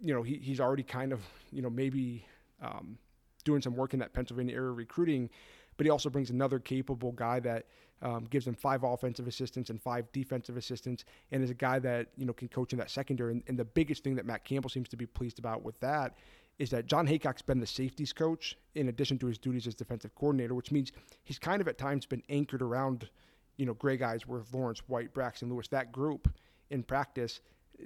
you 0.00 0.12
know, 0.12 0.22
he, 0.22 0.36
he's 0.36 0.60
already 0.60 0.82
kind 0.82 1.12
of, 1.12 1.20
you 1.52 1.62
know, 1.62 1.70
maybe 1.70 2.24
um, 2.60 2.98
doing 3.44 3.62
some 3.62 3.76
work 3.76 3.94
in 3.94 4.00
that 4.00 4.12
Pennsylvania 4.12 4.54
area 4.54 4.72
recruiting, 4.72 5.30
but 5.76 5.86
he 5.86 5.90
also 5.90 6.10
brings 6.10 6.30
another 6.30 6.58
capable 6.58 7.12
guy 7.12 7.38
that– 7.40 7.66
um, 8.02 8.26
gives 8.30 8.44
them 8.44 8.54
five 8.54 8.84
offensive 8.84 9.26
assistants 9.26 9.70
and 9.70 9.80
five 9.80 10.10
defensive 10.12 10.56
assistants, 10.56 11.04
and 11.32 11.42
is 11.42 11.50
a 11.50 11.54
guy 11.54 11.78
that 11.78 12.08
you 12.16 12.26
know 12.26 12.32
can 12.32 12.48
coach 12.48 12.72
in 12.72 12.78
that 12.78 12.90
secondary. 12.90 13.32
And, 13.32 13.42
and 13.48 13.58
the 13.58 13.64
biggest 13.64 14.04
thing 14.04 14.14
that 14.16 14.26
Matt 14.26 14.44
Campbell 14.44 14.70
seems 14.70 14.88
to 14.88 14.96
be 14.96 15.06
pleased 15.06 15.38
about 15.38 15.64
with 15.64 15.78
that 15.80 16.14
is 16.58 16.70
that 16.70 16.86
Jon 16.86 17.06
Heacock's 17.06 17.42
been 17.42 17.60
the 17.60 17.66
safeties 17.66 18.12
coach 18.12 18.56
in 18.74 18.88
addition 18.88 19.18
to 19.18 19.26
his 19.26 19.38
duties 19.38 19.66
as 19.66 19.74
defensive 19.74 20.14
coordinator, 20.14 20.54
which 20.54 20.72
means 20.72 20.92
he's 21.24 21.38
kind 21.38 21.60
of 21.60 21.68
at 21.68 21.78
times 21.78 22.04
been 22.04 22.22
anchored 22.28 22.62
around, 22.62 23.08
you 23.56 23.66
know, 23.66 23.74
Greg 23.74 24.00
Eisworth, 24.00 24.52
Lawrence 24.52 24.80
White, 24.88 25.14
Braxton 25.14 25.48
Lewis, 25.48 25.68
that 25.68 25.92
group 25.92 26.28
in 26.70 26.82
practice. 26.82 27.40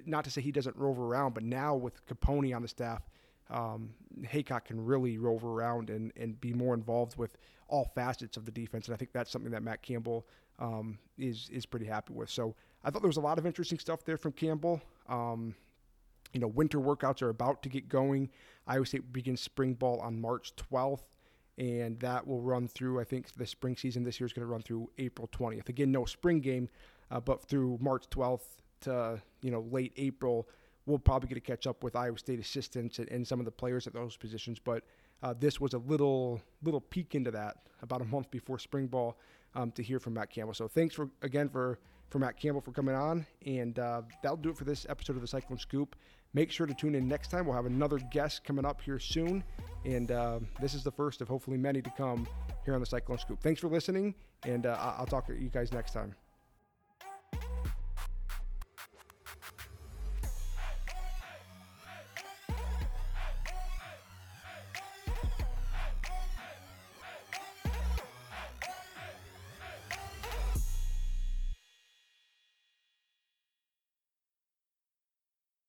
Not 0.07 0.25
to 0.25 0.31
say 0.31 0.41
he 0.41 0.53
doesn't 0.53 0.77
rove 0.77 0.99
around, 0.99 1.35
but 1.35 1.43
now 1.43 1.75
with 1.75 2.05
Caponi 2.07 2.57
on 2.57 2.63
the 2.63 2.69
staff, 2.69 3.03
um, 3.51 3.91
Heacock 4.23 4.67
can 4.67 4.85
really 4.85 5.19
rove 5.19 5.45
around 5.45 5.91
and, 5.91 6.13
and 6.17 6.41
be 6.41 6.53
more 6.53 6.75
involved 6.75 7.17
with 7.17 7.37
all 7.69 7.91
facets 7.95 8.37
of 8.37 8.45
the 8.45 8.51
defense. 8.51 8.87
And 8.87 8.95
I 8.95 8.97
think 8.97 9.13
that's 9.13 9.31
something 9.31 9.51
that 9.53 9.63
Matt 9.63 9.83
Campbell 9.83 10.27
um, 10.59 10.99
is 11.19 11.49
is 11.53 11.67
pretty 11.67 11.87
happy 11.87 12.13
with. 12.13 12.31
So 12.31 12.55
I 12.85 12.91
thought 12.91 13.03
there 13.03 13.09
was 13.09 13.17
a 13.17 13.23
lot 13.23 13.39
of 13.39 13.47
interesting 13.47 13.79
stuff 13.79 14.05
there 14.05 14.17
from 14.17 14.33
Campbell. 14.33 14.81
Um, 15.09 15.55
you 16.33 16.41
know, 16.41 16.47
winter 16.47 16.79
workouts 16.79 17.23
are 17.23 17.29
about 17.29 17.63
to 17.63 17.69
get 17.69 17.89
going. 17.89 18.31
Iowa 18.67 18.87
State 18.87 19.13
begins 19.13 19.41
spring 19.41 19.75
ball 19.75 20.01
on 20.01 20.21
March 20.21 20.55
12th, 20.57 21.11
and 21.59 21.99
that 22.01 22.27
will 22.27 22.41
run 22.41 22.69
through. 22.69 23.01
I 23.01 23.05
think 23.05 23.33
the 23.35 23.47
spring 23.47 23.77
season 23.77 24.05
this 24.05 24.19
year 24.19 24.27
is 24.27 24.33
going 24.33 24.47
to 24.47 24.51
run 24.51 24.63
through 24.63 24.91
April 24.99 25.29
20th. 25.29 25.69
Again, 25.69 25.93
no 25.93 26.05
spring 26.05 26.41
game, 26.41 26.69
uh, 27.11 27.21
but 27.21 27.43
through 27.43 27.79
March 27.81 28.05
12th 28.11 28.45
to 28.83 29.21
you 29.43 29.51
know 29.51 29.67
late 29.71 29.93
April, 29.97 30.49
we'll 30.87 30.99
probably 30.99 31.29
get 31.29 31.35
to 31.35 31.41
catch 31.41 31.67
up 31.67 31.83
with 31.83 31.97
Iowa 31.97 32.19
State 32.19 32.41
assistants 32.41 32.99
and, 32.99 33.09
and 33.11 33.27
some 33.27 33.39
of 33.39 33.45
the 33.45 33.53
players 33.53 33.87
at 33.87 33.93
those 33.93 34.17
positions. 34.17 34.59
But 34.59 34.85
uh, 35.23 35.35
this 35.39 35.61
was 35.61 35.75
a 35.75 35.79
little 35.79 36.41
little 36.63 36.81
peek 36.81 37.15
into 37.15 37.31
that 37.31 37.57
about 37.83 38.01
a 38.01 38.05
month 38.05 38.31
before 38.31 38.59
spring 38.59 38.87
ball 38.87 39.19
um, 39.55 39.71
to 39.73 39.83
hear 39.83 39.99
from 39.99 40.15
Matt 40.15 40.31
Campbell. 40.31 40.55
So 40.55 40.69
thanks 40.69 40.95
for 40.95 41.09
again 41.23 41.49
for 41.49 41.79
for 42.11 42.19
Matt 42.19 42.39
Campbell 42.39 42.61
for 42.61 42.73
coming 42.73 42.95
on, 42.95 43.27
and 43.47 43.79
uh, 43.79 44.03
that'll 44.23 44.37
do 44.37 44.51
it 44.51 44.57
for 44.57 44.65
this 44.65 44.87
episode 44.89 45.17
of 45.17 45.23
the 45.23 45.29
Cyclone 45.29 45.59
Scoop. 45.59 45.97
Make 46.35 46.51
sure 46.51 46.67
to 46.67 46.75
tune 46.75 46.95
in 46.95 47.09
next 47.09 47.31
time. 47.31 47.47
We'll 47.47 47.57
have 47.57 47.67
another 47.67 47.99
guest 48.11 48.45
coming 48.45 48.65
up 48.65 48.81
here 48.81 48.99
soon, 48.99 49.45
and 49.85 50.11
uh, 50.11 50.41
this 50.61 50.75
is 50.75 50.83
the 50.83 50.91
first 50.93 51.21
of 51.21 51.29
hopefully 51.29 51.59
many 51.59 51.83
to 51.83 51.91
come 51.91 52.27
here 52.65 52.75
on 52.75 52.81
the 52.81 52.87
Cyclone 52.87 53.19
Scoop. 53.19 53.41
Thanks 53.43 53.61
for 53.61 53.69
listening, 53.69 54.15
and 54.45 54.67
uh, 54.67 54.95
I'll 54.99 55.07
talk 55.07 55.27
to 55.27 55.35
you 55.35 55.49
guys 55.49 55.73
next 55.73 55.93
time. 55.93 56.15